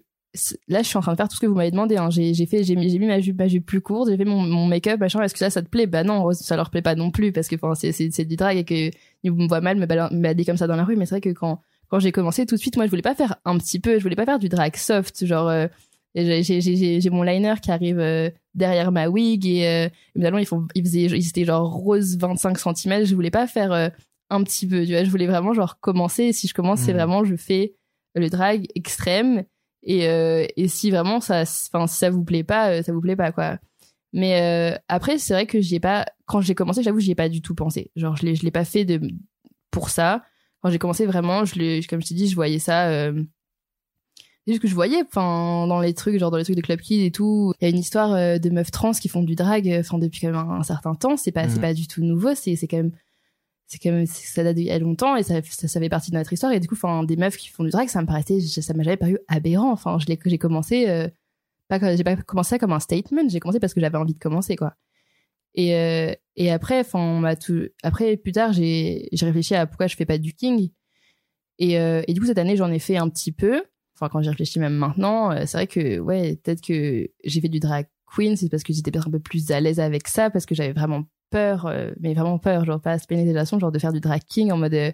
là 0.67 0.81
je 0.81 0.87
suis 0.87 0.97
en 0.97 1.01
train 1.01 1.11
de 1.13 1.17
faire 1.17 1.27
tout 1.29 1.35
ce 1.35 1.41
que 1.41 1.45
vous 1.47 1.55
m'avez 1.55 1.71
demandé 1.71 1.97
hein. 1.97 2.09
j'ai 2.09 2.33
fait 2.45 2.63
j'ai 2.63 2.75
mis 2.75 2.97
ma 2.99 3.19
jupe 3.19 3.37
ma 3.37 3.47
jupe 3.47 3.65
plus 3.65 3.81
courte 3.81 4.09
j'ai 4.09 4.17
fait 4.17 4.25
mon, 4.25 4.41
mon 4.41 4.65
make-up 4.67 4.99
machin. 4.99 5.21
Est-ce 5.21 5.33
que 5.33 5.39
ça 5.39 5.49
ça 5.49 5.61
te 5.61 5.67
plaît? 5.69 5.87
Bah 5.87 6.03
non 6.03 6.31
ça 6.33 6.55
leur 6.55 6.69
plaît 6.69 6.81
pas 6.81 6.95
non 6.95 7.11
plus 7.11 7.31
parce 7.31 7.47
que 7.47 7.55
enfin 7.55 7.73
c'est 7.75 8.25
du 8.25 8.35
drag 8.35 8.57
et 8.57 8.63
que 8.63 8.89
ils 9.23 9.31
me 9.31 9.47
voient 9.47 9.61
mal 9.61 9.77
me 9.77 9.85
bala- 9.85 10.09
me 10.11 10.21
balader 10.21 10.45
comme 10.45 10.57
ça 10.57 10.67
dans 10.67 10.75
la 10.75 10.83
rue. 10.83 10.95
Mais 10.95 11.05
c'est 11.05 11.15
vrai 11.15 11.21
que 11.21 11.29
quand 11.29 11.59
quand 11.89 11.99
j'ai 11.99 12.11
commencé 12.11 12.45
tout 12.45 12.55
de 12.55 12.59
suite 12.59 12.75
moi 12.77 12.85
je 12.85 12.89
voulais 12.89 13.01
pas 13.01 13.15
faire 13.15 13.35
un 13.45 13.57
petit 13.57 13.79
peu 13.79 13.97
je 13.97 14.03
voulais 14.03 14.15
pas 14.15 14.25
faire 14.25 14.39
du 14.39 14.49
drag 14.49 14.75
soft 14.75 15.25
genre 15.25 15.47
euh, 15.49 15.67
j'ai 16.15 17.09
mon 17.11 17.23
liner 17.23 17.55
qui 17.61 17.71
arrive 17.71 17.99
euh, 17.99 18.29
derrière 18.53 18.91
ma 18.91 19.07
wig 19.09 19.45
et 19.45 19.67
euh, 19.67 19.89
évidemment 20.15 20.37
ils 20.37 20.45
font 20.45 20.65
ils 20.75 20.83
faisaient 20.83 21.03
ils 21.03 21.27
étaient 21.27 21.45
genre 21.45 21.71
rose 21.71 22.17
25 22.17 22.57
cm 22.57 23.05
je 23.05 23.15
voulais 23.15 23.31
pas 23.31 23.47
faire 23.47 23.71
euh, 23.71 23.89
un 24.29 24.43
petit 24.43 24.67
peu 24.67 24.85
tu 24.85 24.91
vois. 24.93 25.03
Je 25.03 25.09
voulais 25.09 25.27
vraiment 25.27 25.53
genre 25.53 25.79
commencer. 25.79 26.23
Et 26.25 26.33
si 26.33 26.47
je 26.47 26.53
commence 26.53 26.79
c'est 26.79 26.91
Mhm. 26.93 26.97
vraiment 26.97 27.23
je 27.23 27.35
fais 27.35 27.75
le 28.15 28.29
drag 28.29 28.65
extrême 28.75 29.43
et 29.85 30.09
euh, 30.09 30.45
et 30.57 30.67
si 30.67 30.91
vraiment 30.91 31.21
ça 31.21 31.43
enfin 31.43 31.87
si 31.87 31.97
ça 31.97 32.09
vous 32.09 32.23
plaît 32.23 32.43
pas 32.43 32.71
euh, 32.71 32.83
ça 32.83 32.91
vous 32.91 33.01
plaît 33.01 33.15
pas 33.15 33.31
quoi. 33.31 33.57
Mais 34.13 34.41
euh, 34.41 34.77
après 34.87 35.19
c'est 35.19 35.33
vrai 35.33 35.45
que 35.45 35.61
j'y 35.61 35.75
ai 35.75 35.79
pas 35.79 36.05
quand 36.25 36.41
j'ai 36.41 36.55
commencé 36.55 36.83
j'avoue 36.83 36.99
j'y 36.99 37.11
ai 37.11 37.15
pas 37.15 37.29
du 37.29 37.41
tout 37.41 37.55
pensé. 37.55 37.91
Genre 37.95 38.15
je 38.15 38.25
l'ai 38.25 38.35
je 38.35 38.43
l'ai 38.43 38.51
pas 38.51 38.65
fait 38.65 38.83
de 38.83 38.99
pour 39.71 39.89
ça. 39.89 40.23
Quand 40.61 40.71
j'ai 40.71 40.79
commencé 40.79 41.05
vraiment 41.05 41.45
je 41.45 41.55
l'ai 41.55 41.83
comme 41.83 42.01
je 42.01 42.07
t'ai 42.07 42.15
dit 42.15 42.27
je 42.27 42.35
voyais 42.35 42.59
ça 42.59 42.89
euh, 42.89 43.23
c'est 44.45 44.53
juste 44.53 44.61
que 44.61 44.67
je 44.67 44.75
voyais 44.75 45.03
enfin 45.07 45.67
dans 45.67 45.79
les 45.79 45.93
trucs 45.93 46.17
genre 46.17 46.31
dans 46.31 46.37
les 46.37 46.43
trucs 46.43 46.55
de 46.55 46.61
club 46.61 46.79
kid 46.79 47.01
et 47.01 47.11
tout 47.11 47.53
il 47.59 47.65
y 47.65 47.67
a 47.67 47.69
une 47.69 47.79
histoire 47.79 48.39
de 48.39 48.49
meufs 48.49 48.71
trans 48.71 48.91
qui 48.91 49.07
font 49.07 49.23
du 49.23 49.35
drag 49.35 49.71
enfin 49.79 49.99
depuis 49.99 50.21
quand 50.21 50.31
même 50.31 50.35
un, 50.35 50.63
certain 50.63 50.95
temps. 50.95 51.17
C'est 51.17 51.31
pas 51.31 51.47
c'est 51.47 51.61
pas 51.61 51.73
du 51.75 51.87
tout 51.87 52.03
nouveau. 52.03 52.33
C'est 52.33 52.55
c'est 52.55 52.67
quand 52.67 52.77
même 52.77 52.91
c'est 53.67 53.79
quand 53.79 53.91
même 53.91 54.05
ça 54.05 54.43
date 54.43 54.55
d'il 54.55 54.65
y 54.65 54.71
a 54.71 54.79
longtemps 54.79 55.15
et 55.15 55.23
ça, 55.23 55.41
ça 55.43 55.67
ça 55.67 55.79
fait 55.79 55.89
partie 55.89 56.11
de 56.11 56.17
notre 56.17 56.31
histoire. 56.31 56.51
Et 56.51 56.59
du 56.59 56.67
coup 56.67 56.75
enfin 56.75 57.03
des 57.03 57.15
meufs 57.15 57.37
qui 57.37 57.49
font 57.49 57.63
du 57.63 57.71
drag 57.71 57.87
ça 57.87 58.01
me 58.01 58.07
paraissait 58.07 58.39
ça 58.39 58.73
m'a 58.73 58.83
jamais 58.83 58.97
paru 58.97 59.17
aberrant. 59.27 59.71
Enfin 59.71 59.97
je 59.99 60.05
l'ai 60.07 60.19
j'ai 60.23 60.37
commencé 60.37 60.87
euh, 60.87 61.07
pas 61.67 61.95
j'ai 61.95 62.03
pas 62.03 62.15
commencé 62.15 62.51
ça 62.51 62.59
comme 62.59 62.73
un 62.73 62.79
statement 62.79 63.27
j'ai 63.27 63.39
commencé 63.39 63.59
parce 63.59 63.73
que 63.73 63.81
j'avais 63.81 63.97
envie 63.97 64.13
de 64.13 64.19
commencer 64.19 64.55
quoi. 64.55 64.75
Et 65.55 65.75
euh, 65.75 66.13
et 66.35 66.51
après 66.51 66.81
enfin 66.81 66.99
on 66.99 67.19
m'a 67.19 67.35
tout 67.35 67.67
après 67.83 68.17
plus 68.17 68.33
tard 68.33 68.53
j'ai 68.53 69.09
j'ai 69.11 69.25
réfléchi 69.25 69.55
à 69.55 69.65
pourquoi 69.65 69.87
je 69.87 69.95
fais 69.95 70.05
pas 70.05 70.17
du 70.19 70.33
king. 70.33 70.71
Et 71.57 71.79
euh, 71.79 72.03
et 72.07 72.13
du 72.13 72.19
coup 72.19 72.27
cette 72.27 72.37
année 72.37 72.57
j'en 72.57 72.71
ai 72.71 72.79
fait 72.79 72.97
un 72.97 73.09
petit 73.09 73.31
peu. 73.31 73.63
Enfin 73.95 74.09
quand 74.09 74.21
j'y 74.21 74.29
réfléchis 74.29 74.59
même 74.59 74.75
maintenant 74.75 75.31
c'est 75.47 75.57
vrai 75.57 75.67
que 75.67 75.99
ouais 75.99 76.35
peut-être 76.43 76.61
que 76.61 77.09
j'ai 77.23 77.41
fait 77.41 77.49
du 77.49 77.59
drag 77.59 77.87
c'est 78.35 78.49
parce 78.49 78.63
que 78.63 78.73
j'étais 78.73 78.91
peut-être 78.91 79.07
un 79.07 79.11
peu 79.11 79.19
plus 79.19 79.51
à 79.51 79.59
l'aise 79.59 79.79
avec 79.79 80.07
ça 80.07 80.29
parce 80.29 80.45
que 80.45 80.55
j'avais 80.55 80.73
vraiment 80.73 81.03
peur 81.29 81.65
euh, 81.65 81.91
mais 81.99 82.13
vraiment 82.13 82.37
peur 82.37 82.65
genre 82.65 82.81
pas 82.81 82.97
pénétration 82.99 83.59
genre 83.59 83.71
de 83.71 83.79
faire 83.79 83.93
du 83.93 83.99
drag 83.99 84.21
king 84.23 84.51
en 84.51 84.57
mode 84.57 84.73
euh, 84.73 84.91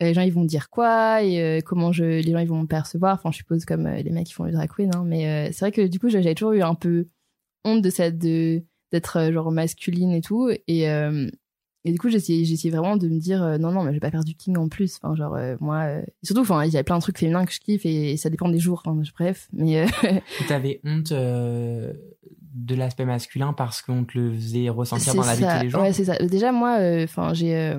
les 0.00 0.14
gens 0.14 0.22
ils 0.22 0.32
vont 0.32 0.44
dire 0.44 0.70
quoi 0.70 1.22
et 1.22 1.40
euh, 1.40 1.60
comment 1.64 1.92
je 1.92 2.04
les 2.04 2.32
gens 2.32 2.38
ils 2.38 2.48
vont 2.48 2.62
me 2.62 2.66
percevoir. 2.66 3.14
Enfin 3.14 3.30
je 3.30 3.38
suppose 3.38 3.64
comme 3.64 3.88
les 3.88 4.10
mecs 4.10 4.26
qui 4.26 4.32
font 4.32 4.46
du 4.46 4.52
drag 4.52 4.68
queen 4.68 4.90
hein, 4.94 5.04
mais 5.06 5.52
c'est 5.52 5.60
vrai 5.60 5.72
que 5.72 5.86
du 5.86 5.98
coup 5.98 6.08
j'avais 6.08 6.34
toujours 6.34 6.52
eu 6.52 6.62
un 6.62 6.74
peu 6.74 7.08
honte 7.64 7.82
de 7.82 7.90
cette 7.90 8.18
de 8.18 8.62
d'être 8.90 9.30
genre 9.32 9.52
masculine 9.52 10.12
et 10.12 10.20
tout. 10.20 10.50
Et 10.66 10.86
et 11.84 11.92
du 11.92 11.98
coup 11.98 12.08
j'essayais 12.08 12.44
j'essayais 12.44 12.70
vraiment 12.70 12.96
de 12.96 13.08
me 13.08 13.18
dire 13.18 13.42
euh, 13.42 13.58
non 13.58 13.72
non 13.72 13.82
mais 13.82 13.90
je 13.90 13.94
vais 13.94 14.00
pas 14.00 14.10
faire 14.10 14.24
du 14.24 14.34
king 14.34 14.56
en 14.56 14.68
plus 14.68 14.98
enfin 15.02 15.14
genre 15.14 15.34
euh, 15.34 15.56
moi 15.60 15.82
euh, 15.84 16.02
surtout 16.22 16.42
enfin 16.42 16.64
il 16.64 16.72
y 16.72 16.76
a 16.76 16.84
plein 16.84 16.96
de 16.96 17.02
trucs 17.02 17.18
féminins 17.18 17.44
que 17.44 17.52
je 17.52 17.60
kiffe 17.60 17.84
et, 17.84 18.16
ça 18.16 18.30
dépend 18.30 18.48
des 18.48 18.58
jours 18.58 18.82
enfin, 18.84 19.00
bref 19.18 19.48
mais 19.52 19.86
T'avais 20.48 20.80
honte 20.84 21.12
de 21.12 22.74
l'aspect 22.74 23.04
masculin 23.04 23.52
parce 23.52 23.82
qu'on 23.82 24.04
te 24.04 24.18
le 24.18 24.32
faisait 24.32 24.68
ressentir 24.68 25.14
dans 25.14 25.24
la 25.24 25.34
vie 25.34 25.44
de 25.44 25.50
tous 25.50 25.62
les 25.62 25.70
jours? 25.70 25.80
Ouais, 25.80 25.92
c'est 25.92 26.04
ça. 26.04 26.16
Déjà, 26.18 26.52
moi, 26.52 26.78
enfin, 27.02 27.32
j'ai 27.32 27.74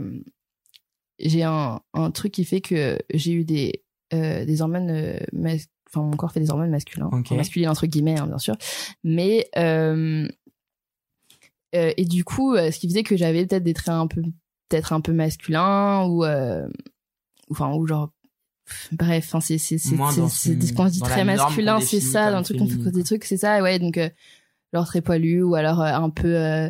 j'ai 1.19 1.43
un, 1.43 1.79
un 1.93 2.11
truc 2.11 2.31
qui 2.31 2.43
fait 2.43 2.61
que 2.61 2.97
j'ai 3.13 3.33
eu 3.33 3.45
des 3.45 3.83
des 4.11 4.61
hormones, 4.61 5.19
mas- 5.31 5.67
enfin, 5.89 6.05
mon 6.05 6.15
corps 6.15 6.31
fait 6.31 6.39
des 6.39 6.49
hormones 6.49 6.71
masculins, 6.71 7.09
Ok. 7.11 7.25
Enfin, 7.25 7.35
masculines 7.35 7.69
entre 7.69 7.85
guillemets, 7.87 8.19
hein, 8.19 8.27
bien 8.27 8.37
sûr. 8.37 8.55
Mais 9.03 9.47
euh, 9.57 10.27
et 11.73 12.05
du 12.05 12.23
coup, 12.23 12.55
euh, 12.55 12.71
ce 12.71 12.79
qui 12.79 12.87
faisait 12.87 13.03
que 13.03 13.17
j'avais 13.17 13.45
peut-être 13.45 13.63
des 13.63 13.73
traits 13.73 13.89
un 13.89 14.07
peu 14.07 14.21
peut-être 14.69 14.93
un 14.93 15.01
peu 15.01 15.11
masculins 15.13 16.05
ou 16.05 16.23
euh, 16.23 16.67
enfin 17.51 17.73
ou 17.73 17.85
genre 17.85 18.09
bref 18.91 19.25
enfin 19.27 19.41
c'est 19.41 19.57
c'est 19.57 19.77
c'est 19.77 19.95
quand 19.97 20.87
je 20.87 20.91
dis 20.91 20.99
dans 20.99 21.05
très 21.05 21.25
masculin 21.25 21.79
qu'on 21.79 21.85
c'est 21.85 21.99
ça 21.99 22.31
dans 22.31 22.39
le 22.39 22.43
truc 22.43 22.57
qu'on 22.57 22.67
féminine, 22.67 22.91
des 22.91 23.03
trucs 23.03 23.25
c'est 23.25 23.37
ça 23.37 23.61
ouais 23.61 23.77
donc 23.77 23.97
euh, 23.97 24.09
genre 24.73 24.85
très 24.85 25.01
poilu 25.01 25.43
ou 25.43 25.55
alors 25.55 25.81
euh, 25.81 25.91
un 25.93 26.09
peu 26.09 26.35
euh, 26.35 26.69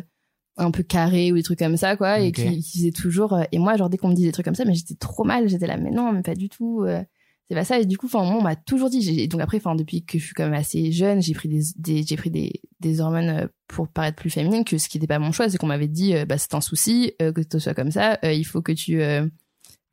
un 0.56 0.70
peu 0.70 0.82
carré 0.82 1.32
ou 1.32 1.36
des 1.36 1.42
trucs 1.42 1.58
comme 1.60 1.76
ça 1.76 1.96
quoi 1.96 2.20
et 2.20 2.32
qui, 2.32 2.60
qui 2.60 2.78
faisaient 2.78 2.90
toujours 2.90 3.34
euh, 3.34 3.44
et 3.52 3.58
moi 3.58 3.76
genre 3.76 3.88
dès 3.88 3.96
qu'on 3.96 4.08
me 4.08 4.14
disait 4.14 4.28
des 4.28 4.32
trucs 4.32 4.44
comme 4.44 4.54
ça 4.54 4.64
mais 4.64 4.74
j'étais 4.74 4.94
trop 4.96 5.24
mal 5.24 5.48
j'étais 5.48 5.66
là 5.66 5.76
mais 5.76 5.90
non 5.90 6.12
mais 6.12 6.22
pas 6.22 6.34
du 6.34 6.48
tout 6.48 6.82
euh, 6.82 7.02
c'est 7.48 7.54
pas 7.54 7.64
ça 7.64 7.78
et 7.78 7.84
du 7.84 7.98
coup 7.98 8.06
enfin 8.06 8.24
moi 8.24 8.36
on 8.38 8.42
m'a 8.42 8.56
toujours 8.56 8.88
dit 8.90 9.02
j'ai- 9.02 9.26
donc 9.28 9.40
après 9.40 9.58
enfin 9.58 9.74
depuis 9.74 10.02
que 10.04 10.18
je 10.18 10.24
suis 10.24 10.34
quand 10.34 10.44
même 10.44 10.54
assez 10.54 10.92
jeune 10.92 11.20
j'ai 11.22 11.34
pris 11.34 11.48
des, 11.48 11.60
des 11.76 12.02
j'ai 12.02 12.16
pris 12.16 12.30
des, 12.30 12.60
des 12.80 13.00
hormones 13.00 13.28
euh, 13.28 13.46
pour 13.68 13.88
paraître 13.88 14.16
plus 14.16 14.30
féminine 14.30 14.64
que 14.64 14.78
ce 14.78 14.88
qui 14.88 14.98
n'était 14.98 15.06
pas 15.06 15.18
mon 15.18 15.30
choix 15.32 15.48
c'est 15.48 15.58
qu'on 15.58 15.66
m'avait 15.66 15.88
dit 15.88 16.14
euh, 16.14 16.24
bah 16.24 16.38
c'est 16.38 16.54
un 16.54 16.60
souci 16.60 17.12
euh, 17.20 17.32
que 17.32 17.40
tu 17.42 17.60
sois 17.60 17.74
comme 17.74 17.90
ça 17.90 18.18
euh, 18.24 18.32
il 18.32 18.44
faut 18.44 18.62
que 18.62 18.72
tu 18.72 19.00
euh, 19.02 19.26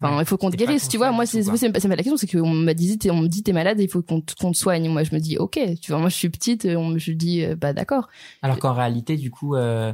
Enfin, 0.03 0.15
Ouais, 0.15 0.23
il 0.23 0.25
faut 0.25 0.35
qu'on 0.35 0.49
te 0.49 0.55
guérisse, 0.55 0.87
tu 0.89 0.97
vois. 0.97 1.11
Moi, 1.11 1.27
c'est 1.27 1.43
c'est 1.43 1.51
pas, 1.71 1.79
c'est 1.79 1.87
pas 1.87 1.95
la 1.95 1.97
question, 2.01 2.17
c'est 2.17 2.25
qu'on 2.25 2.49
m'a 2.49 2.73
dit, 2.73 2.97
on 3.11 3.17
me 3.21 3.27
dit, 3.27 3.43
t'es 3.43 3.53
malade, 3.53 3.79
il 3.79 3.87
faut 3.87 4.01
qu'on 4.01 4.19
te, 4.19 4.33
qu'on 4.33 4.51
te 4.51 4.57
soigne. 4.57 4.89
Moi, 4.89 5.03
je 5.03 5.13
me 5.13 5.19
dis, 5.19 5.37
ok, 5.37 5.59
tu 5.79 5.91
vois. 5.91 5.99
Moi, 6.01 6.09
je 6.09 6.15
suis 6.15 6.29
petite, 6.31 6.65
on 6.65 6.87
me, 6.87 6.97
je 6.97 7.11
dis, 7.11 7.45
bah 7.55 7.71
d'accord. 7.71 8.09
Alors 8.41 8.57
qu'en 8.57 8.73
réalité, 8.73 9.15
du 9.15 9.29
coup, 9.29 9.53
euh, 9.53 9.93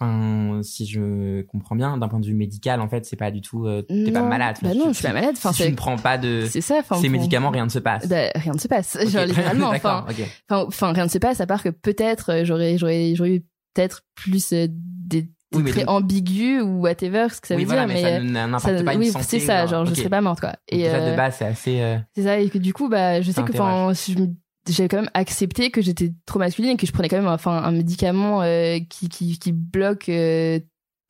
enfin, 0.00 0.60
si 0.62 0.86
je 0.86 1.42
comprends 1.42 1.76
bien, 1.76 1.96
d'un 1.98 2.08
point 2.08 2.20
de 2.20 2.26
vue 2.26 2.34
médical, 2.34 2.80
en 2.80 2.88
fait, 2.88 3.04
c'est 3.04 3.16
pas 3.16 3.30
du 3.30 3.40
tout. 3.40 3.66
euh, 3.66 3.82
T'es 3.82 4.10
pas 4.12 4.22
malade. 4.22 4.56
Bah 4.62 4.74
non, 4.74 4.88
je 4.88 4.94
suis 4.94 5.04
pas 5.06 5.12
malade. 5.12 5.34
Enfin, 5.36 5.52
si 5.52 5.64
tu 5.64 5.70
ne 5.70 5.76
prends 5.76 5.96
pas 5.96 6.16
de 6.18 6.46
c'est 6.48 6.60
ça. 6.60 6.76
Enfin, 6.80 6.96
ces 6.96 7.02
pour- 7.08 7.12
médicaments, 7.12 7.50
rien 7.50 7.64
ne 7.64 7.70
se 7.70 7.78
passe. 7.78 8.08
Bah, 8.08 8.30
rien 8.34 8.52
ne 8.52 8.58
se 8.58 8.68
passe, 8.68 8.96
Ok. 9.00 9.08
genre 9.08 9.24
littéralement. 9.24 9.70
Enfin, 9.74 10.04
enfin, 10.48 10.92
rien 10.92 11.04
ne 11.04 11.10
se 11.10 11.18
passe 11.18 11.40
à 11.40 11.46
part 11.46 11.62
que 11.62 11.68
peut-être 11.68 12.30
euh, 12.32 12.44
j'aurais, 12.44 12.78
j'aurais, 12.78 13.14
j'aurais 13.14 13.36
eu 13.36 13.40
peut-être 13.74 14.02
plus 14.14 14.52
euh, 14.52 14.66
des, 14.70 15.28
Oui, 15.54 15.62
mais 15.62 15.70
traits 15.70 15.86
donc- 15.86 15.96
ambigus 16.02 16.62
ou 16.62 16.80
whatever, 16.80 17.26
ce 17.30 17.40
que 17.40 17.48
ça 17.48 17.54
oui, 17.56 17.62
veut 17.64 17.68
voilà, 17.74 17.86
dire, 17.86 17.94
mais, 18.02 18.20
mais 18.20 18.58
ça 18.58 18.76
ça- 18.78 18.84
pas 18.84 18.94
oui, 18.96 19.10
santé. 19.10 19.24
c'est 19.28 19.40
ça. 19.40 19.66
Genre, 19.66 19.84
je 19.86 19.94
serais 19.94 20.08
pas 20.08 20.20
morte, 20.20 20.40
quoi. 20.40 20.54
Et 20.68 20.78
déjà, 20.78 20.96
euh, 20.96 21.10
de 21.12 21.16
base, 21.16 21.36
c'est 21.38 21.44
assez. 21.46 21.80
euh, 21.80 21.96
C'est 22.14 22.22
ça, 22.24 22.38
et 22.38 22.48
que 22.50 22.58
du 22.58 22.72
coup, 22.72 22.88
bah, 22.88 23.20
je 23.20 23.30
sais 23.32 23.42
que, 23.42 23.52
enfin, 23.52 23.92
je 23.92 24.18
me- 24.18 24.34
j'avais 24.68 24.88
quand 24.88 24.98
même 24.98 25.10
accepté 25.14 25.70
que 25.70 25.82
j'étais 25.82 26.12
trop 26.26 26.38
masculine 26.38 26.72
et 26.72 26.76
que 26.76 26.86
je 26.86 26.92
prenais 26.92 27.08
quand 27.08 27.16
même, 27.16 27.28
enfin, 27.28 27.62
un 27.62 27.72
médicament 27.72 28.42
euh, 28.42 28.78
qui, 28.88 29.08
qui, 29.08 29.52
bloque 29.52 30.08
euh, 30.08 30.60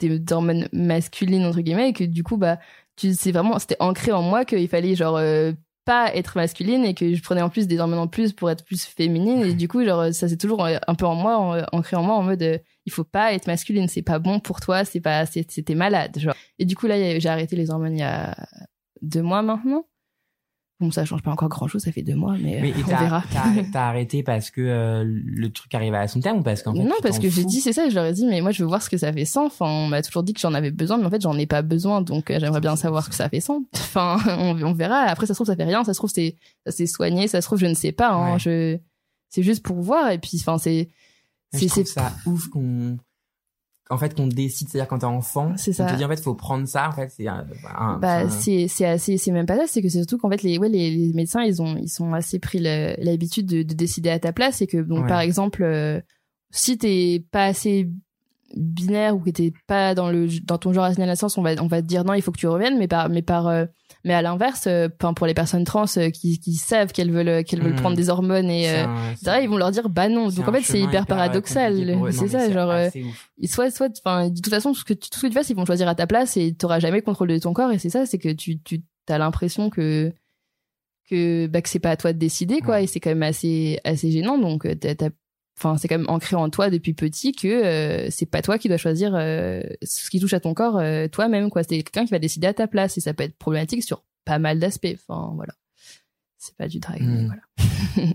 des 0.00 0.20
hormones 0.32 0.68
masculines 0.72 1.44
entre 1.44 1.60
guillemets, 1.60 1.90
et 1.90 1.92
que 1.92 2.04
du 2.04 2.22
coup, 2.22 2.36
bah, 2.36 2.58
c'est 2.96 3.32
vraiment, 3.32 3.58
c'était 3.58 3.76
ancré 3.80 4.12
en 4.12 4.22
moi 4.22 4.44
qu'il 4.44 4.68
fallait 4.68 4.94
genre 4.94 5.16
euh, 5.16 5.52
pas 5.84 6.14
être 6.14 6.36
masculine 6.36 6.84
et 6.84 6.94
que 6.94 7.14
je 7.14 7.22
prenais 7.22 7.42
en 7.42 7.48
plus 7.48 7.66
des 7.66 7.78
hormones 7.78 7.98
en 7.98 8.06
plus 8.06 8.32
pour 8.32 8.50
être 8.50 8.64
plus 8.64 8.84
féminine 8.84 9.42
et 9.42 9.54
du 9.54 9.68
coup, 9.68 9.84
genre, 9.84 10.12
ça 10.12 10.28
c'est 10.28 10.36
toujours 10.36 10.64
euh, 10.64 10.76
un 10.86 10.94
peu 10.94 11.06
en 11.06 11.14
moi, 11.14 11.66
ancré 11.72 11.96
en 11.96 12.02
moi 12.02 12.14
en 12.16 12.22
mode, 12.22 12.62
il 12.86 12.92
faut 12.92 13.04
pas 13.04 13.32
être 13.32 13.46
masculine, 13.46 13.88
c'est 13.88 14.02
pas 14.02 14.18
bon 14.18 14.40
pour 14.40 14.60
toi, 14.60 14.84
c'est 14.84 15.00
pas, 15.00 15.26
c'était 15.26 15.74
malade, 15.74 16.18
genre. 16.18 16.34
Et 16.58 16.64
du 16.64 16.76
coup 16.76 16.86
là, 16.86 17.18
j'ai 17.18 17.28
arrêté 17.28 17.56
les 17.56 17.70
hormones 17.70 17.96
il 17.96 18.00
y 18.00 18.02
a 18.02 18.36
deux 19.02 19.22
mois 19.22 19.42
maintenant. 19.42 19.84
Bon, 20.80 20.90
ça 20.90 21.04
change 21.04 21.22
pas 21.22 21.30
encore 21.30 21.50
grand 21.50 21.68
chose, 21.68 21.82
ça 21.82 21.92
fait 21.92 22.02
deux 22.02 22.14
mois, 22.14 22.36
mais, 22.40 22.56
euh, 22.56 22.60
Mais 22.62 22.70
et 22.70 22.74
on 22.82 22.86
verra. 22.88 23.22
t'as- 23.72 23.86
arrêté 23.86 24.22
parce 24.22 24.50
que 24.50 24.62
euh, 24.62 25.04
le 25.06 25.52
truc 25.52 25.74
arrivait 25.74 25.98
à 25.98 26.08
son 26.08 26.20
terme 26.20 26.38
ou 26.38 26.42
parce 26.42 26.62
qu'en 26.62 26.72
fait 26.72 26.82
non, 26.82 26.94
parce 27.02 27.18
que 27.18 27.28
j'ai 27.28 27.44
dit, 27.44 27.60
c'est 27.60 27.74
ça, 27.74 27.88
je 27.90 27.94
leur 27.94 28.06
ai 28.06 28.12
dit, 28.14 28.24
mais 28.26 28.40
moi 28.40 28.50
je 28.50 28.62
veux 28.62 28.68
voir 28.68 28.80
ce 28.82 28.88
que 28.88 28.96
ça 28.96 29.12
fait 29.12 29.26
sans. 29.26 29.46
Enfin, 29.46 29.66
on 29.66 29.88
m'a 29.88 30.00
toujours 30.00 30.22
dit 30.22 30.32
que 30.32 30.40
j'en 30.40 30.54
avais 30.54 30.70
besoin, 30.70 30.96
mais 30.96 31.04
en 31.04 31.10
fait 31.10 31.20
j'en 31.20 31.36
ai 31.36 31.44
pas 31.46 31.60
besoin, 31.60 32.00
donc 32.00 32.30
euh, 32.30 32.38
j'aimerais 32.40 32.60
bien 32.62 32.76
savoir 32.76 33.04
ce 33.04 33.10
que 33.10 33.14
ça 33.14 33.28
fait 33.28 33.40
sans. 33.40 33.62
Enfin, 33.74 34.18
on, 34.38 34.62
on 34.62 34.72
verra. 34.72 35.00
Après, 35.00 35.26
ça 35.26 35.34
se 35.34 35.36
trouve, 35.38 35.46
ça 35.48 35.56
fait 35.56 35.64
rien, 35.64 35.84
ça 35.84 35.92
se 35.92 35.98
trouve, 35.98 36.10
c'est, 36.14 36.36
ça 36.64 36.72
s'est 36.72 36.86
soigné, 36.86 37.28
ça 37.28 37.40
se 37.42 37.46
trouve, 37.46 37.58
je 37.58 37.66
ne 37.66 37.74
sais 37.74 37.92
pas, 37.92 38.10
hein, 38.12 38.32
Ouais. 38.34 38.38
je, 38.38 38.78
c'est 39.28 39.42
juste 39.42 39.62
pour 39.62 39.80
voir, 39.82 40.10
et 40.12 40.18
puis, 40.18 40.38
enfin, 40.40 40.56
c'est, 40.58 40.88
c'est, 41.52 41.68
c'est, 41.68 41.84
ça 41.84 42.12
ouf 42.26 42.48
qu'on 42.48 42.96
en 43.90 43.98
fait 43.98 44.14
qu'on 44.14 44.26
décide 44.28 44.68
c'est-à-dire 44.68 44.88
quand 44.88 44.98
t'es 45.00 45.04
enfant 45.06 45.52
C'est 45.56 45.78
on 45.80 45.86
te 45.86 45.94
dit 45.96 46.04
en 46.04 46.08
fait 46.08 46.20
faut 46.22 46.34
prendre 46.34 46.66
ça 46.66 46.88
en 46.88 46.92
fait 46.92 47.10
c'est 47.10 47.26
un, 47.26 47.46
un- 47.76 47.98
bah, 47.98 48.28
c'est, 48.30 48.68
c'est 48.68 48.86
assez, 48.86 49.18
c'est 49.18 49.32
même 49.32 49.46
pas 49.46 49.56
ça, 49.56 49.64
c'est 49.66 49.82
que 49.82 49.88
c'est 49.88 49.98
surtout 49.98 50.16
qu'en 50.18 50.30
fait, 50.30 50.42
les, 50.42 50.58
ouais, 50.58 50.68
les, 50.68 50.90
les 50.90 51.12
médecins, 51.12 51.42
ils 51.42 51.60
ont, 51.60 51.76
ils 51.76 51.88
sont 51.88 52.12
assez 52.14 52.38
pris 52.38 52.58
l'habitude 52.60 53.46
de, 53.46 53.62
de 53.62 53.74
décider 53.74 54.10
à 54.10 54.18
ta 54.18 54.32
place, 54.32 54.62
et 54.62 54.66
que, 54.66 54.78
donc, 54.78 55.02
Ouais. 55.02 55.08
par 55.08 55.20
exemple, 55.20 55.62
euh, 55.62 56.00
si 56.50 56.78
t'es 56.78 57.24
pas 57.30 57.44
assez 57.46 57.88
binaire 58.56 59.14
ou 59.16 59.20
que 59.20 59.30
t'es 59.30 59.52
pas 59.66 59.94
dans 59.94 60.10
le 60.10 60.26
dans 60.44 60.58
ton 60.58 60.72
genre 60.72 60.84
à 60.84 60.90
la 60.92 61.06
naissance 61.06 61.38
on 61.38 61.42
va 61.42 61.52
on 61.62 61.68
va 61.68 61.82
te 61.82 61.86
dire 61.86 62.02
non 62.04 62.14
il 62.14 62.22
faut 62.22 62.32
que 62.32 62.38
tu 62.38 62.48
reviennes. 62.48 62.78
Mais 62.78 62.88
par 62.88 63.08
mais 63.08 63.22
par 63.22 63.46
euh, 63.46 63.66
mais 64.04 64.14
à 64.14 64.22
l'inverse 64.22 64.64
euh, 64.66 64.88
pour 64.88 65.26
les 65.26 65.34
personnes 65.34 65.64
trans 65.64 65.84
euh, 65.96 66.10
qui, 66.10 66.38
qui 66.40 66.54
savent 66.54 66.92
qu'elles 66.92 67.10
veulent 67.10 67.44
qu'elles 67.44 67.60
veulent 67.62 67.72
Mhm. 67.74 67.80
prendre 67.80 67.96
des 67.96 68.08
hormones 68.08 68.48
et 68.50 68.70
euh, 68.70 68.86
un- 68.86 69.12
etc., 69.12 69.38
ils 69.42 69.48
vont 69.48 69.56
leur 69.58 69.70
dire 69.70 69.88
bah 69.88 70.08
non 70.08 70.28
donc 70.28 70.48
en 70.48 70.52
fait 70.52 70.62
c'est 70.62 70.78
hyper 70.78 70.88
hyper, 70.88 71.02
euh, 71.02 71.06
paradoxal 71.06 71.96
c'est 72.12 72.28
ça 72.28 72.50
genre 72.50 72.70
euh, 72.70 72.88
soit 73.44 73.70
soit 73.70 73.90
enfin 74.04 74.28
de 74.30 74.34
toute 74.34 74.48
façon 74.48 74.72
tout 74.72 74.80
ce 74.80 74.84
que 74.84 74.94
tu, 74.94 75.10
tout 75.10 75.18
ce 75.18 75.22
que 75.22 75.26
tu 75.28 75.32
fasses 75.34 75.50
ils 75.50 75.56
vont 75.56 75.66
choisir 75.66 75.88
à 75.88 75.94
ta 75.94 76.06
place 76.06 76.36
et 76.36 76.54
t'auras 76.54 76.78
jamais 76.80 77.02
contrôle 77.02 77.28
de 77.28 77.38
ton 77.38 77.52
corps 77.52 77.72
et 77.72 77.78
c'est 77.78 77.90
ça 77.90 78.06
c'est 78.06 78.18
que 78.18 78.30
tu 78.30 78.58
tu 78.60 78.82
as 79.08 79.18
l'impression 79.18 79.70
que 79.70 80.12
que 81.08 81.46
bah 81.48 81.60
que 81.60 81.68
c'est 81.68 81.80
pas 81.80 81.90
à 81.90 81.96
toi 81.96 82.12
de 82.12 82.18
décider 82.18 82.60
quoi 82.60 82.76
Ouais. 82.76 82.84
et 82.84 82.86
c'est 82.86 83.00
quand 83.00 83.10
même 83.10 83.22
assez 83.24 83.78
assez 83.84 84.10
gênant 84.10 84.38
donc 84.38 84.64
euh, 84.66 84.74
t'as- 84.76 85.10
enfin 85.62 85.76
c'est 85.76 85.88
quand 85.88 85.98
même 85.98 86.08
ancré 86.08 86.36
en 86.36 86.48
toi 86.48 86.70
depuis 86.70 86.94
petit 86.94 87.32
que 87.32 87.46
euh, 87.48 88.08
c'est 88.10 88.24
pas 88.26 88.40
toi 88.40 88.56
qui 88.58 88.68
dois 88.68 88.78
choisir 88.78 89.14
euh, 89.14 89.60
ce 89.82 90.08
qui 90.08 90.18
touche 90.18 90.32
à 90.32 90.40
ton 90.40 90.54
corps 90.54 90.78
euh, 90.78 91.06
toi-même 91.06 91.50
quoi. 91.50 91.62
C'est 91.62 91.82
quelqu'un 91.82 92.04
qui 92.06 92.10
va 92.12 92.18
décider 92.18 92.46
à 92.46 92.54
ta 92.54 92.66
place 92.66 92.96
et 92.96 93.00
ça 93.00 93.12
peut 93.12 93.24
être 93.24 93.36
problématique 93.36 93.82
sur 93.82 94.02
pas 94.24 94.38
mal 94.38 94.58
d'aspects. 94.58 94.96
Enfin 95.06 95.32
voilà, 95.34 95.52
c'est 96.38 96.56
pas 96.56 96.66
du 96.68 96.78
drag. 96.78 97.02
Mm. 97.02 97.26
voilà. 97.26 98.12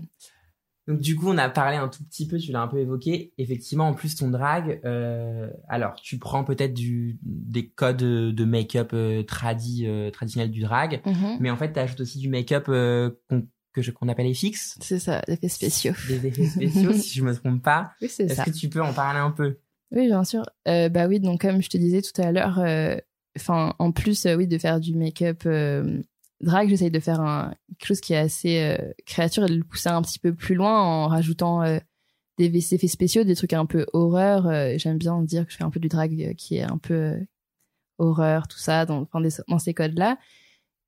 Donc 0.88 1.00
du 1.00 1.16
coup, 1.16 1.28
on 1.28 1.36
a 1.38 1.48
parlé 1.48 1.76
un 1.76 1.88
tout 1.88 2.04
petit 2.04 2.28
peu, 2.28 2.38
tu 2.38 2.52
l'as 2.52 2.60
un 2.62 2.68
peu 2.68 2.78
évoqué. 2.78 3.32
Effectivement, 3.38 3.88
en 3.88 3.94
plus 3.94 4.14
ton 4.14 4.30
drag, 4.30 4.80
euh, 4.84 5.50
alors 5.68 5.94
tu 5.96 6.16
prends 6.18 6.44
peut-être 6.44 6.74
du 6.74 7.18
des 7.22 7.68
codes 7.68 7.96
de 7.96 8.44
make-up 8.44 8.94
tradi 9.26 9.84
euh, 9.86 10.10
traditionnels 10.12 10.52
du 10.52 10.60
drag, 10.60 11.02
Mhm. 11.04 11.38
mais 11.40 11.50
en 11.50 11.56
fait, 11.56 11.72
tu 11.72 11.80
ajoutes 11.80 12.00
aussi 12.00 12.20
du 12.20 12.28
make-up 12.28 12.66
qu'on 12.66 13.46
que 13.76 13.82
je- 13.82 13.90
qu'on 13.92 14.08
appelle 14.08 14.34
FX, 14.34 14.78
C'est 14.80 14.98
ça, 14.98 15.22
effets 15.28 15.48
spéciaux. 15.48 15.92
des 16.08 16.26
effets 16.26 16.46
spéciaux 16.46 16.92
si 16.94 17.10
je 17.18 17.22
me 17.22 17.32
trompe 17.34 17.62
pas. 17.62 17.92
Oui 18.02 18.08
c'est 18.08 18.24
Est-ce 18.24 18.34
ça. 18.34 18.44
que 18.44 18.50
tu 18.50 18.68
peux 18.68 18.82
en 18.82 18.92
parler 18.92 19.20
un 19.20 19.30
peu? 19.30 19.58
Oui, 19.92 20.06
bien 20.06 20.24
sûr. 20.24 20.42
Euh, 20.66 20.88
bah 20.88 21.06
oui, 21.06 21.20
donc 21.20 21.42
comme 21.42 21.62
je 21.62 21.68
te 21.68 21.76
disais 21.76 22.02
tout 22.02 22.20
à 22.20 22.32
l'heure, 22.32 22.58
euh, 22.58 22.96
enfin 23.36 23.74
en 23.78 23.92
plus 23.92 24.26
euh, 24.26 24.34
oui 24.34 24.48
de 24.48 24.58
faire 24.58 24.80
du 24.80 24.94
make-up 24.96 25.44
drag, 26.40 26.68
j'essaye 26.68 26.90
de 26.90 26.98
faire 27.00 27.20
un, 27.20 27.54
quelque 27.78 27.86
chose 27.88 28.00
qui 28.00 28.12
est 28.14 28.16
assez 28.18 28.76
créature 29.06 29.44
et 29.44 29.48
de 29.48 29.54
le 29.54 29.62
pousser 29.64 29.88
un 29.90 30.02
petit 30.02 30.18
peu 30.18 30.34
plus 30.34 30.54
loin 30.56 30.80
en 30.82 31.06
rajoutant 31.08 31.62
des 32.38 32.74
effets 32.74 32.88
spéciaux, 32.88 33.24
des 33.24 33.36
trucs 33.36 33.52
un 33.52 33.64
peu 33.66 33.86
horreur. 33.92 34.78
J'aime 34.78 34.98
bien 34.98 35.22
dire 35.22 35.46
que 35.46 35.52
je 35.52 35.56
fais 35.56 35.64
un 35.64 35.70
peu 35.70 35.80
du 35.80 35.88
drag 35.88 36.34
qui 36.36 36.56
est 36.56 36.62
un 36.62 36.78
peu 36.78 37.14
horreur, 37.98 38.46
tout 38.48 38.58
ça, 38.58 38.84
des- 38.86 39.30
dans 39.48 39.58
ces 39.58 39.72
codes-là. 39.74 40.18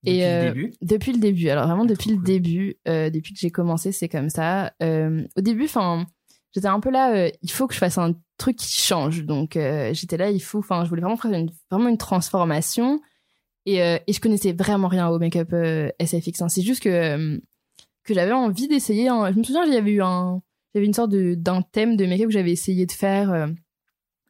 Depuis 0.04 0.18
Et, 0.18 0.24
euh, 0.26 0.44
le 0.44 0.54
début? 0.54 0.72
Depuis 0.82 1.12
le 1.12 1.18
début. 1.18 1.48
Alors 1.48 1.66
vraiment 1.66 1.84
Ah, 1.84 1.86
depuis 1.86 2.10
le 2.10 2.18
début, 2.22 2.76
euh, 2.86 3.10
depuis 3.10 3.32
que 3.34 3.40
j'ai 3.40 3.50
commencé, 3.50 3.92
c'est 3.92 4.08
comme 4.08 4.30
ça. 4.30 4.72
Euh, 4.82 5.26
au 5.36 5.40
début, 5.40 5.64
enfin, 5.64 6.06
j'étais 6.54 6.68
un 6.68 6.80
peu 6.80 6.90
là. 6.90 7.14
euh, 7.14 7.30
il 7.42 7.50
faut 7.50 7.66
que 7.66 7.74
je 7.74 7.78
fasse 7.78 7.98
un 7.98 8.14
truc 8.38 8.56
qui 8.56 8.80
change. 8.80 9.24
Donc 9.24 9.56
euh, 9.56 9.92
j'étais 9.94 10.16
là. 10.16 10.30
Il 10.30 10.40
faut. 10.40 10.58
Enfin, 10.60 10.84
je 10.84 10.88
voulais 10.88 11.02
vraiment 11.02 11.16
faire 11.16 11.32
une, 11.32 11.50
vraiment 11.70 11.88
une 11.88 11.98
transformation. 11.98 13.00
Et, 13.66 13.82
euh, 13.82 13.98
et 14.06 14.12
je 14.12 14.20
connaissais 14.20 14.52
vraiment 14.52 14.88
rien 14.88 15.08
au 15.08 15.18
make-up 15.18 15.50
euh, 15.52 15.90
SFX. 16.00 16.40
hein. 16.42 16.48
C'est 16.48 16.62
juste 16.62 16.82
que 16.82 16.88
euh, 16.88 17.38
que 18.04 18.14
j'avais 18.14 18.32
envie 18.32 18.68
d'essayer. 18.68 19.08
Je 19.08 19.38
me 19.38 19.42
souviens, 19.42 19.70
j'avais 19.70 19.90
eu 19.90 20.00
un, 20.02 20.40
j'avais 20.74 20.86
une 20.86 20.94
sorte 20.94 21.10
de 21.10 21.34
d'un 21.34 21.60
thème 21.62 21.96
de 21.96 22.06
make-up 22.06 22.26
que 22.28 22.32
j'avais 22.32 22.52
essayé 22.52 22.86
de 22.86 22.92
faire. 22.92 23.48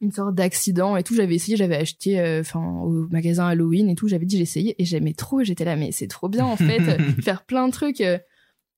Euh, 0.01 0.05
une 0.05 0.11
sorte 0.11 0.35
d'accident 0.35 0.95
et 0.97 1.03
tout. 1.03 1.15
J'avais 1.15 1.35
essayé 1.35 1.57
j'avais 1.57 1.75
acheté 1.77 2.19
euh, 2.19 2.41
enfin 2.41 2.59
au 2.83 3.07
magasin 3.09 3.47
Halloween 3.47 3.89
et 3.89 3.95
tout. 3.95 4.07
J'avais 4.07 4.25
dit 4.25 4.37
j'ai 4.37 4.43
essayé 4.43 4.75
et 4.81 4.85
j'aimais 4.85 5.13
trop. 5.13 5.43
J'étais 5.43 5.65
là 5.65 5.75
mais 5.75 5.91
c'est 5.91 6.07
trop 6.07 6.29
bien 6.29 6.45
en 6.45 6.55
fait 6.55 6.79
euh, 6.87 6.97
faire 7.21 7.43
plein 7.43 7.67
de 7.67 7.71
trucs 7.73 8.01
euh. 8.01 8.17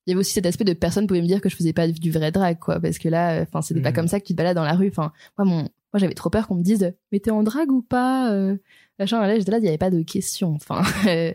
il 0.07 0.11
y 0.11 0.13
avait 0.13 0.19
aussi 0.19 0.33
cet 0.33 0.45
aspect 0.45 0.63
de 0.63 0.73
personne 0.73 1.07
pouvait 1.07 1.21
me 1.21 1.27
dire 1.27 1.41
que 1.41 1.49
je 1.49 1.55
faisais 1.55 1.73
pas 1.73 1.87
du 1.87 2.11
vrai 2.11 2.31
drag 2.31 2.57
quoi 2.59 2.79
parce 2.79 2.97
que 2.97 3.09
là 3.09 3.41
enfin 3.41 3.61
c'était 3.61 3.81
pas 3.81 3.89
Mhm. 3.89 3.95
comme 3.95 4.07
ça 4.07 4.19
que 4.19 4.25
tu 4.25 4.33
te 4.33 4.37
balades 4.37 4.55
dans 4.55 4.63
la 4.65 4.73
rue. 4.73 4.87
Enfin 4.89 5.11
moi 5.37 5.45
mon 5.45 5.57
moi 5.93 5.99
j'avais 5.99 6.13
trop 6.13 6.29
peur 6.29 6.47
qu'on 6.47 6.55
me 6.55 6.63
dise 6.63 6.93
mais 7.11 7.19
t'es 7.19 7.31
en 7.31 7.43
drag 7.43 7.69
ou 7.71 7.81
pas 7.81 8.31
euh, 8.31 8.55
machin 8.97 9.19
là 9.27 9.37
j'étais 9.37 9.51
là 9.51 9.57
il 9.59 9.65
y 9.65 9.67
avait 9.67 9.77
pas 9.77 9.89
de 9.91 10.01
question 10.03 10.53
enfin 10.53 10.81
euh, 11.07 11.33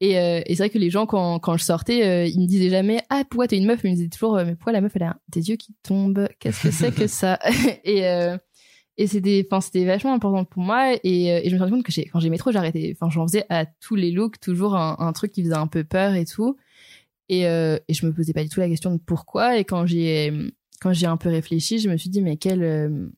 et, 0.00 0.18
euh, 0.18 0.40
et 0.46 0.54
c'est 0.54 0.62
vrai 0.64 0.70
que 0.70 0.78
les 0.78 0.90
gens 0.90 1.06
quand 1.06 1.38
quand 1.40 1.56
je 1.56 1.64
sortais 1.64 2.04
euh, 2.06 2.26
ils 2.26 2.40
me 2.40 2.46
disaient 2.46 2.70
jamais 2.70 3.00
ah 3.10 3.22
pourquoi 3.28 3.48
t'es 3.48 3.56
une 3.56 3.66
meuf 3.66 3.80
ils 3.84 3.90
me 3.90 3.96
disaient 3.96 4.08
toujours 4.08 4.36
euh, 4.36 4.44
mais 4.44 4.54
pourquoi 4.54 4.72
la 4.72 4.80
meuf 4.80 4.92
elle 4.96 5.02
a 5.04 5.16
des 5.28 5.48
yeux 5.50 5.56
qui 5.56 5.74
tombent? 5.82 6.28
Qu'est-ce 6.38 6.62
que 6.64 6.70
c'est 6.70 6.94
que 6.94 7.06
ça 7.06 7.38
et 7.84 8.06
euh, 8.06 8.36
et 8.96 9.06
c'était 9.06 9.46
enfin 9.50 9.60
c'était 9.60 9.84
vachement 9.84 10.14
important 10.14 10.44
pour 10.44 10.62
moi. 10.62 10.94
Et, 11.02 11.32
euh, 11.32 11.40
et 11.42 11.48
je 11.48 11.54
me 11.54 11.56
suis 11.56 11.58
rendu 11.58 11.72
compte 11.72 11.84
que 11.84 12.10
quand 12.12 12.20
j'aimais 12.20 12.38
trop 12.38 12.52
j'arrêtais. 12.52 12.94
Enfin 12.94 13.10
j'en 13.10 13.26
faisais 13.26 13.44
à 13.48 13.66
tous 13.66 13.96
les 13.96 14.12
looks 14.12 14.38
toujours 14.40 14.76
un, 14.76 15.12
truc 15.12 15.32
qui 15.32 15.42
faisait 15.42 15.54
un 15.54 15.66
peu 15.66 15.84
peur 15.84 16.14
et 16.14 16.24
tout. 16.24 16.56
Et 17.28 17.46
euh, 17.48 17.78
et 17.88 17.94
je 17.94 18.06
me 18.06 18.12
posais 18.12 18.32
pas 18.32 18.42
du 18.42 18.48
tout 18.48 18.60
la 18.60 18.68
question 18.68 18.92
de 18.92 19.00
pourquoi. 19.04 19.58
Et 19.58 19.64
quand 19.64 19.86
j'ai 19.86 20.32
quand 20.80 20.92
j'ai 20.92 21.06
un 21.06 21.16
peu 21.16 21.28
réfléchi 21.28 21.78
je 21.78 21.88
me 21.88 21.96
suis 21.96 22.10
dit 22.10 22.22
mais 22.22 22.36
quel 22.36 22.62
euh, 22.62 23.08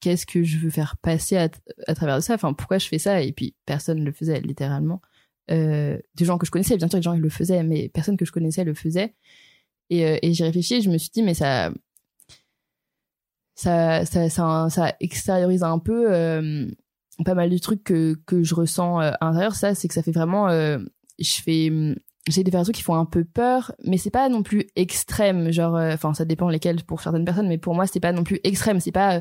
qu'est-ce 0.00 0.26
que 0.26 0.42
je 0.42 0.58
veux 0.58 0.70
faire 0.70 0.96
passer 0.98 1.36
à, 1.36 1.48
travers 1.94 2.16
de 2.16 2.22
ça? 2.22 2.34
Enfin 2.34 2.52
pourquoi 2.52 2.78
je 2.78 2.88
fais 2.88 2.98
ça? 2.98 3.22
Et 3.22 3.32
puis 3.32 3.54
personne 3.66 4.00
ne 4.00 4.04
le 4.04 4.12
faisait 4.12 4.40
littéralement. 4.40 5.00
Euh, 5.50 5.98
des 6.14 6.24
gens 6.24 6.38
que 6.38 6.46
je 6.46 6.50
connaissais 6.50 6.76
bien 6.76 6.88
sûr 6.88 6.98
des 6.98 7.02
gens 7.02 7.14
qui 7.14 7.20
le 7.20 7.28
faisaient 7.28 7.62
mais 7.62 7.90
personne 7.90 8.16
que 8.16 8.24
je 8.24 8.32
connaissais 8.32 8.64
le 8.64 8.74
faisait. 8.74 9.14
Et, 9.90 10.06
euh, 10.06 10.18
et 10.22 10.32
j'ai 10.32 10.44
réfléchi 10.44 10.82
je 10.82 10.90
me 10.90 10.98
suis 10.98 11.10
dit 11.10 11.22
mais 11.22 11.34
ça 11.34 11.70
ça, 13.54 14.04
ça, 14.04 14.28
ça, 14.28 14.68
ça 14.70 14.94
extériorise 15.00 15.62
un 15.62 15.78
peu 15.78 16.12
euh, 16.12 16.68
pas 17.24 17.34
mal 17.34 17.50
de 17.50 17.58
trucs 17.58 17.84
que, 17.84 18.16
que 18.26 18.42
je 18.42 18.54
ressens 18.54 19.00
euh, 19.00 19.12
à 19.20 19.26
l'intérieur. 19.26 19.54
Ça, 19.54 19.74
c'est 19.74 19.88
que 19.88 19.94
ça 19.94 20.02
fait 20.02 20.12
vraiment. 20.12 20.48
euh, 20.48 20.78
je 21.18 21.40
fais. 21.42 21.70
De 22.26 22.50
faire 22.50 22.60
des 22.60 22.64
trucs 22.64 22.76
qui 22.76 22.82
font 22.82 22.94
un 22.94 23.04
peu 23.04 23.22
peur, 23.22 23.72
mais 23.84 23.98
c'est 23.98 24.08
pas 24.10 24.30
non 24.30 24.42
plus 24.42 24.66
extrême. 24.76 25.52
Genre, 25.52 25.76
euh, 25.76 25.92
enfin, 25.92 26.14
ça 26.14 26.24
dépend 26.24 26.48
lesquels 26.48 26.82
pour 26.82 27.02
certaines 27.02 27.26
personnes, 27.26 27.48
mais 27.48 27.58
pour 27.58 27.74
moi, 27.74 27.86
c'est 27.86 28.00
pas 28.00 28.12
non 28.12 28.24
plus 28.24 28.40
extrême. 28.44 28.80
C'est 28.80 28.92
pas. 28.92 29.20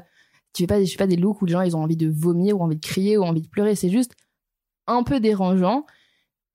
tu 0.54 0.64
fais 0.64 0.68
pas, 0.68 0.82
je 0.82 0.90
fais 0.90 0.98
pas 0.98 1.08
des 1.08 1.18
looks 1.18 1.42
où 1.42 1.46
les 1.46 1.52
gens 1.52 1.62
ils 1.62 1.76
ont 1.76 1.84
envie 1.84 1.98
de 1.98 2.10
vomir 2.10 2.58
ou 2.58 2.64
envie 2.64 2.78
de 2.78 2.86
crier 2.86 3.18
ou 3.18 3.24
envie 3.24 3.42
de 3.42 3.50
pleurer. 3.50 3.76
C'est 3.76 3.90
juste 3.90 4.14
un 4.88 5.04
peu 5.04 5.20
dérangeant. 5.20 5.86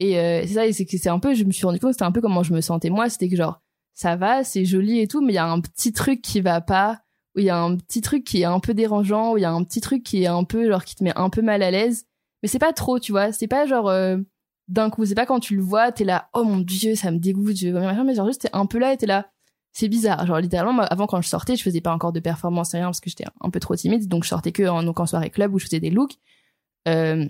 Et 0.01 0.19
euh, 0.19 0.41
c'est 0.47 0.55
ça, 0.55 0.73
c'est 0.73 0.87
que 0.87 0.97
c'est 0.97 1.11
un 1.11 1.19
peu. 1.19 1.35
Je 1.35 1.45
me 1.45 1.53
suis 1.53 1.67
rendu 1.67 1.81
compte, 1.81 1.93
c'était 1.93 2.05
un 2.05 2.13
peu 2.13 2.23
comment 2.23 2.43
je 2.43 2.55
me 2.55 2.63
sentais 2.63 2.89
moi. 2.89 3.11
C'était 3.11 3.29
que 3.29 3.37
genre, 3.37 3.61
ça 3.93 4.17
va, 4.17 4.43
c'est 4.43 4.65
joli 4.65 5.01
et 5.01 5.07
tout, 5.07 5.21
mais 5.21 5.35
il 5.35 5.37
y 5.37 5.39
a 5.39 5.47
un 5.47 5.61
petit 5.61 5.93
truc 5.93 6.23
qui 6.23 6.41
va 6.41 6.63
pas 6.63 7.03
où 7.39 7.41
il 7.41 7.45
y 7.45 7.51
a 7.51 7.57
un 7.57 7.77
petit 7.77 8.01
truc 8.01 8.25
qui 8.25 8.43
est 8.43 8.45
un 8.45 8.59
peu 8.59 8.75
dérangeant, 8.75 9.33
où 9.33 9.39
il 9.39 9.43
y 9.43 9.45
a 9.45 9.53
un 9.53 9.63
petit 9.63 9.81
truc 9.81 10.03
qui 10.03 10.25
est 10.25 10.27
un 10.27 10.43
peu 10.43 10.69
genre 10.69 10.85
qui 10.85 10.97
te 10.97 11.05
met 11.05 11.13
un 11.17 11.31
peu 11.31 11.41
mal 11.41 11.63
à 11.63 11.71
l'aise, 11.71 12.05
mais 12.43 12.49
c'est 12.49 12.59
pas 12.59 12.73
trop, 12.73 12.99
tu 12.99 13.13
vois, 13.13 13.31
c'est 13.31 13.47
pas 13.47 13.65
genre 13.65 13.89
euh, 13.89 14.19
d'un 14.67 14.91
coup, 14.91 15.07
c'est 15.07 15.15
pas 15.15 15.25
quand 15.25 15.39
tu 15.39 15.55
le 15.55 15.63
vois, 15.63 15.93
t'es 15.93 16.03
là, 16.03 16.29
oh 16.35 16.43
mon 16.43 16.59
dieu, 16.59 16.97
ça 16.97 17.13
me 17.13 17.19
dégoûte, 17.19 17.57
je 17.57 17.69
veux 17.69 17.81
machin, 17.81 18.03
mais 18.03 18.17
genre 18.17 18.27
juste 18.27 18.43
t'es 18.43 18.51
un 18.53 18.67
peu 18.67 18.79
là 18.79 18.93
et 18.93 18.97
t'es 18.97 19.07
là, 19.07 19.31
c'est 19.73 19.89
bizarre, 19.89 20.27
genre 20.27 20.41
littéralement, 20.41 20.83
avant 20.83 21.07
quand 21.07 21.23
je 21.23 21.29
sortais, 21.29 21.55
je 21.55 21.63
faisais 21.63 21.81
pas 21.81 21.93
encore 21.93 22.13
de 22.13 22.19
performance 22.19 22.73
rien 22.73 22.87
parce 22.87 23.01
que 23.01 23.09
j'étais 23.09 23.27
un 23.41 23.51
peu 23.51 23.61
trop 23.61 23.77
timide, 23.77 24.09
donc 24.09 24.25
je 24.25 24.31
sortais 24.31 24.51
que 24.51 24.67
en, 24.69 24.83
donc 24.83 24.99
en 24.99 25.07
soirée 25.07 25.31
club 25.31 25.55
où 25.55 25.61
je 25.61 25.67
faisais 25.67 25.81
des 25.81 25.91
looks. 25.91 26.17
Euh, 26.89 27.25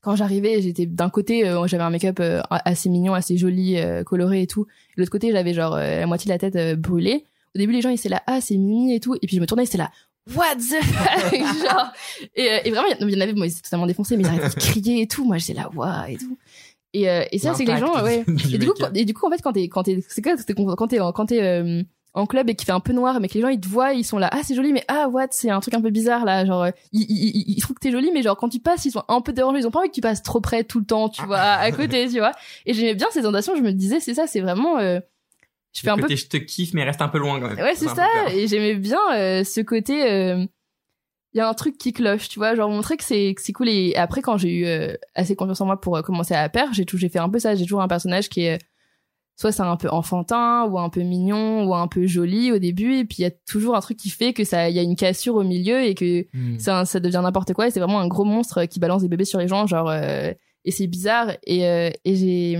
quand 0.00 0.16
j'arrivais, 0.16 0.62
j'étais 0.62 0.86
d'un 0.86 1.10
côté, 1.10 1.46
euh, 1.46 1.66
j'avais 1.66 1.82
un 1.82 1.90
make-up 1.90 2.22
assez 2.50 2.88
mignon, 2.88 3.12
assez 3.12 3.36
joli, 3.36 3.76
coloré 4.06 4.42
et 4.42 4.46
tout. 4.46 4.64
De 4.96 5.02
l'autre 5.02 5.12
côté, 5.12 5.30
j'avais 5.30 5.52
genre 5.52 5.76
la 5.76 6.06
moitié 6.06 6.28
de 6.28 6.32
la 6.32 6.38
tête 6.38 6.80
brûlée. 6.80 7.24
Au 7.56 7.58
début, 7.58 7.72
les 7.72 7.80
gens 7.80 7.88
ils 7.88 7.94
étaient 7.94 8.10
là, 8.10 8.22
ah 8.26 8.40
c'est 8.40 8.56
Mimi 8.56 8.94
et 8.94 9.00
tout, 9.00 9.14
et 9.14 9.26
puis 9.26 9.36
je 9.36 9.40
me 9.40 9.46
tournais, 9.46 9.64
c'était 9.64 9.78
là, 9.78 9.90
what 10.34 10.56
the 10.56 10.84
fuck, 10.84 11.32
genre. 11.64 11.92
Et, 12.34 12.52
euh, 12.52 12.58
et 12.64 12.70
vraiment, 12.70 12.88
il 13.00 13.10
y, 13.10 13.16
en 13.16 13.20
avait, 13.20 13.32
moi, 13.32 13.46
ils 13.46 13.52
étaient 13.52 13.62
totalement 13.62 13.86
défoncés, 13.86 14.16
mais 14.16 14.24
ils 14.24 14.28
arrêtaient 14.28 14.48
de 14.48 14.60
crier 14.60 15.02
et 15.02 15.08
tout. 15.08 15.24
Moi, 15.24 15.38
j'étais 15.38 15.54
là, 15.54 15.70
waouh 15.74 16.08
et 16.08 16.16
tout. 16.16 16.36
Et, 16.92 17.08
euh, 17.08 17.24
et 17.32 17.38
ça, 17.38 17.54
c'est 17.54 17.64
que 17.64 17.72
les 17.72 17.78
gens, 17.78 18.02
ouais. 18.02 18.24
Et 18.52 18.58
du 18.58 18.68
coup, 18.68 18.74
et 18.94 19.04
du 19.06 19.14
coup, 19.14 19.26
en 19.26 19.30
fait, 19.30 19.40
quand 19.42 19.52
t'es, 19.52 19.68
quand 19.68 19.84
t'es, 19.84 20.04
c'est 20.08 20.22
quoi, 20.22 20.34
c'est 20.36 20.54
quand 20.54 20.86
t'es, 20.86 20.98
quand 20.98 21.26
t'es 21.26 21.42
euh, 21.42 21.82
en 22.16 22.26
club 22.26 22.48
et 22.48 22.54
qu'il 22.54 22.64
fait 22.64 22.72
un 22.72 22.80
peu 22.80 22.94
noir, 22.94 23.20
mais 23.20 23.28
que 23.28 23.34
les 23.34 23.42
gens 23.42 23.48
ils 23.48 23.60
te 23.60 23.68
voient, 23.68 23.92
ils 23.92 24.04
sont 24.04 24.18
là, 24.18 24.30
ah 24.32 24.40
c'est 24.42 24.54
joli, 24.54 24.72
mais 24.72 24.84
ah 24.88 25.06
what, 25.08 25.26
c'est 25.30 25.50
un 25.50 25.60
truc 25.60 25.74
un 25.74 25.82
peu 25.82 25.90
bizarre 25.90 26.24
là, 26.24 26.46
genre 26.46 26.62
euh, 26.62 26.70
ils, 26.92 27.02
ils, 27.02 27.36
ils, 27.36 27.44
ils 27.56 27.60
trouvent 27.60 27.76
que 27.76 27.80
t'es 27.80 27.92
joli, 27.92 28.10
mais 28.12 28.22
genre 28.22 28.38
quand 28.38 28.48
tu 28.48 28.58
passes, 28.58 28.86
ils 28.86 28.90
sont 28.90 29.04
un 29.08 29.20
peu 29.20 29.34
dérangés, 29.34 29.60
ils 29.60 29.66
ont 29.66 29.70
pas 29.70 29.80
envie 29.80 29.90
que 29.90 29.94
tu 29.94 30.00
passes 30.00 30.22
trop 30.22 30.40
près 30.40 30.64
tout 30.64 30.80
le 30.80 30.86
temps, 30.86 31.10
tu 31.10 31.22
vois, 31.26 31.38
à 31.38 31.70
côté, 31.72 32.08
tu 32.08 32.18
vois. 32.18 32.32
Et 32.64 32.72
j'aimais 32.72 32.94
bien 32.94 33.08
ces 33.10 33.20
sensations, 33.20 33.54
je 33.54 33.60
me 33.60 33.72
disais 33.72 34.00
c'est 34.00 34.14
ça, 34.14 34.26
c'est 34.26 34.40
vraiment, 34.40 34.78
euh, 34.78 34.98
je 35.76 35.80
fais 35.82 35.90
un 35.90 35.96
peu 35.96 36.08
je 36.14 36.26
te 36.26 36.36
kiffe, 36.38 36.72
mais 36.74 36.84
reste 36.84 37.02
un 37.02 37.08
peu 37.08 37.18
loin 37.18 37.38
quand 37.40 37.48
même. 37.48 37.58
Ouais, 37.58 37.74
c'est 37.74 37.88
ça. 37.88 38.06
Et 38.32 38.46
j'aimais 38.48 38.74
bien 38.74 38.98
euh, 39.14 39.44
ce 39.44 39.60
côté. 39.60 40.10
euh, 40.10 40.44
Il 41.34 41.38
y 41.38 41.40
a 41.40 41.48
un 41.48 41.54
truc 41.54 41.76
qui 41.78 41.92
cloche, 41.92 42.28
tu 42.28 42.38
vois, 42.38 42.54
genre 42.54 42.70
montrer 42.70 42.96
que 42.96 43.04
c'est 43.04 43.34
cool. 43.54 43.68
Et 43.68 43.94
après, 43.96 44.22
quand 44.22 44.38
j'ai 44.38 44.52
eu 44.54 44.64
euh, 44.66 44.94
assez 45.14 45.36
confiance 45.36 45.60
en 45.60 45.66
moi 45.66 45.80
pour 45.80 46.00
commencer 46.02 46.34
à 46.34 46.48
faire, 46.48 46.72
j'ai 46.72 46.84
tout, 46.86 46.96
j'ai 46.98 47.08
fait 47.10 47.18
un 47.18 47.28
peu 47.28 47.38
ça. 47.38 47.54
J'ai 47.54 47.64
toujours 47.64 47.82
un 47.82 47.88
personnage 47.88 48.28
qui 48.30 48.42
est 48.42 48.58
soit 49.38 49.52
c'est 49.52 49.60
un 49.62 49.76
peu 49.76 49.90
enfantin 49.90 50.64
ou 50.64 50.78
un 50.78 50.88
peu 50.88 51.02
mignon 51.02 51.66
ou 51.66 51.74
un 51.74 51.88
peu 51.88 52.06
joli 52.06 52.52
au 52.52 52.58
début, 52.58 52.94
et 53.00 53.04
puis 53.04 53.16
il 53.18 53.22
y 53.22 53.26
a 53.26 53.30
toujours 53.46 53.76
un 53.76 53.80
truc 53.80 53.98
qui 53.98 54.08
fait 54.08 54.32
que 54.32 54.44
ça, 54.44 54.70
il 54.70 54.74
y 54.74 54.78
a 54.78 54.82
une 54.82 54.96
cassure 54.96 55.34
au 55.34 55.44
milieu 55.44 55.82
et 55.84 55.94
que 55.94 56.24
Hmm. 56.32 56.58
ça, 56.58 56.86
ça 56.86 57.00
devient 57.00 57.20
n'importe 57.22 57.52
quoi. 57.52 57.66
Et 57.66 57.70
c'est 57.70 57.80
vraiment 57.80 58.00
un 58.00 58.08
gros 58.08 58.24
monstre 58.24 58.64
qui 58.64 58.80
balance 58.80 59.02
des 59.02 59.08
bébés 59.08 59.26
sur 59.26 59.38
les 59.38 59.46
gens, 59.46 59.66
genre 59.66 59.92
et 59.92 60.70
c'est 60.70 60.86
bizarre. 60.86 61.32
Et 61.46 61.60
et 62.04 62.16
j'ai 62.16 62.58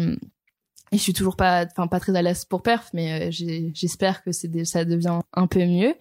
et 0.93 0.99
je 0.99 1.03
suis 1.03 1.13
toujours 1.13 1.37
pas, 1.37 1.67
enfin 1.67 1.89
pas 1.89 2.01
très 2.01 2.17
à 2.17 2.23
l'aise 2.23 2.45
pour 2.45 2.63
perf, 2.63 2.91
mais 2.93 3.29
euh, 3.29 3.71
j'espère 3.75 4.23
que 4.23 4.33
c'est 4.33 4.65
ça 4.65 4.85
devient 4.85 5.21
un 5.33 5.47
peu 5.47 5.65
mieux. 5.65 5.95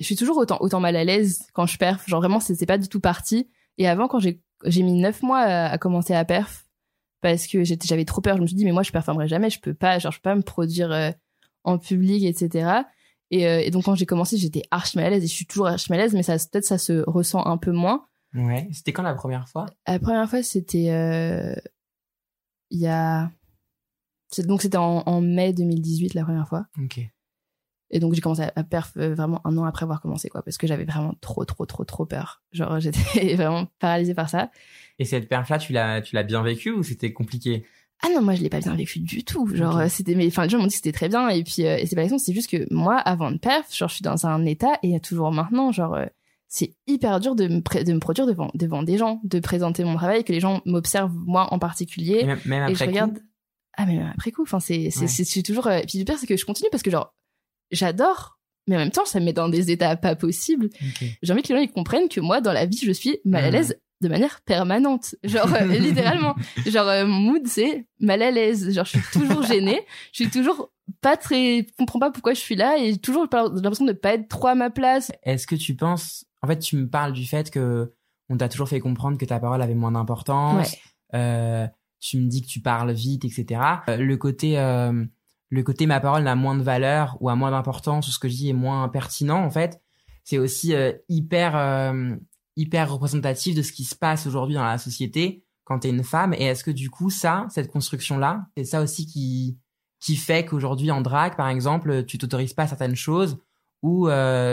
Je 0.00 0.04
suis 0.04 0.16
toujours 0.16 0.38
autant 0.38 0.58
autant 0.60 0.80
mal 0.80 0.96
à 0.96 1.04
l'aise 1.04 1.46
quand 1.52 1.66
je 1.66 1.78
perf, 1.78 2.08
genre 2.08 2.20
vraiment 2.20 2.40
c'est 2.40 2.54
c'est 2.54 2.66
pas 2.66 2.78
du 2.78 2.88
tout 2.88 3.00
parti. 3.00 3.48
Et 3.78 3.86
avant 3.86 4.08
quand 4.08 4.18
j'ai 4.18 4.40
j'ai 4.64 4.82
mis 4.82 4.94
neuf 4.94 5.22
mois 5.22 5.40
à, 5.40 5.66
à 5.66 5.78
commencer 5.78 6.14
à 6.14 6.24
perf 6.24 6.66
parce 7.20 7.46
que 7.46 7.64
j'étais 7.64 7.86
j'avais 7.86 8.04
trop 8.04 8.20
peur, 8.20 8.36
je 8.36 8.42
me 8.42 8.46
suis 8.46 8.56
dit 8.56 8.64
mais 8.64 8.72
moi 8.72 8.82
je 8.82 8.92
performerai 8.92 9.28
jamais, 9.28 9.50
je 9.50 9.60
peux 9.60 9.74
pas, 9.74 9.98
genre 9.98 10.12
je 10.12 10.18
peux 10.18 10.30
pas 10.30 10.34
me 10.34 10.42
produire 10.42 10.90
euh, 10.90 11.10
en 11.64 11.78
public, 11.78 12.24
etc. 12.24 12.82
Et, 13.30 13.46
euh, 13.46 13.60
et 13.60 13.70
donc 13.70 13.84
quand 13.84 13.94
j'ai 13.94 14.06
commencé 14.06 14.36
j'étais 14.36 14.62
archi 14.70 14.96
mal 14.96 15.06
à 15.06 15.10
l'aise 15.10 15.24
et 15.24 15.26
je 15.26 15.32
suis 15.32 15.46
toujours 15.46 15.66
archi 15.68 15.90
mal 15.90 16.00
à 16.00 16.04
l'aise, 16.04 16.14
mais 16.14 16.22
ça 16.22 16.34
peut-être 16.34 16.64
ça 16.64 16.78
se 16.78 17.04
ressent 17.06 17.44
un 17.46 17.56
peu 17.56 17.72
moins. 17.72 18.06
Ouais. 18.34 18.68
C'était 18.72 18.92
quand 18.92 19.02
la 19.02 19.14
première 19.14 19.48
fois? 19.48 19.66
La 19.86 19.98
première 19.98 20.28
fois, 20.28 20.42
c'était 20.42 20.90
euh, 20.90 21.54
il 22.70 22.80
y 22.80 22.88
a 22.88 23.30
donc 24.46 24.62
c'était 24.62 24.76
en, 24.78 25.02
en 25.06 25.20
mai 25.20 25.52
2018 25.52 26.14
la 26.14 26.24
première 26.24 26.48
fois. 26.48 26.66
Ok. 26.82 27.00
Et 27.90 28.00
donc 28.00 28.14
j'ai 28.14 28.20
commencé 28.20 28.42
à, 28.42 28.52
à 28.56 28.64
perf 28.64 28.92
euh, 28.96 29.14
vraiment 29.14 29.40
un 29.46 29.56
an 29.56 29.64
après 29.64 29.84
avoir 29.84 30.00
commencé 30.00 30.28
quoi, 30.28 30.42
parce 30.42 30.56
que 30.58 30.66
j'avais 30.66 30.84
vraiment 30.84 31.14
trop 31.20 31.44
trop 31.44 31.64
trop 31.66 31.84
trop 31.84 32.06
peur. 32.06 32.42
Genre 32.52 32.80
j'étais 32.80 33.34
vraiment 33.36 33.66
paralysée 33.78 34.14
par 34.14 34.28
ça. 34.28 34.50
Et 34.98 35.04
cette 35.04 35.28
perf 35.28 35.48
là, 35.48 35.58
tu 35.58 35.72
l'as 35.72 36.00
tu 36.00 36.14
l'as 36.16 36.22
bien 36.24 36.42
vécu 36.42 36.70
ou 36.70 36.82
c'était 36.82 37.12
compliqué? 37.12 37.64
Ah 38.02 38.08
non 38.12 38.20
moi 38.22 38.34
je 38.34 38.42
l'ai 38.42 38.48
pas 38.50 38.58
bien 38.58 38.74
vécu 38.74 38.98
du 38.98 39.22
tout 39.24 39.46
genre 39.54 39.76
Ok. 39.76 39.82
euh, 39.82 39.88
c'était 39.88 40.14
mais 40.16 40.26
enfin 40.26 40.42
les 40.42 40.48
gens 40.48 40.58
m'ont 40.58 40.64
dit 40.64 40.70
que 40.70 40.76
c'était 40.76 40.92
très 40.92 41.08
bien 41.08 41.28
et 41.28 41.44
puis 41.44 41.64
euh, 41.64 41.76
et 41.78 41.86
c'est 41.86 41.94
pas 41.94 42.02
la 42.02 42.08
question 42.08 42.18
c'est 42.18 42.34
juste 42.34 42.50
que 42.50 42.66
moi 42.74 42.96
avant 42.96 43.30
de 43.30 43.38
perf 43.38 43.72
genre 43.74 43.88
je 43.88 43.94
suis 43.94 44.02
dans 44.02 44.26
un 44.26 44.44
état 44.44 44.72
et 44.82 44.98
toujours 45.00 45.30
maintenant 45.30 45.70
genre 45.70 45.94
euh, 45.94 46.04
c'est 46.48 46.74
hyper 46.88 47.20
dur 47.20 47.34
de 47.36 47.46
me 47.46 47.84
de 47.84 47.92
me 47.92 48.00
produire 48.00 48.26
devant 48.26 48.50
devant 48.54 48.82
des 48.82 48.98
gens 48.98 49.20
de 49.22 49.38
présenter 49.38 49.84
mon 49.84 49.94
travail 49.94 50.24
que 50.24 50.32
les 50.32 50.40
gens 50.40 50.60
m'observent 50.66 51.14
moi 51.14 51.52
en 51.54 51.58
particulier 51.60 52.18
Et 52.22 52.26
même, 52.26 52.40
même 52.46 52.64
et 52.68 52.74
je 52.74 52.82
après 52.82 52.86
coup, 52.86 52.90
regarde 52.90 53.18
ah 53.76 53.86
mais 53.86 54.00
après 54.14 54.30
coup 54.32 54.42
enfin 54.42 54.60
c'est 54.60 54.90
c'est 54.90 55.36
Ouais. 55.36 55.42
toujours 55.42 55.66
euh, 55.66 55.78
et 55.78 55.86
puis 55.86 55.98
le 55.98 56.04
pire 56.04 56.18
c'est 56.18 56.26
que 56.26 56.36
je 56.36 56.44
continue 56.44 56.68
parce 56.70 56.82
que 56.82 56.90
genre 56.90 57.14
j'adore 57.70 58.38
mais 58.66 58.76
en 58.76 58.78
même 58.80 58.90
temps 58.90 59.04
ça 59.04 59.20
me 59.20 59.26
met 59.26 59.32
dans 59.32 59.48
des 59.48 59.70
états 59.70 59.96
pas 59.96 60.14
possibles 60.16 60.66
Ok. 60.66 61.04
j'ai 61.22 61.32
envie 61.32 61.42
que 61.42 61.48
les 61.48 61.56
gens 61.56 61.62
ils 61.62 61.70
comprennent 61.72 62.08
que 62.08 62.20
moi 62.20 62.40
dans 62.40 62.52
la 62.52 62.66
vie 62.66 62.80
je 62.82 62.92
suis 62.92 63.18
mal 63.24 63.44
à 63.44 63.46
Mhm. 63.48 63.52
l'aise 63.52 63.76
de 64.00 64.08
manière 64.08 64.40
permanente 64.42 65.14
genre 65.24 65.52
euh, 65.54 65.66
littéralement 65.78 66.34
genre 66.66 66.88
euh, 66.88 67.06
mon 67.06 67.20
mood 67.32 67.46
c'est 67.46 67.86
mal 68.00 68.22
à 68.22 68.30
l'aise 68.30 68.72
genre 68.72 68.84
je 68.84 68.98
suis 68.98 69.10
toujours 69.12 69.42
gênée 69.44 69.80
je 70.12 70.22
suis 70.24 70.30
toujours 70.30 70.70
pas 71.00 71.16
très 71.16 71.66
comprends 71.78 71.98
pas 71.98 72.10
pourquoi 72.10 72.34
je 72.34 72.40
suis 72.40 72.56
là 72.56 72.76
et 72.78 72.96
toujours 72.98 73.26
l'impression 73.32 73.84
de 73.86 73.92
pas 73.92 74.14
être 74.14 74.28
trop 74.28 74.48
à 74.48 74.54
ma 74.54 74.70
place 74.70 75.10
Est-ce 75.22 75.46
que 75.46 75.54
tu 75.54 75.74
penses, 75.74 76.26
en 76.42 76.46
fait, 76.46 76.58
tu 76.58 76.76
me 76.76 76.86
parles 76.90 77.14
du 77.14 77.24
fait 77.24 77.50
que 77.50 77.90
on 78.28 78.36
t'a 78.36 78.50
toujours 78.50 78.68
fait 78.68 78.80
comprendre 78.80 79.16
que 79.16 79.24
ta 79.24 79.40
parole 79.40 79.62
avait 79.62 79.74
moins 79.74 79.92
d'importance. 79.92 80.72
Ouais. 80.72 80.78
Euh, 81.14 81.66
tu 82.04 82.18
me 82.18 82.28
dis 82.28 82.42
que 82.42 82.46
tu 82.46 82.60
parles 82.60 82.92
vite, 82.92 83.24
etc. 83.24 83.60
Euh, 83.88 83.96
le 83.96 84.16
côté, 84.18 84.58
euh, 84.58 85.04
le 85.48 85.62
côté 85.62 85.86
ma 85.86 86.00
parole 86.00 86.22
n'a 86.22 86.34
moins 86.34 86.54
de 86.54 86.62
valeur 86.62 87.16
ou 87.20 87.30
a 87.30 87.34
moins 87.34 87.50
d'importance 87.50 88.08
ou 88.08 88.10
ce 88.10 88.18
que 88.18 88.28
je 88.28 88.34
dis 88.34 88.50
est 88.50 88.54
moins 88.54 88.88
pertinent, 88.90 89.42
en 89.42 89.50
fait, 89.50 89.80
c'est 90.22 90.36
aussi 90.36 90.74
euh, 90.74 90.92
hyper, 91.08 91.94
hyper 92.56 92.92
représentatif 92.92 93.54
de 93.54 93.62
ce 93.62 93.72
qui 93.72 93.84
se 93.84 93.94
passe 93.94 94.26
aujourd'hui 94.26 94.54
dans 94.54 94.64
la 94.64 94.78
société 94.78 95.44
quand 95.64 95.78
t'es 95.80 95.88
une 95.88 96.04
femme. 96.04 96.34
Et 96.34 96.44
est-ce 96.44 96.62
que 96.62 96.70
du 96.70 96.90
coup, 96.90 97.08
ça, 97.08 97.46
cette 97.48 97.70
construction-là, 97.70 98.46
c'est 98.56 98.64
ça 98.64 98.82
aussi 98.82 99.06
qui, 99.06 99.58
qui 99.98 100.16
fait 100.16 100.44
qu'aujourd'hui 100.44 100.90
en 100.90 101.00
drague, 101.00 101.36
par 101.36 101.48
exemple, 101.48 102.04
tu 102.04 102.18
t'autorises 102.18 102.52
pas 102.52 102.66
certaines 102.66 102.96
choses 102.96 103.38
ou 103.82 104.08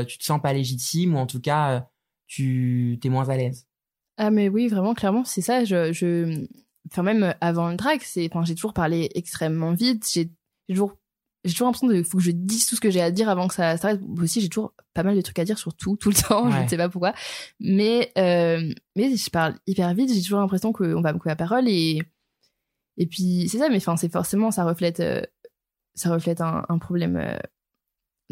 tu 0.08 0.18
te 0.18 0.24
sens 0.24 0.42
pas 0.42 0.54
légitime 0.54 1.16
ou 1.16 1.18
en 1.18 1.26
tout 1.26 1.42
cas 1.42 1.86
tu 2.28 2.98
t'es 3.02 3.10
moins 3.10 3.28
à 3.28 3.36
l'aise? 3.36 3.68
ah 4.18 4.30
mais 4.30 4.50
oui 4.50 4.68
vraiment 4.68 4.94
clairement 4.94 5.24
c'est 5.24 5.42
ça 5.42 5.64
je 5.64 6.46
enfin 6.88 7.04
même 7.04 7.36
avant 7.42 7.70
le 7.70 7.76
drag 7.76 8.02
c'est 8.04 8.28
enfin 8.32 8.44
j'ai 8.44 8.56
toujours 8.56 8.74
parlé 8.74 9.10
extrêmement 9.16 9.74
vite. 9.74 10.08
J'ai 10.12 10.32
toujours 10.70 10.98
j'ai 11.44 11.54
toujours 11.54 11.68
l'impression 11.68 11.88
de 11.88 12.04
faut 12.04 12.18
que 12.18 12.24
je 12.24 12.32
dise 12.32 12.68
tout 12.68 12.76
ce 12.76 12.82
que 12.82 12.92
j'ai 12.92 13.02
à 13.02 13.12
dire 13.12 13.30
avant 13.30 13.48
que 13.48 13.56
ça 13.56 13.78
s'arrête. 13.78 14.02
Aussi 14.20 14.42
j'ai 14.42 14.50
toujours 14.50 14.74
pas 14.94 15.04
mal 15.04 15.16
de 15.16 15.22
trucs 15.22 15.40
à 15.40 15.46
dire 15.46 15.58
sur 15.58 15.74
tout 15.74 15.96
tout 15.98 16.10
le 16.10 16.16
temps. 16.28 16.52
Je 16.52 16.58
ne 16.58 16.68
sais 16.68 16.78
pas 16.78 16.90
pourquoi. 16.90 17.14
Mais 17.60 18.12
euh, 18.18 18.72
mais 18.96 19.16
je 19.16 19.30
parle 19.30 19.56
hyper 19.68 19.94
vite 19.94 20.14
j'ai 20.14 20.22
toujours 20.22 20.40
l'impression 20.40 20.72
qu'on 20.72 21.02
va 21.02 21.14
me 21.14 21.18
couper 21.18 21.30
la 21.30 21.36
parole 21.36 21.68
et 21.68 22.02
et 22.98 23.08
puis 23.08 23.48
c'est 23.50 23.58
ça. 23.58 23.70
Mais 23.70 23.78
enfin 23.78 23.98
c'est 23.98 24.12
forcément 24.12 24.52
ça 24.52 24.64
reflète 24.64 25.00
euh, 25.00 25.22
ça 25.96 26.12
reflète 26.12 26.42
un, 26.42 26.66
un 26.70 26.78
problème 26.78 27.18
euh, 27.18 27.38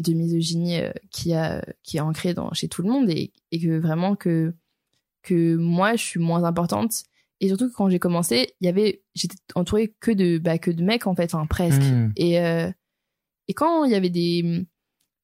de 0.00 0.12
misogynie 0.12 0.80
euh, 0.80 0.92
qui 1.10 1.34
a 1.34 1.64
qui 1.82 1.98
est 1.98 2.00
ancré 2.00 2.34
dans 2.34 2.52
chez 2.52 2.68
tout 2.68 2.82
le 2.82 2.90
monde 2.90 3.10
et, 3.10 3.32
et 3.50 3.60
que 3.60 3.78
vraiment 3.78 4.16
que 4.16 4.54
que 5.22 5.56
moi 5.56 5.96
je 5.96 6.04
suis 6.04 6.20
moins 6.20 6.44
importante 6.44 7.04
et 7.40 7.48
surtout 7.48 7.68
que 7.68 7.74
quand 7.74 7.88
j'ai 7.88 7.98
commencé 7.98 8.54
il 8.60 8.66
y 8.66 8.68
avait 8.68 9.02
j'étais 9.14 9.36
entourée 9.54 9.94
que 10.00 10.10
de 10.10 10.38
bah, 10.38 10.58
que 10.58 10.70
de 10.70 10.82
mecs 10.82 11.06
en 11.06 11.14
fait 11.14 11.32
presque. 11.48 11.80
Mm. 11.82 12.12
et 12.16 12.40
euh, 12.40 12.70
et 13.48 13.54
quand 13.54 13.84
il 13.84 13.90
y 13.90 13.94
avait 13.94 14.10
des 14.10 14.66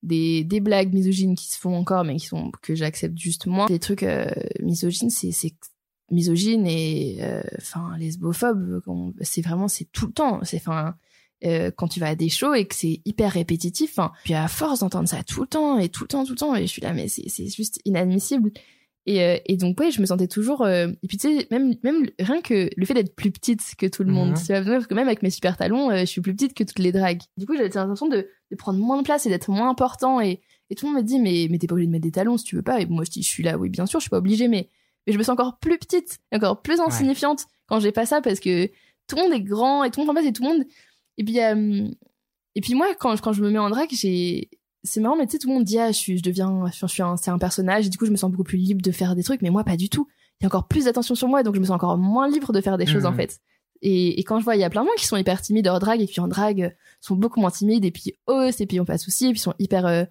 des 0.03 0.45
des 0.45 0.61
blagues 0.61 0.93
misogynes 0.93 1.35
qui 1.37 1.49
se 1.49 1.59
font 1.59 1.75
encore 1.77 2.05
mais 2.05 2.17
qui 2.17 2.27
sont 2.27 2.51
que 2.63 2.75
j'accepte 2.75 3.19
juste 3.19 3.47
moins 3.47 3.67
des 3.67 3.79
trucs 3.79 4.03
euh, 4.03 4.29
misogynes 4.61 5.11
c'est 5.11 5.31
misogyne 6.11 6.67
et 6.67 7.19
euh, 7.21 7.43
enfin 7.59 7.97
lesbophobe 7.99 8.81
qu'on- 8.85 9.13
c'est 9.23 9.43
vraiment 9.43 9.69
c'est 9.69 9.87
tout 9.91 10.07
le 10.07 10.13
temps. 10.13 10.41
C'est 10.45 10.59
enfin 10.59 10.95
euh, 11.45 11.71
quand 11.77 11.89
tu 11.89 12.01
vas 12.01 12.09
à 12.09 12.15
des 12.15 12.29
shows 12.29 12.55
et 12.55 12.65
que 12.67 12.75
c'est 12.75 13.01
hyper 13.05 13.33
répétitif 13.33 13.99
puis 14.25 14.35
à 14.35 14.49
force 14.49 14.81
d'entendre 14.81 15.09
ça 15.09 15.23
tout 15.25 15.43
le 15.43 15.47
temps 15.49 15.79
et 15.79 15.89
tout 15.89 16.05
le 16.05 16.09
temps 16.09 16.25
tout 16.25 16.33
le 16.33 16.39
temps 16.39 16.55
et 16.55 16.63
je 16.63 16.73
suis 16.73 16.81
là 16.81 16.93
mais 16.95 17.09
c'est 17.09 17.29
c'est 17.29 17.49
juste 17.49 17.81
inadmissible 17.85 18.53
et, 19.07 19.23
euh, 19.23 19.37
et 19.47 19.57
donc 19.57 19.79
ouais 19.81 19.91
je 19.91 20.01
me 20.01 20.07
sentais 20.07 20.27
toujours 20.29 20.63
euh, 20.63 20.89
et 21.03 21.07
puis 21.09 21.17
tu 21.17 21.29
sais 21.39 21.47
même 21.51 21.75
même 21.85 22.09
rien 22.19 22.41
que 22.41 22.69
le 22.77 22.85
fait 22.87 22.95
d'être 22.95 23.15
plus 23.15 23.31
petite 23.31 23.63
que 23.79 23.87
tout 23.87 24.03
le 24.05 24.11
monde 24.13 24.31
Mhm. 24.31 24.37
tu 24.37 24.53
vois, 24.53 24.63
parce 24.75 24.87
que 24.87 24.95
même 24.95 25.07
avec 25.07 25.23
mes 25.23 25.31
super 25.31 25.57
talons 25.57 25.91
euh, 25.91 26.01
je 26.01 26.05
suis 26.07 26.21
plus 26.21 26.35
petite 26.35 26.55
que 26.55 26.65
toutes 26.65 26.79
les 26.81 26.93
dragues. 26.93 27.21
Du 27.37 27.47
coup 27.47 27.55
j'avais 27.57 27.69
l'impression 27.69 28.09
de, 28.09 28.27
de 28.51 28.57
prendre 28.57 28.79
moins 28.79 28.99
de 28.99 29.03
place 29.05 29.25
et 29.27 29.29
d'être 29.29 29.51
moins 29.51 29.71
important 29.71 30.21
et 30.21 30.41
et 30.69 30.75
tout 30.75 30.87
le 30.87 30.93
monde 30.93 31.03
me 31.03 31.07
dit 31.07 31.21
mais 31.21 31.47
mais 31.51 31.59
t'es 31.59 31.67
pas 31.69 31.75
obligée 31.75 31.87
de 31.87 31.93
mettre 31.93 32.03
des 32.05 32.11
talons 32.11 32.37
si 32.37 32.45
tu 32.45 32.57
veux 32.57 32.63
pas. 32.63 32.81
Et 32.81 32.87
moi 32.87 33.05
je 33.05 33.11
dis 33.11 33.23
je 33.23 33.29
suis 33.29 33.43
là 33.45 33.57
oui 33.59 33.69
bien 33.69 33.87
sûr 33.87 34.01
je 34.01 34.05
suis 34.05 34.11
pas 34.11 34.19
obligée 34.19 34.49
mais 34.49 34.69
mais 35.07 35.13
je 35.13 35.19
me 35.19 35.23
sens 35.23 35.35
encore 35.35 35.59
plus 35.61 35.79
petite 35.79 36.19
et 36.33 36.37
encore 36.37 36.61
plus 36.63 36.81
insignifiante 36.81 37.47
quand 37.69 37.79
j'ai 37.79 37.93
pas 37.93 38.07
ça 38.07 38.21
parce 38.21 38.41
que 38.41 38.67
tout 39.07 39.15
le 39.17 39.23
monde 39.23 39.33
est 39.33 39.41
grand 39.41 39.85
et 39.85 39.91
tout 39.93 40.01
le 40.01 40.07
monde 40.07 40.17
en 40.17 40.21
passe 40.21 40.29
et 40.29 40.33
tout 40.33 40.43
le 40.43 40.49
monde 40.49 40.65
et 41.19 41.25
puis 41.25 41.41
euh, 41.41 41.89
et 42.57 42.61
puis 42.61 42.75
moi 42.75 42.89
quand 42.99 43.15
je- 43.15 43.23
quand 43.23 43.33
je 43.33 43.43
me 43.43 43.51
mets 43.51 43.59
en 43.61 43.71
drague 43.71 43.91
j'ai 43.93 44.51
c'est 44.87 45.01
marrant 45.01 45.17
mais 45.17 45.27
tu 45.27 45.33
sais 45.33 45.39
tout 45.39 45.49
le 45.49 45.55
monde 45.55 45.65
dit 45.65 45.79
ah 45.79 45.89
je 45.93 45.97
suis 45.97 46.17
je 46.17 46.23
deviens 46.23 46.65
je 46.73 46.87
suis 46.87 47.03
un 47.03 47.17
c'est 47.17 47.31
un 47.31 47.39
personnage 47.39 47.87
et 47.87 47.91
du 47.91 47.99
coup 47.99 48.07
je 48.07 48.11
me 48.11 48.17
sens 48.17 48.31
beaucoup 48.31 48.45
plus 48.45 48.57
libre 48.59 48.81
de 48.81 48.91
faire 48.91 49.15
des 49.15 49.23
trucs 49.23 49.43
mais 49.43 49.51
moi 49.51 49.65
pas 49.65 49.77
du 49.77 49.89
tout. 49.91 50.07
Il 50.41 50.45
y 50.45 50.47
a 50.47 50.49
encore 50.49 50.69
plus 50.69 50.85
d'attention 50.85 51.15
sur 51.15 51.29
moi 51.29 51.43
donc 51.43 51.55
je 51.55 51.61
me 51.61 51.65
sens 51.67 51.75
encore 51.75 51.99
moins 51.99 52.29
libre 52.29 52.53
de 52.53 52.61
faire 52.61 52.79
des 52.79 52.87
choses 52.87 53.05
en 53.07 53.13
fait. 53.13 53.41
Et, 53.83 54.19
et 54.19 54.25
quand 54.25 54.39
je 54.39 54.45
vois 54.45 54.57
il 54.57 54.61
y 54.61 54.65
a 54.65 54.71
plein 54.71 54.83
de 54.83 54.87
gens 54.87 54.95
qui 54.97 55.05
sont 55.07 55.17
hyper 55.19 55.43
timides 55.43 55.67
hors 55.69 55.79
drague 55.81 56.01
et 56.01 56.07
qui 56.07 56.21
en 56.21 56.29
drague 56.29 56.63
euh, 56.63 56.71
sont 57.01 57.15
beaucoup 57.17 57.41
moins 57.41 57.51
timides 57.51 57.85
et 57.85 57.91
puis 57.91 58.15
osent 58.27 58.61
et 58.61 58.67
puis 58.67 58.81
ont 58.81 58.85
pas 58.87 58.97
de 58.97 59.01
soucis 59.03 59.27
et 59.27 59.31
puis 59.33 59.41
sont 59.41 59.55
hyper 59.59 59.85
euh, 59.87 60.05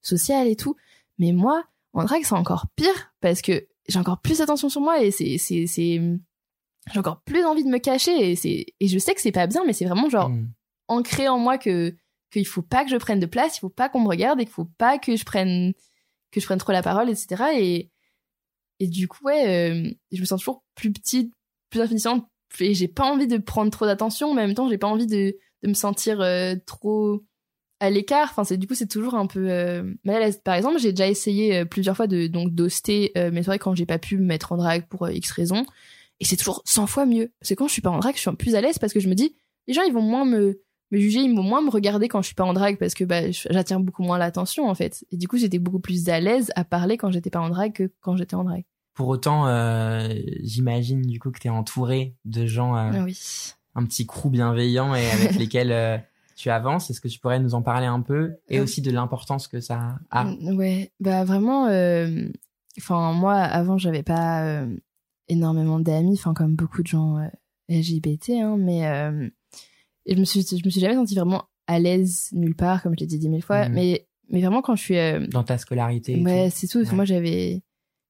sociales 0.00 0.48
et 0.48 0.56
tout. 0.56 0.74
Mais 1.18 1.32
moi 1.32 1.62
en 1.92 2.04
drague 2.04 2.24
c'est 2.24 2.34
encore 2.34 2.66
pire 2.74 3.12
parce 3.20 3.42
que 3.42 3.66
j'ai 3.88 3.98
encore 3.98 4.20
plus 4.20 4.38
d'attention 4.38 4.68
sur 4.68 4.80
moi 4.80 5.02
et 5.02 5.10
c'est 5.10 5.38
c'est 5.38 5.66
c'est 5.66 6.00
j'ai 6.92 6.98
encore 6.98 7.20
plus 7.22 7.44
envie 7.44 7.62
de 7.64 7.68
me 7.68 7.78
cacher 7.78 8.30
et 8.32 8.34
c'est 8.36 8.66
et 8.80 8.88
je 8.88 8.98
sais 8.98 9.14
que 9.14 9.20
c'est 9.20 9.30
pas 9.32 9.46
bien 9.46 9.62
mais 9.66 9.72
c'est 9.72 9.84
vraiment 9.84 10.08
genre 10.10 10.28
Mm. 10.30 10.48
ancré 10.88 11.28
en 11.28 11.38
moi 11.38 11.58
que 11.58 11.94
qu'il 12.32 12.46
faut 12.46 12.62
pas 12.62 12.84
que 12.84 12.90
je 12.90 12.96
prenne 12.96 13.20
de 13.20 13.26
place 13.26 13.56
il 13.56 13.60
faut 13.60 13.68
pas 13.68 13.88
qu'on 13.88 14.00
me 14.00 14.08
regarde 14.08 14.40
et 14.40 14.44
qu'il 14.44 14.52
faut 14.52 14.68
pas 14.78 14.98
que 14.98 15.16
je 15.16 15.24
prenne 15.24 15.72
que 16.30 16.40
je 16.40 16.46
prenne 16.46 16.58
trop 16.58 16.72
la 16.72 16.82
parole 16.82 17.10
etc 17.10 17.44
et 17.54 17.90
et 18.80 18.86
du 18.88 19.06
coup 19.06 19.24
ouais 19.24 19.46
euh, 19.46 19.90
je 20.10 20.20
me 20.20 20.24
sens 20.24 20.40
toujours 20.40 20.64
plus 20.74 20.92
petite 20.92 21.32
plus 21.70 21.80
infinissante 21.80 22.26
et 22.58 22.74
j'ai 22.74 22.88
pas 22.88 23.04
envie 23.04 23.26
de 23.26 23.38
prendre 23.38 23.70
trop 23.70 23.86
d'attention 23.86 24.34
mais 24.34 24.42
en 24.42 24.46
même 24.46 24.54
temps 24.54 24.68
j'ai 24.68 24.78
pas 24.78 24.88
envie 24.88 25.06
de 25.06 25.36
de 25.62 25.68
me 25.68 25.74
sentir 25.74 26.20
euh, 26.20 26.56
trop 26.66 27.22
à 27.78 27.88
l'écart. 27.88 28.28
Enfin 28.30 28.42
c'est 28.42 28.56
du 28.56 28.66
coup 28.66 28.74
c'est 28.74 28.88
toujours 28.88 29.14
un 29.14 29.26
peu 29.26 29.48
euh, 29.48 29.84
mal 30.02 30.16
à 30.16 30.20
l'aise. 30.20 30.40
Par 30.42 30.56
exemple 30.56 30.78
j'ai 30.80 30.92
déjà 30.92 31.08
essayé 31.08 31.64
plusieurs 31.64 31.96
fois 31.96 32.08
de 32.08 32.26
donc 32.26 32.52
d'hoster 32.52 33.12
mes 33.32 33.44
soirées 33.44 33.60
quand 33.60 33.76
j'ai 33.76 33.86
pas 33.86 33.98
pu 33.98 34.18
me 34.18 34.24
mettre 34.24 34.50
en 34.50 34.56
drague 34.56 34.88
pour 34.88 35.08
x 35.08 35.30
raisons. 35.30 35.64
Et 36.18 36.24
c'est 36.24 36.36
toujours 36.36 36.62
100 36.64 36.88
fois 36.88 37.06
mieux. 37.06 37.32
Que 37.46 37.54
quand 37.54 37.68
je 37.68 37.72
suis 37.72 37.82
pas 37.82 37.90
en 37.90 37.98
drague 37.98 38.16
je 38.16 38.20
suis 38.20 38.36
plus 38.36 38.56
à 38.56 38.60
l'aise 38.60 38.78
parce 38.78 38.92
que 38.92 38.98
je 38.98 39.08
me 39.08 39.14
dis 39.14 39.36
les 39.68 39.74
gens 39.74 39.82
ils 39.82 39.92
vont 39.92 40.02
moins 40.02 40.24
me 40.24 40.60
me 40.92 40.98
juger 40.98 41.20
ils 41.20 41.34
vont 41.34 41.42
moins 41.42 41.62
me 41.62 41.70
regarder 41.70 42.06
quand 42.06 42.20
je 42.20 42.26
suis 42.26 42.34
pas 42.34 42.44
en 42.44 42.52
drague 42.52 42.78
parce 42.78 42.94
que 42.94 43.04
bah 43.04 43.30
j'attire 43.30 43.80
beaucoup 43.80 44.02
moins 44.02 44.18
l'attention 44.18 44.68
en 44.68 44.74
fait 44.74 45.04
et 45.10 45.16
du 45.16 45.26
coup 45.26 45.38
j'étais 45.38 45.58
beaucoup 45.58 45.80
plus 45.80 46.08
à 46.08 46.20
l'aise 46.20 46.52
à 46.54 46.64
parler 46.64 46.96
quand 46.98 47.10
j'étais 47.10 47.30
pas 47.30 47.40
en 47.40 47.48
drague 47.48 47.72
que 47.72 47.90
quand 48.00 48.16
j'étais 48.16 48.34
en 48.34 48.44
drague 48.44 48.64
Pour 48.94 49.08
autant, 49.08 49.46
euh, 49.48 50.08
j'imagine 50.42 51.02
du 51.02 51.18
coup 51.18 51.30
que 51.30 51.40
tu 51.40 51.48
es 51.48 51.50
entouré 51.50 52.14
de 52.24 52.46
gens, 52.46 52.76
euh, 52.76 52.90
Ah 52.92 53.04
oui 53.04 53.18
un 53.74 53.86
petit 53.86 54.06
crew 54.06 54.28
bienveillant 54.28 54.94
et 54.94 55.10
avec 55.10 55.34
lesquels 55.38 55.72
euh, 55.72 55.96
tu 56.36 56.50
avances. 56.50 56.90
Est-ce 56.90 57.00
que 57.00 57.08
tu 57.08 57.18
pourrais 57.18 57.40
nous 57.40 57.54
en 57.54 57.62
parler 57.62 57.86
un 57.86 58.02
peu 58.02 58.36
et 58.50 58.60
aussi 58.60 58.82
de 58.82 58.90
l'importance 58.90 59.48
que 59.48 59.60
ça 59.60 59.98
a? 60.10 60.26
Ouais, 60.26 60.92
bah 61.00 61.24
vraiment. 61.24 61.68
Enfin, 62.76 63.12
moi, 63.14 63.32
avant, 63.32 63.78
j'avais 63.78 64.02
pas 64.02 64.66
énormément 65.28 65.80
d'amis, 65.80 66.18
enfin 66.18 66.34
comme 66.34 66.54
beaucoup 66.54 66.82
de 66.82 66.86
gens 66.86 67.16
LGBT, 67.70 68.32
hein, 68.42 68.56
mais 68.58 68.82
et 70.06 70.14
je 70.14 70.20
me 70.20 70.24
suis, 70.24 70.42
je 70.42 70.64
me 70.64 70.70
suis 70.70 70.80
jamais 70.80 70.94
sentie 70.94 71.14
vraiment 71.14 71.44
à 71.66 71.78
l'aise 71.78 72.28
nulle 72.32 72.56
part, 72.56 72.82
comme 72.82 72.94
je 72.94 73.00
l'ai 73.00 73.06
dit 73.06 73.18
dix 73.18 73.28
mille 73.28 73.42
fois. 73.42 73.68
Mhm. 73.68 73.74
Mais, 73.74 74.06
mais 74.30 74.40
vraiment, 74.40 74.62
quand 74.62 74.74
je 74.76 74.82
suis, 74.82 74.98
euh, 74.98 75.26
dans 75.28 75.44
ta 75.44 75.58
scolarité 75.58 76.20
ouais, 76.22 76.48
c'est 76.50 76.66
tout. 76.66 76.80
Ouais. 76.80 76.92
Moi, 76.92 77.04
j'avais, 77.04 77.62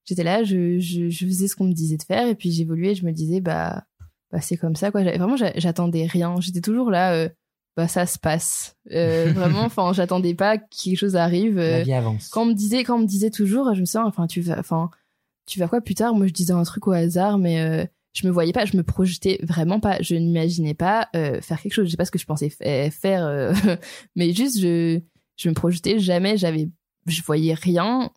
j'étais 0.05 0.23
là, 0.23 0.43
je, 0.43 0.79
je, 0.79 1.09
je 1.09 1.25
faisais 1.25 1.47
ce 1.47 1.55
qu'on 1.55 1.65
me 1.65 1.73
disait 1.73 1.97
de 1.97 2.03
faire, 2.03 2.27
et 2.27 2.35
puis 2.35 2.51
j'évoluais. 2.51 2.95
Je 2.95 3.05
me 3.05 3.11
disais, 3.11 3.41
bah, 3.41 3.83
bah 4.31 4.41
c'est 4.41 4.57
comme 4.57 4.75
ça, 4.75 4.89
quoi. 4.91 5.03
Vraiment, 5.03 5.35
j'a- 5.37 5.53
j'attendais 5.57 6.05
rien. 6.07 6.35
J'étais 6.39 6.61
toujours 6.61 6.89
là. 6.91 7.13
euh, 7.13 7.29
bah 7.75 7.87
ça 7.87 8.05
se 8.05 8.19
passe. 8.19 8.75
Euh, 8.91 9.31
vraiment, 9.35 9.61
enfin, 9.63 9.93
j'attendais 9.93 10.35
pas 10.35 10.57
que 10.59 10.63
quelque 10.83 10.97
chose 10.97 11.15
arrive. 11.15 11.57
La 11.57 11.81
vie 11.83 11.93
avance. 11.93 12.27
quand 12.29 12.43
on 12.43 12.45
me 12.47 12.53
disait 12.53 12.83
quand 12.83 12.97
on 12.97 12.99
me 13.01 13.07
disait 13.07 13.31
toujours 13.31 13.73
je 13.73 13.79
me 13.81 13.85
souviens 13.85 14.05
enfin 14.05 14.27
tu 14.27 14.41
vas 14.41 14.59
enfin 14.59 14.91
tu 15.47 15.57
vas 15.59 15.67
quoi 15.67 15.81
plus 15.81 15.95
tard? 15.95 16.13
Moi 16.13 16.27
je 16.27 16.33
disais 16.33 16.53
un 16.53 16.61
truc 16.63 16.85
au 16.87 16.91
hasard 16.91 17.39
mais 17.39 17.89
je 18.13 18.27
me 18.27 18.31
voyais 18.31 18.53
pas 18.53 18.65
je 18.65 18.77
me 18.77 18.83
projetais 18.83 19.39
vraiment 19.43 19.79
pas 19.79 20.01
je 20.01 20.15
n'imaginais 20.15 20.73
pas 20.73 21.09
euh, 21.15 21.41
faire 21.41 21.61
quelque 21.61 21.73
chose. 21.73 21.85
Je 21.85 21.91
sais 21.91 21.97
pas 21.97 22.05
ce 22.05 22.11
que 22.11 22.19
je 22.19 22.25
pensais 22.25 22.49
fa- 22.49 22.89
faire 22.91 23.25
euh, 23.25 23.53
mais 24.15 24.33
juste 24.33 24.59
je 24.59 24.99
je 25.37 25.49
me 25.49 25.53
projetais 25.53 25.99
jamais 25.99 26.37
j'avais 26.37 26.69
je 27.07 27.21
voyais 27.23 27.53
rien 27.53 28.11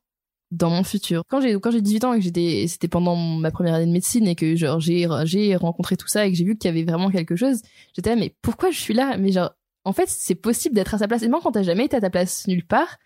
dans 0.53 0.71
mon 0.71 0.85
futur. 0.85 1.23
Quand 1.29 1.41
j'ai 1.41 1.55
quand 1.59 1.71
j'ai 1.71 1.81
18 1.81 2.05
ans 2.05 2.13
et 2.15 2.19
que 2.19 2.25
j'étais 2.25 2.67
c'était 2.69 2.89
pendant 2.89 3.17
ma 3.17 3.51
première 3.51 3.75
année 3.75 3.87
de 3.87 3.93
médecine 3.93 4.27
et 4.29 4.35
que 4.37 4.55
genre 4.57 4.81
j'ai 4.81 5.09
j'ai 5.25 5.57
rencontré 5.57 5.97
tout 5.97 6.09
ça 6.09 6.27
et 6.27 6.31
que 6.31 6.37
j'ai 6.37 6.45
vu 6.45 6.57
qu'il 6.57 6.69
y 6.69 6.73
avait 6.73 6.85
vraiment 6.85 7.11
quelque 7.11 7.37
chose 7.37 7.63
j'étais 7.95 8.11
là 8.11 8.17
mais 8.17 8.35
pourquoi 8.43 8.71
je 8.71 8.79
suis 8.79 8.95
là? 8.95 9.17
Mais 9.19 9.33
genre 9.33 9.53
en 9.85 9.93
fait 9.93 10.09
c'est 10.09 10.35
possible 10.37 10.75
d'être 10.75 10.95
à 10.95 10.99
sa 10.99 11.09
place. 11.09 11.23
Et 11.23 11.29
même 11.29 11.41
quand 11.43 11.53
t'as 11.53 11.63
jamais 11.63 11.87
été 11.87 11.97
à 11.97 12.01
ta 12.01 12.11
place 12.11 12.47
nulle 12.49 12.67
part 12.67 12.99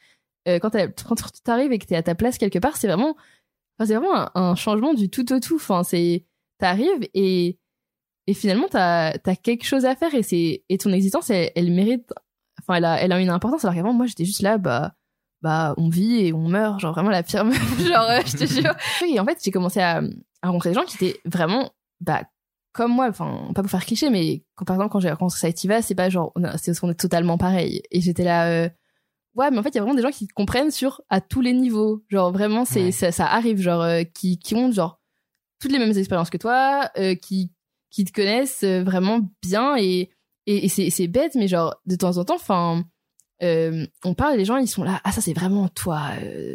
euh, 0.48 0.58
quand 0.58 0.70
quand 1.06 1.16
t'arrives 1.44 1.72
et 1.72 1.78
que 1.78 1.86
t'es 1.86 1.96
à 1.96 2.02
ta 2.02 2.14
place 2.14 2.38
quelque 2.38 2.58
part, 2.58 2.76
c'est 2.76 2.86
vraiment, 2.86 3.16
c'est 3.78 3.94
vraiment 3.94 4.14
un, 4.16 4.30
un 4.34 4.54
changement 4.54 4.94
du 4.94 5.10
tout 5.10 5.30
au 5.32 5.40
tout. 5.40 5.56
Enfin, 5.56 5.82
c'est, 5.84 6.24
t'arrives 6.60 7.08
et, 7.14 7.58
et 8.26 8.34
finalement 8.34 8.66
t'as 8.70 9.12
as 9.24 9.36
quelque 9.36 9.64
chose 9.64 9.84
à 9.84 9.96
faire 9.96 10.14
et 10.14 10.22
c'est 10.22 10.64
et 10.68 10.78
ton 10.78 10.92
existence 10.92 11.30
elle, 11.30 11.50
elle 11.56 11.72
mérite 11.72 12.12
enfin 12.60 12.74
elle 12.76 12.84
a 12.84 13.00
elle 13.02 13.12
a 13.12 13.20
une 13.20 13.30
importance 13.30 13.64
alors 13.64 13.74
qu'avant 13.74 13.92
moi 13.92 14.06
j'étais 14.06 14.24
juste 14.24 14.42
là 14.42 14.58
bah 14.58 14.92
bah 15.42 15.74
on 15.78 15.88
vit 15.88 16.26
et 16.26 16.32
on 16.32 16.48
meurt 16.48 16.78
genre 16.80 16.92
vraiment 16.94 17.10
la 17.10 17.22
pire 17.22 17.44
meuf 17.46 17.80
genre 17.86 18.08
euh, 18.10 18.20
je 18.26 18.36
te 18.36 18.46
jure. 18.46 18.74
Et 19.08 19.18
en 19.18 19.24
fait 19.24 19.38
j'ai 19.42 19.50
commencé 19.50 19.80
à, 19.80 20.02
à 20.42 20.46
rencontrer 20.48 20.70
des 20.70 20.74
gens 20.74 20.84
qui 20.84 20.96
étaient 21.02 21.20
vraiment 21.24 21.70
bah 22.00 22.22
comme 22.72 22.92
moi 22.92 23.08
enfin 23.08 23.50
pas 23.54 23.62
pour 23.62 23.70
faire 23.70 23.84
cliché 23.84 24.10
mais 24.10 24.44
quand, 24.54 24.64
par 24.64 24.76
exemple 24.76 24.92
quand 24.92 25.00
j'ai 25.00 25.10
rencontré 25.10 25.38
Sativa 25.38 25.82
c'est 25.82 25.94
pas 25.96 26.08
genre 26.10 26.30
on 26.36 26.44
a- 26.44 26.56
c'est 26.58 26.70
parce 26.70 26.80
qu'on 26.80 26.90
est 26.90 26.94
totalement 27.00 27.36
pareil. 27.38 27.82
Et 27.90 28.00
j'étais 28.00 28.22
là 28.22 28.48
euh, 28.48 28.68
ouais 29.34 29.50
mais 29.50 29.58
en 29.58 29.62
fait 29.62 29.70
il 29.70 29.76
y 29.76 29.78
a 29.78 29.82
vraiment 29.82 29.96
des 29.96 30.02
gens 30.02 30.10
qui 30.10 30.28
comprennent 30.28 30.70
sur 30.70 31.00
à 31.08 31.20
tous 31.20 31.40
les 31.40 31.52
niveaux. 31.54 32.04
Genre 32.10 32.30
vraiment 32.32 32.64
c'est 32.64 32.84
Ouais. 32.84 32.92
ça, 32.92 33.10
ça 33.10 33.26
arrive 33.26 33.58
genre 33.60 33.82
euh, 33.82 34.02
qui 34.04 34.38
qui 34.38 34.54
ont 34.54 34.70
genre 34.70 34.99
toutes 35.60 35.72
les 35.72 35.78
mêmes 35.78 35.96
expériences 35.96 36.30
que 36.30 36.38
toi 36.38 36.90
euh, 36.98 37.14
qui 37.14 37.52
qui 37.90 38.04
te 38.04 38.12
connaissent 38.12 38.62
euh, 38.64 38.82
vraiment 38.82 39.20
bien 39.42 39.76
et 39.76 40.10
et, 40.46 40.64
et 40.64 40.90
c'est 40.90 41.06
bête 41.06 41.34
mais 41.36 41.46
genre 41.46 41.76
de 41.86 41.94
temps 41.94 42.16
en 42.16 42.24
temps 42.24 42.34
enfin 42.34 42.84
euh, 43.42 43.86
on 44.04 44.14
parle 44.14 44.36
les 44.36 44.44
gens 44.44 44.56
ils 44.56 44.68
sont 44.68 44.82
là 44.82 45.00
ah 45.04 45.12
ça 45.12 45.20
c'est 45.20 45.32
vraiment 45.32 45.68
toi 45.68 46.10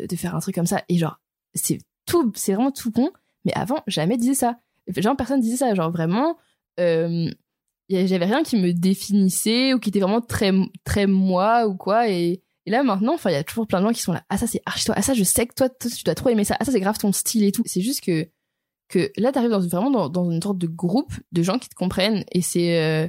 de 0.09 0.15
faire 0.15 0.35
un 0.35 0.39
truc 0.39 0.55
comme 0.55 0.65
ça 0.65 0.83
et 0.89 0.97
genre 0.97 1.19
c'est 1.53 1.77
tout 2.05 2.31
c'est 2.35 2.53
vraiment 2.53 2.71
tout 2.71 2.91
con 2.91 3.11
mais 3.45 3.53
avant 3.53 3.83
jamais 3.87 4.17
disait 4.17 4.33
ça. 4.33 4.59
Genre 4.87 5.15
personne 5.15 5.39
disait 5.39 5.57
ça. 5.57 5.73
Genre 5.73 5.91
vraiment 5.91 6.35
j'avais 6.77 8.25
rien 8.25 8.43
qui 8.43 8.57
me 8.57 8.73
définissait 8.73 9.73
ou 9.73 9.79
qui 9.79 9.89
était 9.89 9.99
vraiment 9.99 10.21
très 10.21 10.51
très 10.83 11.07
moi 11.07 11.67
ou 11.67 11.75
quoi. 11.75 12.09
Et, 12.09 12.41
là 12.67 12.81
maintenant 12.81 13.15
il 13.25 13.31
y 13.31 13.35
a 13.35 13.43
toujours 13.43 13.67
plein 13.67 13.79
de 13.79 13.85
gens 13.85 13.93
qui 13.93 14.01
sont 14.01 14.11
là 14.13 14.23
ah 14.29 14.39
ça 14.39 14.47
c'est 14.47 14.61
archi 14.65 14.85
toi. 14.85 14.95
Ah 14.97 15.03
ça 15.03 15.13
je 15.13 15.23
sais 15.23 15.45
que 15.45 15.53
toi, 15.53 15.69
tu 15.69 16.03
dois 16.03 16.15
trop 16.15 16.29
aimer 16.29 16.43
ça. 16.43 16.57
Ah 16.59 16.65
ça 16.65 16.71
c'est 16.71 16.79
grave 16.79 16.97
ton 16.97 17.11
style 17.11 17.43
et 17.43 17.51
tout 17.51 17.63
c'est 17.65 17.81
juste 17.81 18.03
que 18.03 18.27
que 18.87 19.11
là 19.17 19.31
t'arrives 19.31 19.51
dans 19.51 19.59
vraiment 19.59 20.09
dans, 20.09 20.31
une 20.31 20.41
sorte 20.41 20.57
de 20.57 20.67
groupe 20.67 21.13
de 21.31 21.43
gens 21.43 21.57
qui 21.57 21.69
te 21.69 21.75
comprennent 21.75 22.23
et 22.31 22.41
c'est 22.41 22.79
euh, 22.79 23.07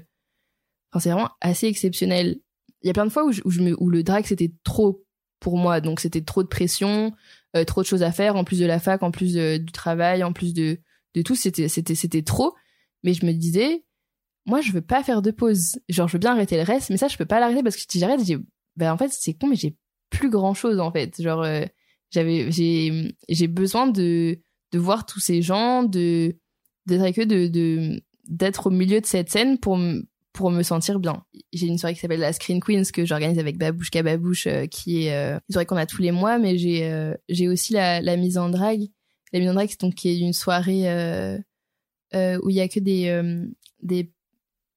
c'est 0.98 1.10
vraiment 1.10 1.30
assez 1.40 1.66
exceptionnel. 1.66 2.40
Il 2.82 2.86
y 2.86 2.90
a 2.90 2.94
plein 2.94 3.04
de 3.04 3.10
fois 3.10 3.24
où, 3.24 3.32
je, 3.32 3.42
où, 3.44 3.90
le 3.90 4.02
drag 4.02 4.24
c'était 4.24 4.52
trop 4.64 5.04
pour 5.40 5.58
moi. 5.58 5.80
Donc 5.80 6.00
c'était 6.00 6.22
trop 6.22 6.42
de 6.42 6.48
pression 6.48 7.12
euh, 7.54 7.64
trop 7.64 7.82
de 7.82 7.86
choses 7.86 8.02
à 8.02 8.12
faire 8.12 8.36
en 8.36 8.44
plus 8.44 8.58
de 8.58 8.66
la 8.66 8.78
fac 8.78 9.02
en 9.02 9.10
plus 9.10 9.34
du 9.34 9.72
travail 9.72 10.24
en 10.24 10.32
plus 10.32 10.54
de 10.54 10.78
de 11.14 11.22
tout. 11.22 11.34
C'était 11.34 12.22
trop. 12.22 12.54
Mais 13.02 13.12
je 13.12 13.26
me 13.26 13.32
disais 13.32 13.84
moi 14.46 14.60
je 14.60 14.72
veux 14.72 14.82
pas 14.82 15.02
faire 15.02 15.20
de 15.22 15.30
pause. 15.30 15.78
Genre 15.88 16.08
je 16.08 16.14
veux 16.14 16.18
bien 16.18 16.32
arrêter 16.32 16.56
le 16.56 16.62
reste 16.62 16.90
mais 16.90 16.96
ça 16.96 17.08
je 17.08 17.16
peux 17.18 17.26
pas 17.26 17.40
l'arrêter 17.40 17.62
parce 17.62 17.76
que 17.76 17.82
si 17.88 17.98
j'arrête 17.98 18.24
j'ai 18.24 18.38
ben 18.76 18.92
en 18.92 18.96
fait 18.96 19.10
c'est 19.12 19.34
con 19.34 19.48
mais 19.48 19.56
j'ai 19.56 19.76
plus 20.10 20.30
grand 20.30 20.54
chose 20.54 20.80
en 20.80 20.90
fait. 20.90 21.20
Genre 21.20 21.42
euh, 21.42 21.64
j'avais 22.10 22.50
j'ai 22.50 23.14
j'ai 23.28 23.48
besoin 23.48 23.86
de 23.88 24.40
de 24.76 24.80
voir 24.80 25.06
tous 25.06 25.20
ces 25.20 25.42
gens 25.42 25.82
de 25.82 26.36
d'être 26.84 27.00
avec 27.00 27.18
eux 27.18 27.26
de 27.26 28.00
d'être 28.28 28.66
au 28.66 28.70
milieu 28.70 29.00
de 29.00 29.06
cette 29.06 29.30
scène 29.30 29.58
pour 29.58 29.78
pour 30.32 30.50
me 30.50 30.62
sentir 30.62 31.00
bien. 31.00 31.24
J'ai 31.54 31.66
une 31.66 31.78
soirée 31.78 31.94
qui 31.94 32.00
s'appelle 32.00 32.20
la 32.20 32.32
Screen 32.34 32.60
Queens 32.60 32.82
que 32.92 33.06
j'organise 33.06 33.38
avec 33.38 33.56
Babouche 33.56 33.90
Babouche 33.90 34.46
euh, 34.46 34.66
qui 34.66 35.06
est 35.06 35.14
euh, 35.14 35.38
une 35.48 35.52
soirée 35.52 35.64
qu'on 35.64 35.78
a 35.78 35.86
tous 35.86 36.02
les 36.02 36.12
mois 36.12 36.38
mais 36.38 36.58
j'ai 36.58 36.84
euh, 36.84 37.14
aussi 37.50 37.72
la, 37.72 38.16
mise 38.16 38.36
en 38.36 38.50
drague. 38.50 38.88
La 39.32 39.40
mise 39.40 39.48
en 39.48 39.54
drague 39.54 39.70
c'est 39.70 39.80
donc 39.80 40.04
une 40.04 40.34
soirée 40.34 40.90
euh, 40.90 41.38
où 42.42 42.50
il 42.50 42.56
y 42.56 42.60
a 42.60 42.68
que 42.68 42.80
des 42.80 43.22
des 43.82 44.12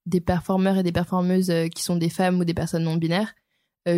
des 0.05 0.21
performeurs 0.21 0.77
et 0.77 0.83
des 0.83 0.93
performeuses 0.93 1.51
qui 1.75 1.83
sont 1.83 1.97
des 1.97 2.09
femmes 2.09 2.39
ou 2.39 2.45
des 2.45 2.53
personnes 2.53 2.83
non 2.83 2.95
binaires 2.95 3.35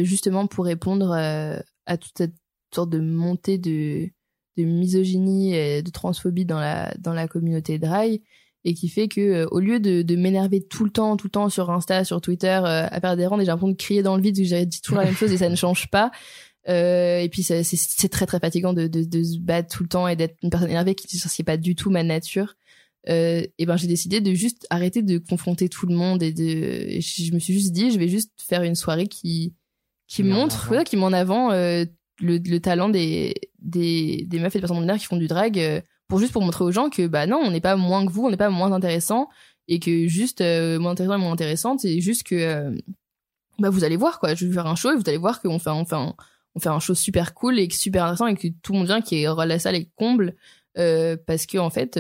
justement 0.02 0.48
pour 0.48 0.66
répondre 0.66 1.14
à 1.14 1.98
toute 1.98 2.14
cette 2.18 2.36
sorte 2.74 2.90
de 2.90 3.00
montée 3.00 3.58
de 3.58 4.10
de 4.58 4.64
misogynie 4.64 5.54
et 5.56 5.82
de 5.82 5.90
transphobie 5.92 6.46
dans 6.46 6.60
la 6.60 6.94
dans 7.00 7.14
la 7.14 7.28
communauté 7.28 7.80
drag 7.80 8.22
et 8.64 8.74
qui 8.74 8.90
fait 8.90 9.08
que 9.08 9.22
euh, 9.22 9.48
au 9.52 9.60
lieu 9.60 9.80
de, 9.80 10.02
de 10.02 10.16
m'énerver 10.16 10.62
tout 10.62 10.84
le 10.84 10.92
temps 10.92 11.18
tout 11.18 11.28
le 11.28 11.32
temps 11.32 11.50
sur 11.50 11.72
Insta 11.72 12.04
sur 12.04 12.22
Twitter 12.22 12.60
euh, 12.64 12.88
à 12.90 13.00
faire 13.00 13.18
des 13.18 13.26
rangs 13.26 13.40
et 13.40 13.46
j'ai 13.46 13.48
l'impression 13.48 13.72
de 13.72 13.78
crier 13.78 14.04
dans 14.04 14.16
le 14.16 14.22
vide 14.22 14.40
où 14.40 14.44
j'ai 14.44 14.66
dit 14.66 14.82
toujours 14.82 15.00
la 15.00 15.06
même 15.06 15.16
chose 15.16 15.32
et 15.32 15.38
ça 15.38 15.50
ne 15.50 15.56
change 15.56 15.90
pas. 15.90 16.12
Euh, 16.70 17.20
et 17.20 17.30
puis 17.30 17.42
c'est 17.44 18.10
très 18.10 18.28
très 18.28 18.40
fatigant 18.40 18.74
de, 18.74 18.88
de, 18.88 19.04
de 19.04 19.24
se 19.24 19.40
battre 19.40 19.76
tout 19.76 19.84
le 19.84 19.90
temps 19.90 20.08
et 20.08 20.16
d'être 20.16 20.36
une 20.44 20.52
personne 20.52 20.70
énervée 20.70 20.94
qui 20.94 21.18
c'est 21.18 21.44
pas 21.44 21.58
du 21.58 21.76
tout 21.76 21.90
ma 21.90 22.04
nature. 22.04 22.56
Euh, 23.10 23.42
et 23.58 23.66
ben 23.66 23.78
j'ai 23.78 23.88
décidé 23.88 24.22
de 24.22 24.32
juste 24.36 24.68
arrêter 24.70 25.02
de 25.02 25.18
confronter 25.18 25.70
tout 25.70 25.88
le 25.88 25.96
monde 25.96 26.22
et 26.22 26.32
de 26.32 26.44
et 26.44 27.02
je 27.02 27.24
je 27.24 27.34
me 27.34 27.40
suis 27.40 27.54
juste 27.54 27.72
dit 27.72 27.90
je 27.90 27.98
vais 27.98 28.08
juste 28.08 28.32
faire 28.38 28.62
une 28.62 28.76
soirée 28.76 29.08
qui 29.08 29.56
qui 30.08 30.22
montre 30.22 30.84
qui 30.84 30.98
met 30.98 31.04
en 31.04 31.14
avant 31.14 31.52
euh, 31.52 31.84
le, 32.22 32.38
le 32.38 32.60
talent 32.60 32.90
des, 32.90 33.34
des 33.60 34.26
des 34.28 34.40
meufs 34.40 34.56
et 34.56 34.60
des 34.60 34.68
personnes 34.68 34.86
non 34.86 34.98
qui 34.98 35.06
font 35.06 35.18
du 35.18 35.28
drag 35.28 35.60
euh, 35.60 35.82
pour 36.08 36.20
juste 36.20 36.32
pour 36.32 36.42
montrer 36.42 36.64
aux 36.64 36.72
gens 36.72 36.90
que 36.90 37.08
bah 37.08 37.26
non 37.26 37.38
on 37.38 37.52
n'est 37.52 37.62
pas 37.62 37.76
moins 37.76 38.06
que 38.06 38.12
vous 38.12 38.26
on 38.26 38.30
n'est 38.30 38.38
pas 38.38 38.50
moins 38.50 38.72
intéressant 38.72 39.30
et 39.68 39.80
que 39.80 40.08
juste 40.08 40.42
euh, 40.42 40.80
moins 40.80 40.92
intéressant 40.92 41.16
et 41.16 41.22
moins 41.22 41.32
intéressante 41.32 41.82
c'est 41.82 42.00
juste 42.00 42.24
que 42.24 42.36
euh, 42.36 42.78
bah 43.60 43.70
vous 43.70 43.84
allez 43.84 43.98
voir 43.98 44.20
quoi. 44.20 44.34
Je 44.34 44.46
vais 44.46 44.54
faire 44.54 44.68
un 44.68 44.76
show 44.76 44.92
et 44.92 44.96
vous 44.96 45.04
allez 45.08 45.18
voir 45.18 45.42
qu'on 45.42 45.60
fait 45.60 45.70
on 45.70 45.86
fait 45.86 45.96
un, 45.96 46.16
on 46.56 46.60
fait 46.60 46.70
un 46.70 46.80
show 46.80 46.96
super 46.96 47.34
cool 47.34 47.60
et 47.60 47.70
super 47.70 48.04
intéressant 48.04 48.28
et 48.28 48.36
que 48.36 48.48
tout 48.62 48.74
le 48.74 48.80
monde 48.80 48.88
vient 48.88 49.02
qui 49.02 49.24
est 49.24 49.46
la 49.46 49.60
salle 49.60 49.86
comble 49.96 50.36
euh, 50.78 51.18
parce 51.28 51.46
que 51.46 51.58
en 51.58 51.70
fait 51.70 52.00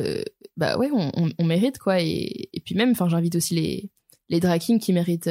bah 0.57 0.77
ouais 0.77 0.89
on, 0.93 1.12
on, 1.38 1.45
mérite 1.45 1.77
quoi. 1.77 2.01
Et, 2.01 2.49
et 2.53 2.60
puis 2.62 2.75
même 2.75 2.91
enfin 2.91 3.10
j'invite 3.10 3.36
aussi 3.36 3.55
les 3.55 3.89
les 4.29 4.39
drag 4.39 4.62
kings 4.62 4.79
qui 4.79 4.93
méritent 4.93 5.29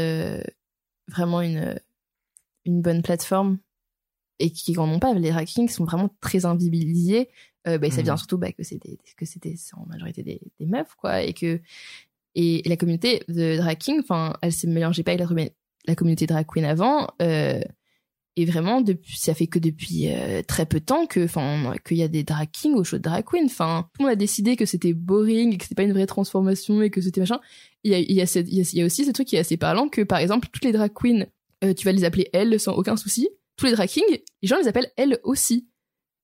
vraiment 1.09 1.41
une 1.41 1.79
une 2.65 2.83
bonne 2.83 3.03
plateforme 3.03 3.59
et 4.41 4.51
qui 4.51 4.77
en 4.79 4.89
ont 4.91 4.99
pas. 4.99 5.15
Les 5.15 5.31
drag 5.31 5.47
kings 5.47 5.69
sont 5.69 5.85
vraiment 5.85 6.11
très 6.21 6.45
invisibilisés. 6.47 7.29
Euh, 7.69 7.79
bah, 7.79 7.91
ça 7.91 7.99
Mhm. 7.99 8.05
vient 8.05 8.17
surtout 8.17 8.39
bah, 8.39 8.51
que 8.53 8.63
c'est 8.63 8.79
des 8.83 8.99
que 9.17 9.27
c'était 9.27 9.55
en 9.77 9.85
majorité 9.87 10.23
des, 10.23 10.41
des 10.59 10.67
meufs 10.67 10.95
quoi 10.97 11.23
et 11.23 11.35
que 11.35 11.61
et, 12.35 12.67
et 12.67 12.69
la 12.69 12.77
communauté 12.77 13.23
de 13.29 13.57
drag 13.59 13.77
king 13.77 13.99
enfin 14.01 14.33
elle 14.41 14.53
s'est 14.53 14.67
mélangée 14.67 15.03
pas 15.03 15.13
avec 15.13 15.21
la, 15.21 15.27
commu- 15.35 15.51
la 15.87 15.95
communauté 15.95 16.27
drag 16.27 16.47
queen 16.47 16.65
avant 16.65 17.09
euh, 17.21 17.61
et 18.37 18.45
vraiment 18.47 18.81
depuis 18.81 19.19
ça 19.19 19.35
fait 19.35 19.47
que 19.49 19.59
depuis 19.59 20.09
euh, 20.09 20.41
très 20.47 20.65
peu 20.65 20.81
de 20.81 20.85
temps 20.87 21.05
que 21.07 21.23
enfin 21.25 21.75
qu'il 21.87 21.99
y 21.99 22.03
a 22.03 22.09
des 22.09 22.23
drag 22.23 22.49
kings 22.51 22.75
au 22.77 22.85
show 22.85 22.97
de 22.97 23.03
drag 23.03 23.25
queen. 23.27 23.45
Enfin 23.45 23.89
tout 23.93 23.99
le 24.03 24.05
monde 24.07 24.13
a 24.13 24.17
décidé 24.17 24.57
que 24.57 24.65
c'était 24.65 24.95
boring 24.95 25.53
et 25.53 25.59
que 25.59 25.65
c'était 25.65 25.75
pas 25.75 25.83
une 25.83 25.93
vraie 25.93 26.07
transformation 26.07 26.81
et 26.81 26.89
que 26.89 27.03
c'était 27.03 27.21
machin. 27.21 27.41
Il 27.85 27.91
y 27.91 27.95
a 27.95 27.99
il 27.99 28.13
y 28.13 28.23
a, 28.23 28.27
cette- 28.27 28.49
il 28.49 28.57
y 28.57 28.61
a, 28.61 28.71
il 28.73 28.79
y 28.79 28.83
a 28.83 28.87
aussi 28.87 29.05
ce 29.05 29.11
truc 29.11 29.27
qui 29.29 29.37
est 29.37 29.41
assez 29.41 29.59
parlant 29.59 29.89
que 29.91 30.01
par 30.03 30.19
exemple 30.21 30.49
toutes 30.51 30.65
les 30.65 30.73
drag 30.73 30.93
queens 30.95 31.27
euh, 31.63 31.75
tu 31.75 31.85
vas 31.85 31.93
les 31.93 32.05
appeler 32.05 32.31
elles 32.33 32.59
sans 32.59 32.73
aucun 32.73 32.97
souci 32.97 33.29
tous 33.61 33.67
les 33.67 33.73
drag 33.73 33.89
kings 33.89 34.05
les 34.43 34.49
gens 34.49 34.59
les 34.59 34.67
appellent 34.69 34.91
elles 34.97 35.19
aussi. 35.23 35.69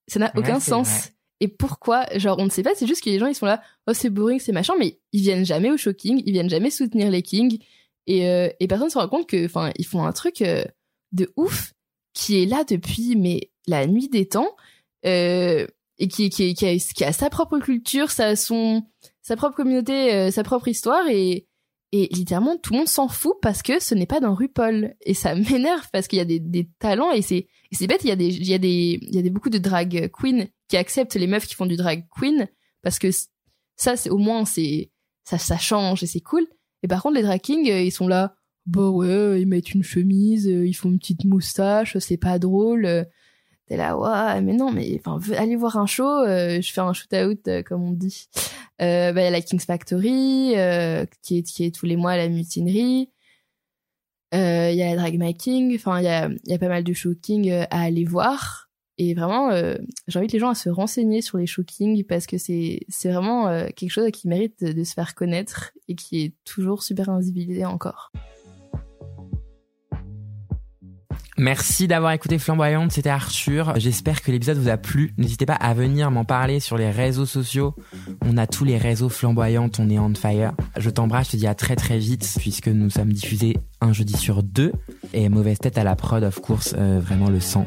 Ça 0.09 0.19
n'a 0.19 0.27
Ouais, 0.35 0.41
aucun 0.41 0.59
sens. 0.61 0.89
vrai. 0.89 1.11
et 1.41 1.49
pourquoi 1.49 2.07
genre 2.17 2.39
on 2.39 2.45
ne 2.47 2.51
sait 2.51 2.63
pas 2.63 2.75
c'est 2.75 2.87
juste 2.87 3.03
que 3.05 3.11
les 3.11 3.19
gens 3.19 3.27
ils 3.27 3.35
sont 3.35 3.47
là 3.47 3.61
oh 3.87 3.93
c'est 3.93 4.11
boring 4.11 4.41
c'est 4.41 4.53
machin 4.53 4.75
mais 4.79 4.99
ils 5.13 5.21
viennent 5.23 5.45
jamais 5.45 5.71
au 5.71 5.77
shocking 5.77 6.23
ils 6.25 6.33
viennent 6.33 6.51
jamais 6.51 6.71
soutenir 6.71 7.11
les 7.11 7.23
kings. 7.23 7.59
Et 8.07 8.29
euh, 8.29 8.49
et 8.61 8.67
personne 8.69 8.89
se 8.91 8.99
rend 8.99 9.09
compte 9.09 9.29
que 9.29 9.45
enfin 9.47 9.73
ils 9.79 9.85
font 9.87 10.05
un 10.05 10.13
truc 10.13 10.43
euh, 10.43 10.65
de 11.13 11.33
ouf 11.37 11.73
qui 12.15 12.41
est 12.43 12.47
là 12.47 12.65
depuis 12.65 13.17
mais 13.17 13.51
la 13.67 13.87
nuit 13.87 14.09
des 14.09 14.27
temps 14.29 14.57
euh, 15.05 15.67
et 15.99 16.09
qui 16.09 16.31
qui 16.31 16.55
qui 16.55 16.67
a, 16.67 16.77
qui 16.79 17.05
a 17.05 17.13
sa 17.13 17.31
propre 17.31 17.59
culture 17.59 18.11
sa 18.11 18.37
son 18.37 18.85
sa 19.23 19.35
propre 19.37 19.57
communauté 19.57 20.31
sa 20.31 20.45
propre 20.45 20.69
histoire. 20.69 21.07
Et 21.09 21.49
et 21.93 22.09
littéralement 22.13 22.57
tout 22.57 22.73
le 22.73 22.81
monde 22.81 22.89
s'en 22.89 23.09
fout 23.09 23.35
parce 23.41 23.63
que 23.63 23.81
ce 23.81 23.95
n'est 23.95 24.07
pas 24.07 24.21
dans 24.21 24.35
RuPaul. 24.35 24.95
Et 25.05 25.15
ça 25.15 25.35
m'énerve 25.51 25.87
parce 25.93 26.09
qu'il 26.09 26.19
y 26.19 26.23
a 26.23 26.25
des, 26.25 26.41
des 26.41 26.69
talents 26.79 27.13
et 27.13 27.23
c'est 27.23 27.47
c'est 27.73 27.87
bête 27.87 28.03
il 28.05 28.09
y 28.09 28.13
a 28.13 28.17
des 28.17 28.29
il 28.29 28.49
y 28.49 28.55
a 28.55 28.59
des 28.59 28.99
il 29.01 29.15
y 29.15 29.19
a 29.19 29.23
des 29.23 29.31
beaucoup 29.31 29.51
de 29.51 29.59
drag 29.59 30.11
queen 30.13 30.49
qui 30.69 30.77
acceptent 30.77 31.15
les 31.15 31.27
meufs 31.27 31.47
qui 31.47 31.55
font 31.55 31.67
du 31.67 31.77
drag 31.77 32.07
queen 32.17 32.49
parce 32.83 32.99
que 32.99 33.09
ça 33.77 33.97
c'est 33.97 34.11
au 34.11 34.19
moins 34.19 34.45
c'est 34.45 34.91
ça 35.25 35.39
ça 35.39 35.59
change 35.59 36.03
et 36.03 36.07
c'est 36.07 36.21
cool. 36.21 36.47
Et 36.83 36.89
par 36.89 37.03
contre 37.03 37.17
les 37.17 37.23
drag 37.23 37.41
kings 37.41 37.71
euh, 37.71 37.83
ils 37.83 37.93
sont 37.93 38.09
là 38.09 38.35
bah 38.67 38.89
ouais 38.89 39.41
ils 39.41 39.47
mettent 39.47 39.73
une 39.73 39.85
chemise 39.85 40.49
euh, 40.49 40.67
ils 40.67 40.75
font 40.75 40.91
une 40.91 40.99
petite 40.99 41.25
moustache 41.25 41.99
c'est 41.99 42.17
pas 42.17 42.39
drôle. 42.39 43.07
T'es 43.69 43.77
là 43.77 43.99
ouais 43.99 44.41
mais 44.43 44.55
non 44.55 44.71
mais 44.71 45.01
enfin 45.05 45.19
allez 45.37 45.57
voir 45.57 45.77
un 45.77 45.87
show 45.87 46.07
euh, 46.07 46.61
je 46.61 46.73
fais 46.73 46.81
un 46.81 46.93
shoot 46.93 47.13
out 47.15 47.49
comme 47.65 47.83
on 47.83 47.93
dit 47.93 48.29
euh, 48.83 49.13
bah, 49.13 49.23
il 49.23 49.25
y 49.25 49.29
a 49.29 49.31
la 49.31 49.41
Kings 49.41 49.61
Factory 49.61 50.55
euh, 50.57 51.07
qui 51.23 51.39
est 51.39 51.75
tous 51.75 51.87
les 51.87 51.97
mois 51.97 52.13
à 52.13 52.17
la 52.17 52.29
mutinerie. 52.29 53.11
Euh, 54.35 54.71
il 54.71 54.77
y 54.77 54.83
a 54.83 54.91
la 54.95 54.97
Drag 54.97 55.17
Making 55.19 55.77
enfin 55.77 56.01
il 56.01 56.05
y 56.51 56.55
a 56.55 56.59
pas 56.59 56.69
mal 56.69 56.83
de 56.83 56.93
showking 56.93 57.51
euh, 57.51 57.65
à 57.71 57.83
aller 57.83 58.05
voir. 58.05 58.71
Et 58.99 59.13
vraiment 59.13 59.51
j'invite 60.09 60.33
les 60.33 60.39
gens 60.39 60.49
à 60.49 60.55
se 60.55 60.71
renseigner 60.71 61.21
sur 61.21 61.37
les 61.37 61.47
shockings 61.47 62.03
parce 62.05 62.27
que 62.27 62.39
c'est 62.39 62.81
c'est 62.89 63.11
vraiment 63.11 63.47
quelque 63.77 63.91
chose 63.91 64.11
qui 64.11 64.27
mérite 64.27 64.65
de 64.65 64.85
se 64.85 64.95
faire 64.95 65.15
connaître 65.15 65.73
et 65.87 65.95
qui 65.95 66.23
est 66.23 66.35
toujours 66.45 66.83
super 66.83 67.11
invisibilisé 67.11 67.67
encore 67.67 68.11
Merci 71.39 71.87
d'avoir 71.87 72.13
écouté 72.13 72.39
Flamboyante, 72.39 72.93
c'était 72.93 73.11
Arthur. 73.11 73.75
J'espère 73.77 74.23
que 74.23 74.31
l'épisode 74.31 74.57
vous 74.57 74.69
a 74.69 74.77
plu. 74.77 75.13
N'hésitez 75.19 75.45
pas 75.45 75.55
à 75.55 75.75
venir 75.75 76.11
m'en 76.11 76.25
parler 76.25 76.61
sur 76.61 76.79
les 76.79 76.91
réseaux 76.91 77.27
sociaux. 77.27 77.75
On 78.25 78.39
a 78.39 78.47
tous 78.47 78.65
les 78.65 78.79
réseaux 78.79 79.09
Flamboyantes, 79.09 79.79
on 79.79 79.91
est 79.91 79.99
on 79.99 80.15
fire. 80.15 80.53
Je 80.79 80.89
t'embrasse, 80.89 81.27
je 81.27 81.33
te 81.33 81.37
dis 81.37 81.47
à 81.47 81.55
très 81.55 81.77
très 81.77 81.99
vite 81.99 82.37
puisque 82.39 82.69
nous 82.69 82.91
sommes 82.91 83.13
diffusés 83.13 83.57
un 83.81 83.93
jeudi 83.93 84.17
sur 84.17 84.43
deux. 84.43 84.73
Et 85.13 85.29
mauvaise 85.29 85.59
tête 85.59 85.79
à 85.79 85.85
la 85.85 85.97
prod, 85.97 86.25
of 86.25 86.41
course, 86.41 86.75
euh, 86.79 87.01
vraiment 87.01 87.29
le 87.29 87.41
sang. 87.41 87.67